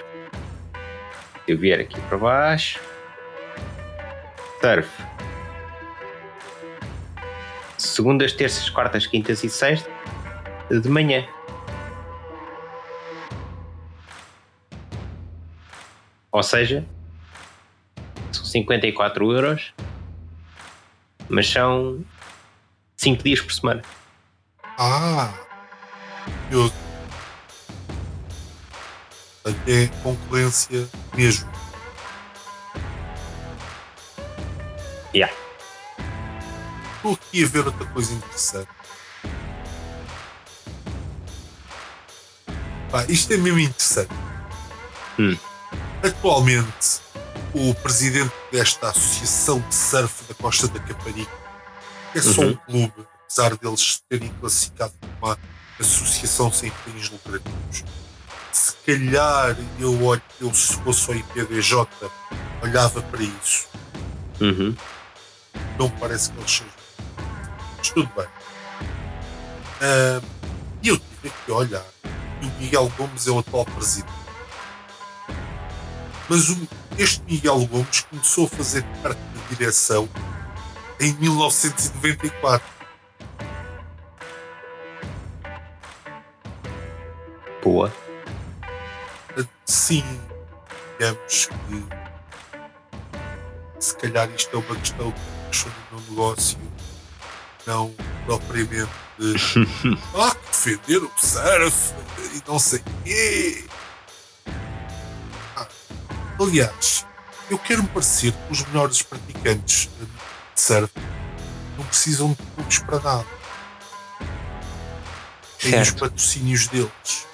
Se 1.45 1.51
eu 1.51 1.57
vier 1.57 1.79
aqui 1.79 1.99
para 2.01 2.17
baixo. 2.17 2.79
Surf. 4.61 4.89
Segundas, 7.77 8.33
terças, 8.33 8.69
quartas, 8.69 9.05
quintas 9.07 9.43
e 9.43 9.49
sextas. 9.49 9.91
De 10.69 10.89
manhã. 10.89 11.25
Ou 16.31 16.43
seja, 16.43 16.85
são 18.31 18.45
54 18.45 19.31
euros. 19.31 19.73
Mas 21.27 21.47
são 21.47 22.03
5 22.97 23.23
dias 23.23 23.41
por 23.41 23.53
semana. 23.53 23.81
Ah! 24.77 25.33
Eu. 26.51 26.71
Até 29.45 29.87
concorrência 30.03 30.87
mesmo. 31.15 31.49
Yeah. 35.13 35.33
Estou 36.95 37.13
aqui 37.13 37.43
a 37.43 37.47
ver 37.47 37.65
outra 37.65 37.85
coisa 37.87 38.13
interessante. 38.13 38.69
Pá, 42.91 43.05
isto 43.07 43.33
é 43.33 43.37
mesmo 43.37 43.59
interessante. 43.59 44.13
Hum. 45.17 45.37
Atualmente, 46.03 47.01
o 47.53 47.73
presidente 47.75 48.31
desta 48.51 48.89
Associação 48.89 49.59
de 49.59 49.75
Surf 49.75 50.23
da 50.29 50.33
Costa 50.35 50.67
da 50.67 50.79
Caparica, 50.79 51.31
é 52.15 52.21
só 52.21 52.41
Uhum. 52.41 52.49
um 52.51 52.55
clube, 52.87 53.07
apesar 53.25 53.55
deles 53.57 54.01
terem 54.07 54.29
classificado 54.39 54.93
como 54.99 55.13
uma 55.21 55.37
associação 55.79 56.51
sem 56.51 56.71
fins 56.71 57.09
lucrativos. 57.09 57.83
Se 58.51 58.73
calhar 58.85 59.55
eu, 59.79 60.03
olho- 60.03 60.21
eu 60.39 60.53
se 60.53 60.73
fosse 60.77 61.11
o 61.11 61.15
IPDJ, 61.15 61.87
olhava 62.63 63.01
para 63.01 63.21
isso 63.21 63.67
Uhum. 64.41 64.75
não 65.77 65.89
parece 65.91 66.31
que 66.31 66.39
eles 66.39 66.51
sejam. 66.51 66.73
Mas 67.77 67.89
tudo 67.89 68.09
bem. 68.15 68.27
Ah, 69.81 70.21
E 70.81 70.87
eu 70.87 70.97
tive 70.97 71.33
que 71.45 71.51
olhar. 71.51 71.83
E 72.41 72.45
o 72.45 72.51
Miguel 72.61 72.89
Gomes 72.97 73.27
é 73.27 73.31
o 73.31 73.39
atual 73.39 73.65
presidente. 73.65 74.13
Mas 76.29 76.49
o- 76.49 76.67
este 76.97 77.21
Miguel 77.23 77.65
Gomes 77.65 78.01
começou 78.01 78.45
a 78.45 78.49
fazer 78.49 78.83
parte 79.01 79.19
da 79.19 79.55
direção 79.55 80.07
em 80.99 81.13
1994. 81.13 82.67
Boa. 87.63 87.91
Sim, 89.65 90.03
digamos 90.97 91.47
que 91.47 91.85
se 93.79 93.95
calhar 93.97 94.29
isto 94.35 94.55
é 94.55 94.59
uma 94.59 94.75
questão 94.75 95.09
de 95.11 95.19
puxar 95.47 95.69
no 95.91 95.99
meu 96.01 96.09
negócio, 96.09 96.57
não 97.67 97.93
propriamente 98.25 98.89
de 99.19 99.35
ah, 100.15 100.35
defender 100.51 100.97
o 101.03 101.11
surf 101.17 101.93
e 102.35 102.41
não 102.49 102.57
sei 102.59 102.81
quê. 103.03 103.65
Aliás, 106.39 107.05
eu 107.49 107.57
quero 107.59 107.83
me 107.83 107.89
parecer 107.89 108.31
que 108.31 108.51
os 108.53 108.65
melhores 108.67 109.01
praticantes 109.01 109.89
de 109.99 110.61
surf 110.61 110.91
não 111.77 111.85
precisam 111.85 112.29
de 112.31 112.37
clubes 112.55 112.79
para 112.79 112.99
nada. 112.99 113.25
Têm 115.59 115.81
os 115.81 115.87
Certo. 115.87 115.99
patrocínios 115.99 116.67
deles. 116.67 117.27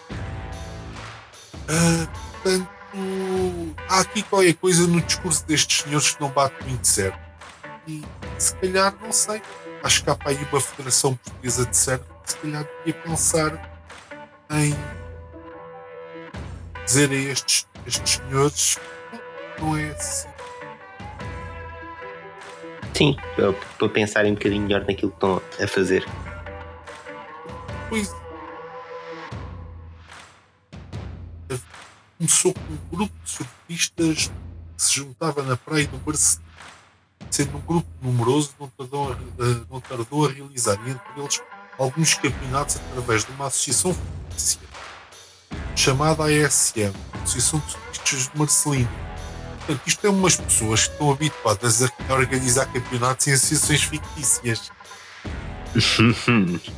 Ah, 1.68 2.08
portanto, 2.42 2.70
há 3.90 4.00
aqui 4.00 4.24
qualquer 4.24 4.56
coisa 4.56 4.88
no 4.88 5.00
discurso 5.02 5.46
destes 5.46 5.82
senhores 5.84 6.16
que 6.16 6.22
não 6.22 6.30
bate 6.30 6.56
muito 6.66 6.88
certo. 6.88 7.20
E 7.88 8.04
se 8.40 8.56
calhar, 8.56 8.96
não 9.00 9.12
sei, 9.12 9.42
acho 9.84 10.04
que 10.04 10.10
há 10.10 10.16
para 10.16 10.32
aí 10.32 10.48
uma 10.52 10.60
Federação 10.62 11.16
Portuguesa 11.16 11.66
de 11.68 11.78
Surf 11.78 12.04
que 12.26 12.32
se 12.32 12.38
calhar 12.38 12.66
devia 12.84 13.02
pensar 13.02 13.80
em 14.50 14.76
dizer 16.86 17.12
a 17.12 17.14
estes, 17.16 17.68
estes 17.86 18.16
senhores 18.28 18.80
"Não, 19.60 19.68
não 19.68 19.78
é 19.78 19.90
assim. 19.92 20.28
Sim, 22.94 23.18
para 23.78 23.90
pensarem 23.90 24.32
um 24.32 24.36
bocadinho 24.36 24.62
melhor 24.64 24.82
naquilo 24.86 25.12
que 25.12 25.18
estão 25.18 25.42
a 25.62 25.68
fazer. 25.68 26.06
Pois. 27.90 28.16
Começou 32.18 32.54
com 32.54 32.62
um 32.74 32.78
grupo 32.98 33.14
de 33.24 33.30
surfistas 33.30 34.28
que 34.78 34.82
se 34.82 34.96
juntava 34.96 35.44
na 35.44 35.58
praia 35.58 35.86
do 35.88 35.98
Barcelona. 35.98 36.46
Sendo 37.30 37.58
um 37.58 37.62
grupo 37.62 37.88
numeroso, 38.02 38.54
não 38.60 38.68
tardou, 38.70 39.12
a, 39.12 39.16
a- 39.16 39.66
não 39.70 39.82
tardou 39.82 40.26
a 40.26 40.32
realizar, 40.32 40.74
entre 40.88 41.02
eles, 41.22 41.42
alguns 41.78 42.14
campeonatos 42.14 42.78
através 42.78 43.26
de 43.26 43.32
uma 43.34 43.48
associação 43.48 43.94
chamada 45.76 46.24
ASM, 46.24 46.94
Associação 47.24 47.60
de 47.60 47.72
Surfistas 47.74 48.30
de 48.32 48.38
Marcelino. 48.40 48.90
Portanto, 49.66 49.88
isto 49.88 50.06
é 50.06 50.10
umas 50.10 50.36
pessoas 50.36 50.86
que 50.86 50.92
estão 50.94 51.12
habituadas 51.12 51.82
a 51.84 52.14
organizar 52.14 52.66
campeonatos 52.68 53.28
em 53.28 53.34
associações 53.34 53.84
fictícias. 53.84 54.72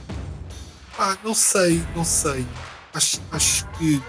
Ah, 0.99 1.15
não 1.23 1.35
sei, 1.35 1.85
não 1.95 2.03
sei. 2.03 2.43
Acho, 2.91 3.21
acho 3.31 3.67
que 3.77 4.01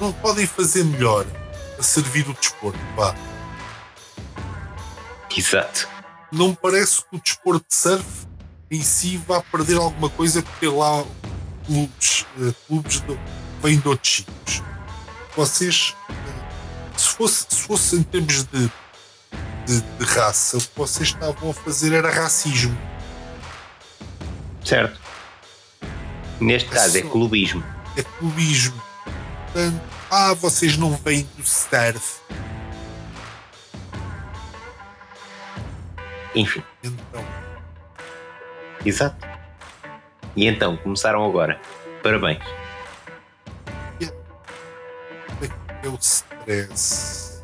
não 0.00 0.10
podem 0.10 0.46
fazer 0.46 0.82
melhor 0.82 1.26
a 1.78 1.82
servir 1.82 2.26
o 2.26 2.32
desporto. 2.32 2.78
Vá. 2.96 3.14
Exato. 5.36 5.88
não 6.30 6.48
me 6.48 6.56
parece 6.56 7.02
que 7.02 7.16
o 7.16 7.20
desporto 7.20 7.66
de 7.68 7.74
surf 7.74 8.26
em 8.70 8.82
si 8.82 9.18
vá 9.18 9.42
perder 9.42 9.76
alguma 9.76 10.08
coisa 10.08 10.42
porque 10.42 10.66
lá 10.66 11.04
clubes, 11.66 12.26
uh, 12.38 12.54
clubes 12.66 13.00
do, 13.00 13.18
vêm 13.62 13.78
de 13.78 13.88
outros 13.88 14.16
sítios. 14.16 14.62
Vocês, 15.36 15.94
uh, 16.08 16.31
se, 16.96 17.08
fosse, 17.08 17.46
se 17.48 17.62
fosse 17.62 17.96
em 17.96 18.02
termos 18.02 18.44
de, 18.44 18.70
de, 19.66 19.80
de, 19.80 20.04
raça, 20.04 20.58
o 20.58 20.60
que 20.60 20.70
vocês 20.76 21.08
estavam 21.08 21.50
a 21.50 21.54
fazer 21.54 21.92
era 21.92 22.10
racismo. 22.10 22.76
Certo. 24.64 25.00
Neste 26.40 26.68
é 26.70 26.72
caso 26.72 26.98
é 26.98 27.00
só, 27.00 27.06
é 27.06 27.10
clubismo. 27.10 27.64
É 27.96 28.02
clubismo. 28.02 28.82
Portanto, 29.52 29.80
ah, 30.10 30.34
vocês 30.34 30.76
não 30.76 30.96
vêm 30.96 31.28
do 31.36 31.44
surf. 31.44 32.20
Enfim. 36.34 36.62
Então. 36.82 37.24
Exato. 38.84 39.26
E 40.34 40.46
então, 40.46 40.76
começaram 40.78 41.24
agora. 41.24 41.60
Parabéns. 42.02 42.42
É 45.82 45.88
o 45.88 45.98
stress. 46.42 47.42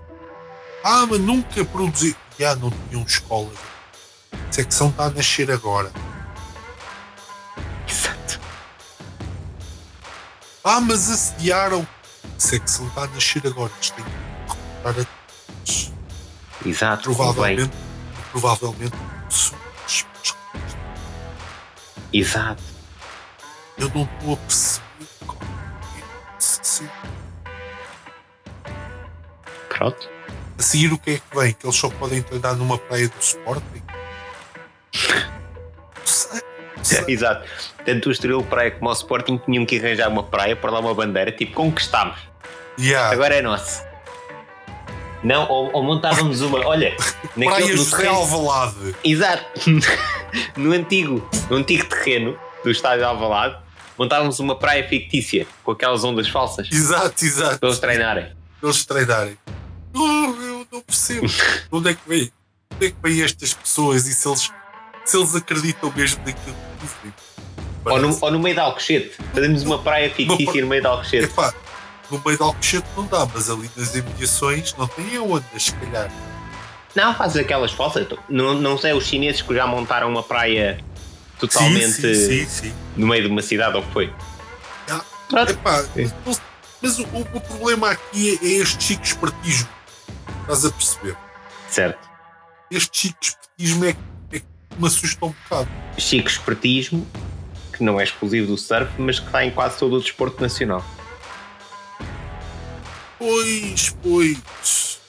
Ah, 0.84 1.06
mas 1.06 1.20
nunca 1.20 1.64
produzi. 1.64 2.16
Já 2.38 2.54
não 2.56 2.70
tinham 2.70 3.02
escola. 3.02 3.50
A 4.32 4.52
secção 4.52 4.88
está 4.88 5.04
a 5.04 5.10
nascer 5.10 5.50
agora. 5.50 5.90
Exato. 7.88 8.40
Ah, 10.64 10.80
mas 10.80 11.10
assediaram. 11.10 11.86
A 12.36 12.40
secção 12.40 12.86
está 12.88 13.02
a 13.02 13.06
nascer 13.08 13.46
agora. 13.46 13.72
Eles 13.74 13.90
têm 13.90 14.04
que 14.04 14.10
recrutar 14.54 15.06
a 16.64 16.68
Exato. 16.68 17.02
Provavelmente. 17.14 17.76
Provavelmente. 18.30 18.96
Exato. 22.12 22.62
Eu 23.76 23.88
não 23.90 24.02
estou 24.02 24.34
a 24.34 24.36
perceber 24.36 25.08
como 25.26 25.42
é 25.42 27.17
Pronto. 29.78 30.10
A 30.58 30.62
seguir 30.62 30.92
o 30.92 30.98
que 30.98 31.10
é 31.12 31.14
que 31.18 31.38
vem? 31.38 31.52
Que 31.52 31.64
eles 31.64 31.76
só 31.76 31.88
podem 31.88 32.20
treinar 32.20 32.56
numa 32.56 32.76
praia 32.76 33.08
do 33.08 33.20
Sporting? 33.20 33.82
sei, 36.04 36.40
sei. 36.82 37.04
Exato. 37.14 37.48
Tanto 37.84 38.08
o 38.08 38.12
Estoril 38.12 38.42
Praia 38.42 38.72
como 38.72 38.90
o 38.90 38.92
Sporting 38.92 39.38
tinham 39.38 39.64
que 39.64 39.78
arranjar 39.78 40.08
uma 40.08 40.24
praia 40.24 40.56
para 40.56 40.72
lá 40.72 40.80
uma 40.80 40.92
bandeira, 40.92 41.30
tipo, 41.30 41.52
conquistámos. 41.52 42.18
Yeah. 42.76 43.12
Agora 43.12 43.36
é 43.36 43.42
nosso. 43.42 43.86
Não, 45.22 45.48
ou, 45.48 45.70
ou 45.72 45.82
montávamos 45.82 46.40
uma. 46.40 46.66
Olha, 46.66 46.96
naquele 47.36 47.74
no 47.74 47.86
terreno, 47.86 48.16
Alvalade. 48.16 48.96
Exato. 49.04 49.44
no 50.56 50.72
antigo, 50.72 51.28
no 51.48 51.56
antigo 51.56 51.84
terreno 51.84 52.36
do 52.64 52.70
estádio 52.70 53.06
Alvalade, 53.06 53.56
montávamos 53.96 54.40
uma 54.40 54.56
praia 54.56 54.86
fictícia 54.88 55.46
com 55.62 55.70
aquelas 55.70 56.02
ondas 56.02 56.28
falsas. 56.28 56.68
Exato, 56.70 57.24
exato. 57.24 57.58
Para 57.58 57.68
eles 57.68 57.78
treinarem. 57.78 58.26
Para 58.60 58.70
eles 58.70 58.84
treinarem. 58.84 59.38
Oh, 59.94 60.42
eu 60.42 60.66
não 60.70 60.80
percebo. 60.80 61.26
onde 61.72 61.90
é 61.90 61.94
que 61.94 62.08
vem? 62.08 62.32
Onde 62.74 62.86
é 62.86 62.90
que 62.90 62.96
vêm 63.02 63.22
estas 63.22 63.54
pessoas 63.54 64.06
e 64.06 64.14
se 64.14 64.28
eles, 64.28 64.50
se 65.04 65.16
eles 65.16 65.34
acreditam 65.34 65.92
mesmo 65.94 66.18
naquilo 66.24 66.56
que 66.56 66.86
dizem? 66.86 67.14
Ou 67.84 67.98
no, 67.98 68.18
ou 68.20 68.30
no 68.30 68.40
meio 68.40 68.54
de 68.54 68.60
Alcochete. 68.60 69.16
Fazemos 69.32 69.62
uma 69.62 69.78
praia 69.78 70.10
fictícia 70.10 70.60
no 70.60 70.68
meio 70.68 70.82
de 70.82 70.88
Alcochete. 70.88 71.24
Epá, 71.24 71.54
no 72.10 72.20
meio 72.24 72.36
de 72.36 72.42
Alcochete 72.42 72.86
não 72.96 73.06
dá, 73.06 73.26
mas 73.32 73.48
ali 73.48 73.70
nas 73.76 73.94
imediações 73.94 74.74
não 74.76 74.86
tem 74.86 75.18
ondas, 75.18 75.62
se 75.62 75.72
calhar. 75.74 76.10
Não, 76.94 77.14
faz 77.14 77.36
aquelas 77.36 77.72
falsas. 77.72 78.06
Não, 78.28 78.54
não 78.54 78.76
sei, 78.76 78.92
os 78.92 79.06
chineses 79.06 79.42
que 79.42 79.54
já 79.54 79.66
montaram 79.66 80.08
uma 80.08 80.22
praia 80.22 80.84
totalmente 81.38 81.92
sim, 81.92 82.14
sim, 82.14 82.46
sim, 82.46 82.74
no 82.96 83.06
meio 83.06 83.22
de 83.22 83.28
uma 83.28 83.42
cidade, 83.42 83.76
ou 83.76 83.82
que 83.82 83.92
foi? 83.92 84.12
Ah, 84.90 85.02
epá, 85.48 85.84
mas 86.80 86.98
o, 86.98 87.02
o, 87.02 87.40
problema 87.40 87.90
aqui 87.90 88.38
é, 88.42 88.46
é 88.46 88.50
este 88.62 88.82
chico 88.84 89.04
espertismo. 89.04 89.68
Estás 90.48 90.64
a 90.64 90.72
perceber? 90.72 91.16
Certo. 91.68 92.08
Este 92.70 92.98
chico 92.98 93.18
espertismo 93.22 93.84
é, 93.84 93.90
é 94.32 94.40
que 94.40 94.46
me 94.78 94.86
assusta 94.86 95.26
um 95.26 95.34
bocado. 95.44 95.68
Chico 95.98 96.26
espertismo, 96.26 97.06
que 97.70 97.84
não 97.84 98.00
é 98.00 98.04
exclusivo 98.04 98.46
do 98.46 98.56
surf, 98.56 98.90
mas 98.96 99.18
que 99.18 99.26
está 99.26 99.44
em 99.44 99.50
quase 99.50 99.78
todo 99.78 99.96
o 99.96 100.00
desporto 100.00 100.40
nacional. 100.40 100.82
Pois, 103.18 103.94
pois. 104.02 105.00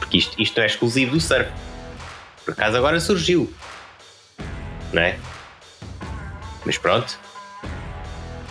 Porque 0.00 0.18
isto, 0.18 0.42
isto 0.42 0.60
é 0.60 0.66
exclusivo 0.66 1.12
do 1.12 1.20
surf. 1.20 1.48
Por 2.44 2.54
acaso 2.54 2.76
agora 2.76 2.98
surgiu. 2.98 3.54
Não 4.92 5.02
é? 5.02 5.20
Mas 6.66 6.78
pronto. 6.78 7.16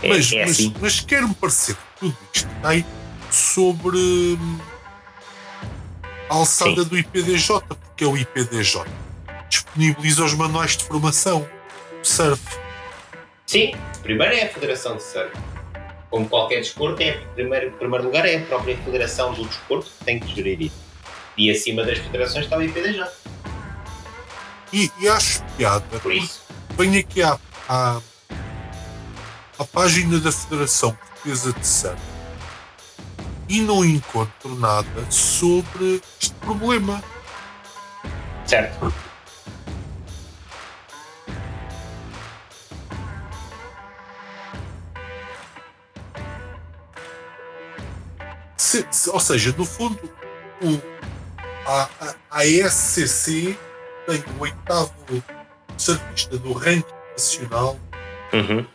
É, 0.02 0.08
mas, 0.08 0.32
é 0.32 0.44
assim. 0.44 0.72
mas, 0.76 0.82
mas 0.82 1.00
quer-me 1.02 1.34
parecer 1.36 1.76
que 1.76 2.00
tudo 2.00 2.18
isto 2.34 2.50
tem 2.62 2.86
sobre 3.34 3.98
hum, 3.98 4.60
a 6.30 6.36
alçada 6.36 6.84
Sim. 6.84 6.90
do 6.90 6.98
IPDJ, 6.98 7.62
porque 7.68 8.04
é 8.04 8.08
o 8.08 8.18
IPDJ 8.18 8.84
disponibiliza 9.50 10.24
os 10.24 10.34
manuais 10.34 10.76
de 10.76 10.84
formação 10.86 11.48
surf. 12.02 12.42
Sim, 13.46 13.76
primeiro 14.02 14.34
é 14.34 14.44
a 14.46 14.50
Federação 14.50 14.98
de 14.98 15.04
Surf 15.04 15.32
como 16.14 16.30
qualquer 16.30 16.60
desporto, 16.60 17.02
é, 17.02 17.10
em 17.10 17.28
primeiro, 17.34 17.72
primeiro 17.72 18.06
lugar 18.06 18.24
é 18.24 18.38
a 18.38 18.42
própria 18.46 18.78
Federação 18.78 19.34
do 19.34 19.46
Desporto 19.46 19.90
que 19.98 20.06
tem 20.06 20.20
que 20.20 20.36
gerir 20.36 20.62
isso. 20.62 20.76
E 21.36 21.50
acima 21.50 21.84
das 21.84 21.98
federações 21.98 22.46
está 22.46 22.56
o 22.56 22.62
IPDJ. 22.62 23.04
E, 24.72 24.92
e 25.00 25.10
acho 25.10 25.44
piada. 25.58 25.84
Por 26.04 26.14
isso. 26.14 26.44
Venho 26.78 27.00
aqui 27.00 27.24
à, 27.24 27.40
à, 27.68 28.00
à 29.58 29.64
página 29.66 30.20
da 30.20 30.32
Federação 30.32 30.94
Portuguesa 30.94 31.52
de 31.52 31.66
Surf 31.68 32.13
e 33.50 33.62
não 33.62 33.84
encontro 33.84 34.56
nada 34.56 35.10
sobre 35.10 36.02
este 36.20 36.34
problema. 36.36 37.04
Certo. 38.46 38.94
Se, 48.58 48.88
se, 48.90 49.10
ou 49.10 49.20
seja, 49.20 49.54
no 49.58 49.66
fundo, 49.66 50.00
o, 50.62 50.82
a, 51.68 51.90
a, 52.02 52.16
a 52.40 52.46
SCC 52.46 53.58
tem 54.08 54.24
o 54.38 54.42
oitavo 54.42 55.24
surfista 55.78 56.38
do 56.38 56.54
ranking 56.54 56.84
nacional, 57.12 57.80
uhum. 58.34 58.66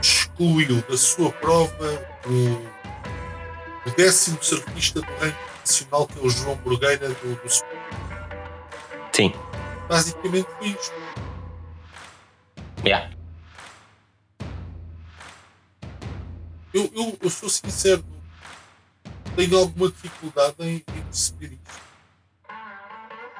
excluiu 0.00 0.82
da 0.88 0.96
sua 0.96 1.30
prova 1.32 2.08
o, 2.26 2.60
o 3.86 3.90
décimo 3.90 4.38
surfista 4.42 5.00
do 5.00 5.12
ranking 5.12 5.36
nacional, 5.60 6.06
que 6.06 6.18
é 6.18 6.22
o 6.22 6.30
João 6.30 6.56
Burgueira 6.56 7.08
do, 7.08 7.34
do 7.34 7.46
Sport. 7.46 7.78
Sim. 9.12 9.32
Basicamente 9.88 10.48
isto. 10.62 10.94
Yeah. 12.84 13.10
Eu, 16.72 16.90
eu, 16.94 17.18
eu 17.20 17.30
sou 17.30 17.48
sincero, 17.48 18.04
tenho 19.34 19.58
alguma 19.58 19.90
dificuldade 19.90 20.54
em, 20.60 20.76
em 20.76 21.02
perceber 21.02 21.52
isso. 21.52 21.80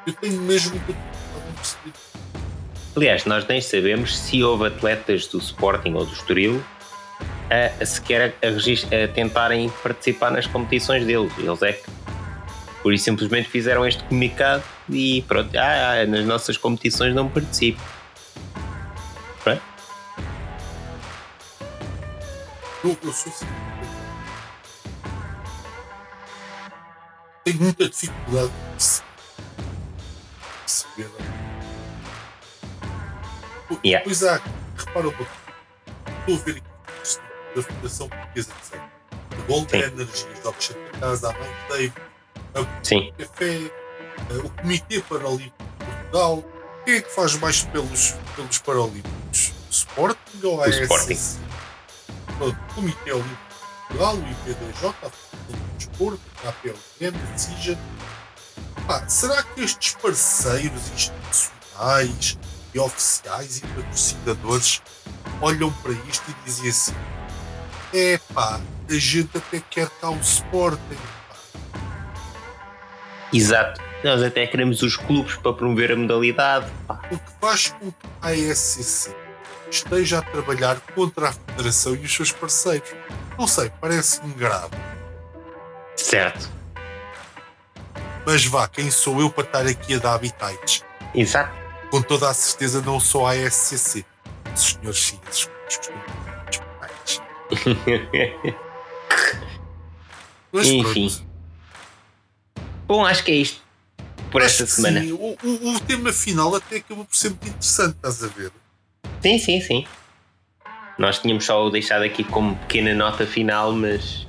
Eu 0.07 0.13
tenho 0.15 0.41
mesmo 0.41 0.73
dificuldade 0.73 1.49
em 1.49 1.53
perceber 1.55 1.91
isso. 1.91 2.11
Aliás, 2.97 3.25
nós 3.25 3.47
nem 3.47 3.61
sabemos 3.61 4.19
se 4.19 4.43
houve 4.43 4.67
atletas 4.67 5.27
do 5.29 5.39
Sporting 5.39 5.95
ou 5.95 6.05
do 6.05 6.13
Estoril 6.13 6.63
a, 7.51 7.83
a 7.83 7.87
sequer 7.87 8.35
a, 8.43 9.05
a, 9.05 9.09
tentarem 9.09 9.69
participar 9.83 10.31
nas 10.31 10.47
competições 10.47 11.05
deles. 11.05 11.33
Eles 11.39 11.63
é 11.63 11.73
que, 11.73 11.91
por 12.83 12.95
isso, 12.95 13.05
simplesmente 13.05 13.49
fizeram 13.49 13.87
este 13.87 14.03
comunicado 14.05 14.63
e 14.89 15.23
pronto, 15.23 15.57
ah, 15.59 16.01
ah 16.03 16.07
nas 16.07 16.25
nossas 16.25 16.57
competições 16.57 17.15
não 17.15 17.29
participo. 17.29 17.81
Pronto. 19.43 19.63
Eu, 22.85 23.13
sou 23.13 23.33
tenho 27.45 27.63
muita 27.63 27.89
dificuldade 27.89 28.53
de 28.79 29.03
perceber. 30.65 31.11
Yeah. 33.85 34.05
Pois 34.05 34.23
há, 34.25 34.41
repara 34.77 35.09
estou 35.09 36.35
a 36.35 36.39
ver 36.39 36.57
aqui 36.57 36.70
da 37.55 37.63
Fundação 37.63 38.09
Portuguesa 38.09 38.53
de 38.61 38.67
Sangue. 38.67 38.91
A 39.13 39.47
Gold 39.47 39.77
Energy, 39.77 40.27
os 40.35 40.43
Jogos 40.43 40.65
Santa 40.65 40.99
Casa, 40.99 41.31
a 41.31 41.33
Mãe 41.33 41.57
Dave, 41.69 41.93
Sim. 42.83 43.11
o 43.11 43.25
Café, 43.25 43.71
o 44.45 44.51
Comitê 44.51 45.01
Paralímpico 45.03 45.55
de 45.79 45.85
Portugal. 45.85 46.45
Quem 46.85 46.95
é 46.95 47.01
que 47.01 47.11
faz 47.11 47.35
mais 47.37 47.63
pelos, 47.65 48.15
pelos 48.35 48.59
Paralímpicos? 48.59 49.53
O 49.69 49.71
Sporting 49.71 50.45
ou 50.45 50.63
a 50.63 50.69
SSC? 50.69 51.39
O 52.41 52.75
Comitê 52.75 53.13
Olímpico 53.13 53.37
de 53.37 53.87
Portugal, 53.89 54.15
o 54.15 54.31
IPDJ, 54.31 54.89
a 54.89 55.11
Fundação 55.11 55.41
do 55.49 55.77
Desporto, 55.77 56.21
a 56.45 56.49
APLM, 56.49 57.17
a 57.35 57.39
CIJA. 57.39 57.79
Pá, 58.87 59.07
será 59.09 59.43
que 59.43 59.63
estes 59.63 59.95
parceiros 59.95 60.91
institucionais 60.91 62.39
e 62.75 62.79
oficiais 62.79 63.59
e 63.59 63.61
patrocinadores 63.61 64.83
olham 65.41 65.73
para 65.75 65.93
isto 65.93 66.31
e 66.31 66.45
dizem 66.45 66.71
assim: 66.71 66.95
é 67.93 68.19
pá, 68.33 68.61
a 68.89 68.95
gente 68.95 69.37
até 69.37 69.61
quer 69.71 69.89
cá 70.01 70.11
o 70.11 70.21
Sporting. 70.21 70.79
Pá. 71.29 71.37
Exato. 73.33 73.81
Nós 74.03 74.23
até 74.23 74.47
queremos 74.47 74.83
os 74.83 74.97
clubes 74.97 75.37
para 75.37 75.53
promover 75.53 75.93
a 75.93 75.97
modalidade. 75.97 76.67
Pá. 76.87 77.01
O 77.11 77.19
que 77.19 77.31
faz 77.41 77.69
com 77.69 77.91
que 77.91 78.07
a 78.23 78.29
ASCC 78.29 79.15
esteja 79.71 80.19
a 80.19 80.23
trabalhar 80.23 80.81
contra 80.95 81.29
a 81.29 81.33
Federação 81.33 81.95
e 81.95 82.05
os 82.05 82.15
seus 82.15 82.33
parceiros. 82.33 82.91
Não 83.39 83.47
sei, 83.47 83.71
parece-me 83.81 84.35
grave. 84.35 84.77
Certo. 85.97 86.49
Mas 88.27 88.45
vá, 88.45 88.69
quem 88.69 88.91
sou 88.91 89.21
eu 89.21 89.31
para 89.31 89.45
estar 89.45 89.67
aqui 89.67 89.95
a 89.95 89.99
dar 89.99 90.15
habitats? 90.15 90.85
Exato. 91.15 91.53
Com 91.91 92.03
toda 92.03 92.29
a 92.29 92.35
certeza 92.35 92.83
não 92.83 93.01
sou 93.01 93.27
a 93.27 93.33
ASCC. 93.33 94.05
Os 94.55 94.63
senhores 94.63 94.99
chineses 94.99 95.51
costumam. 95.65 96.10
Mas 100.53 100.67
Enfim. 100.69 101.09
pronto. 101.09 101.31
Bom, 102.87 103.07
acho 103.07 103.25
que 103.25 103.31
é 103.31 103.35
isto 103.37 103.61
por 104.31 104.43
Acho 104.43 104.63
esta 104.65 104.77
semana. 104.77 105.01
sim, 105.03 105.13
o, 105.13 105.37
o- 105.43 105.75
o 105.77 105.81
tema 105.81 106.13
final 106.13 106.55
até 106.55 106.77
acabou 106.77 107.05
por 107.05 107.17
ser 107.17 107.31
muito 107.31 107.49
interessante, 107.49 107.97
estás 107.97 108.23
a 108.25 108.29
ver? 108.29 108.53
Sim, 109.23 109.39
sim, 109.39 109.61
sim. 109.61 109.87
Nós 110.99 111.19
tínhamos 111.19 111.45
só 111.47 111.65
o 111.65 111.71
deixado 111.71 112.03
aqui 112.05 112.23
como 112.25 112.55
pequena 112.57 112.95
nota 112.95 113.27
final, 113.27 113.73
mas 113.73 114.27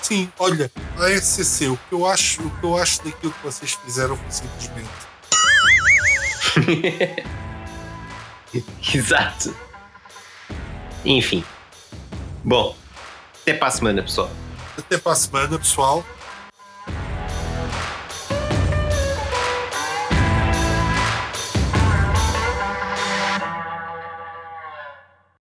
Sim, 0.00 0.30
olha, 0.38 0.70
a 0.98 1.10
SCC, 1.10 1.68
o 1.68 1.76
que 1.76 1.92
eu 1.94 2.06
acho, 2.06 2.42
o 2.42 2.50
que 2.50 2.64
eu 2.66 2.76
acho 2.76 3.02
daquilo 3.04 3.32
que 3.32 3.42
vocês 3.42 3.72
fizeram 3.72 4.16
foi 4.16 4.30
simplesmente. 4.30 4.88
Exato. 8.94 9.54
Enfim. 11.04 11.44
Bom, 12.44 12.76
até 13.40 13.54
para 13.54 13.68
a 13.68 13.70
semana, 13.70 14.02
pessoal. 14.02 14.28
Até 14.76 14.98
para 14.98 15.12
a 15.12 15.16
semana, 15.16 15.58
pessoal. 15.58 16.04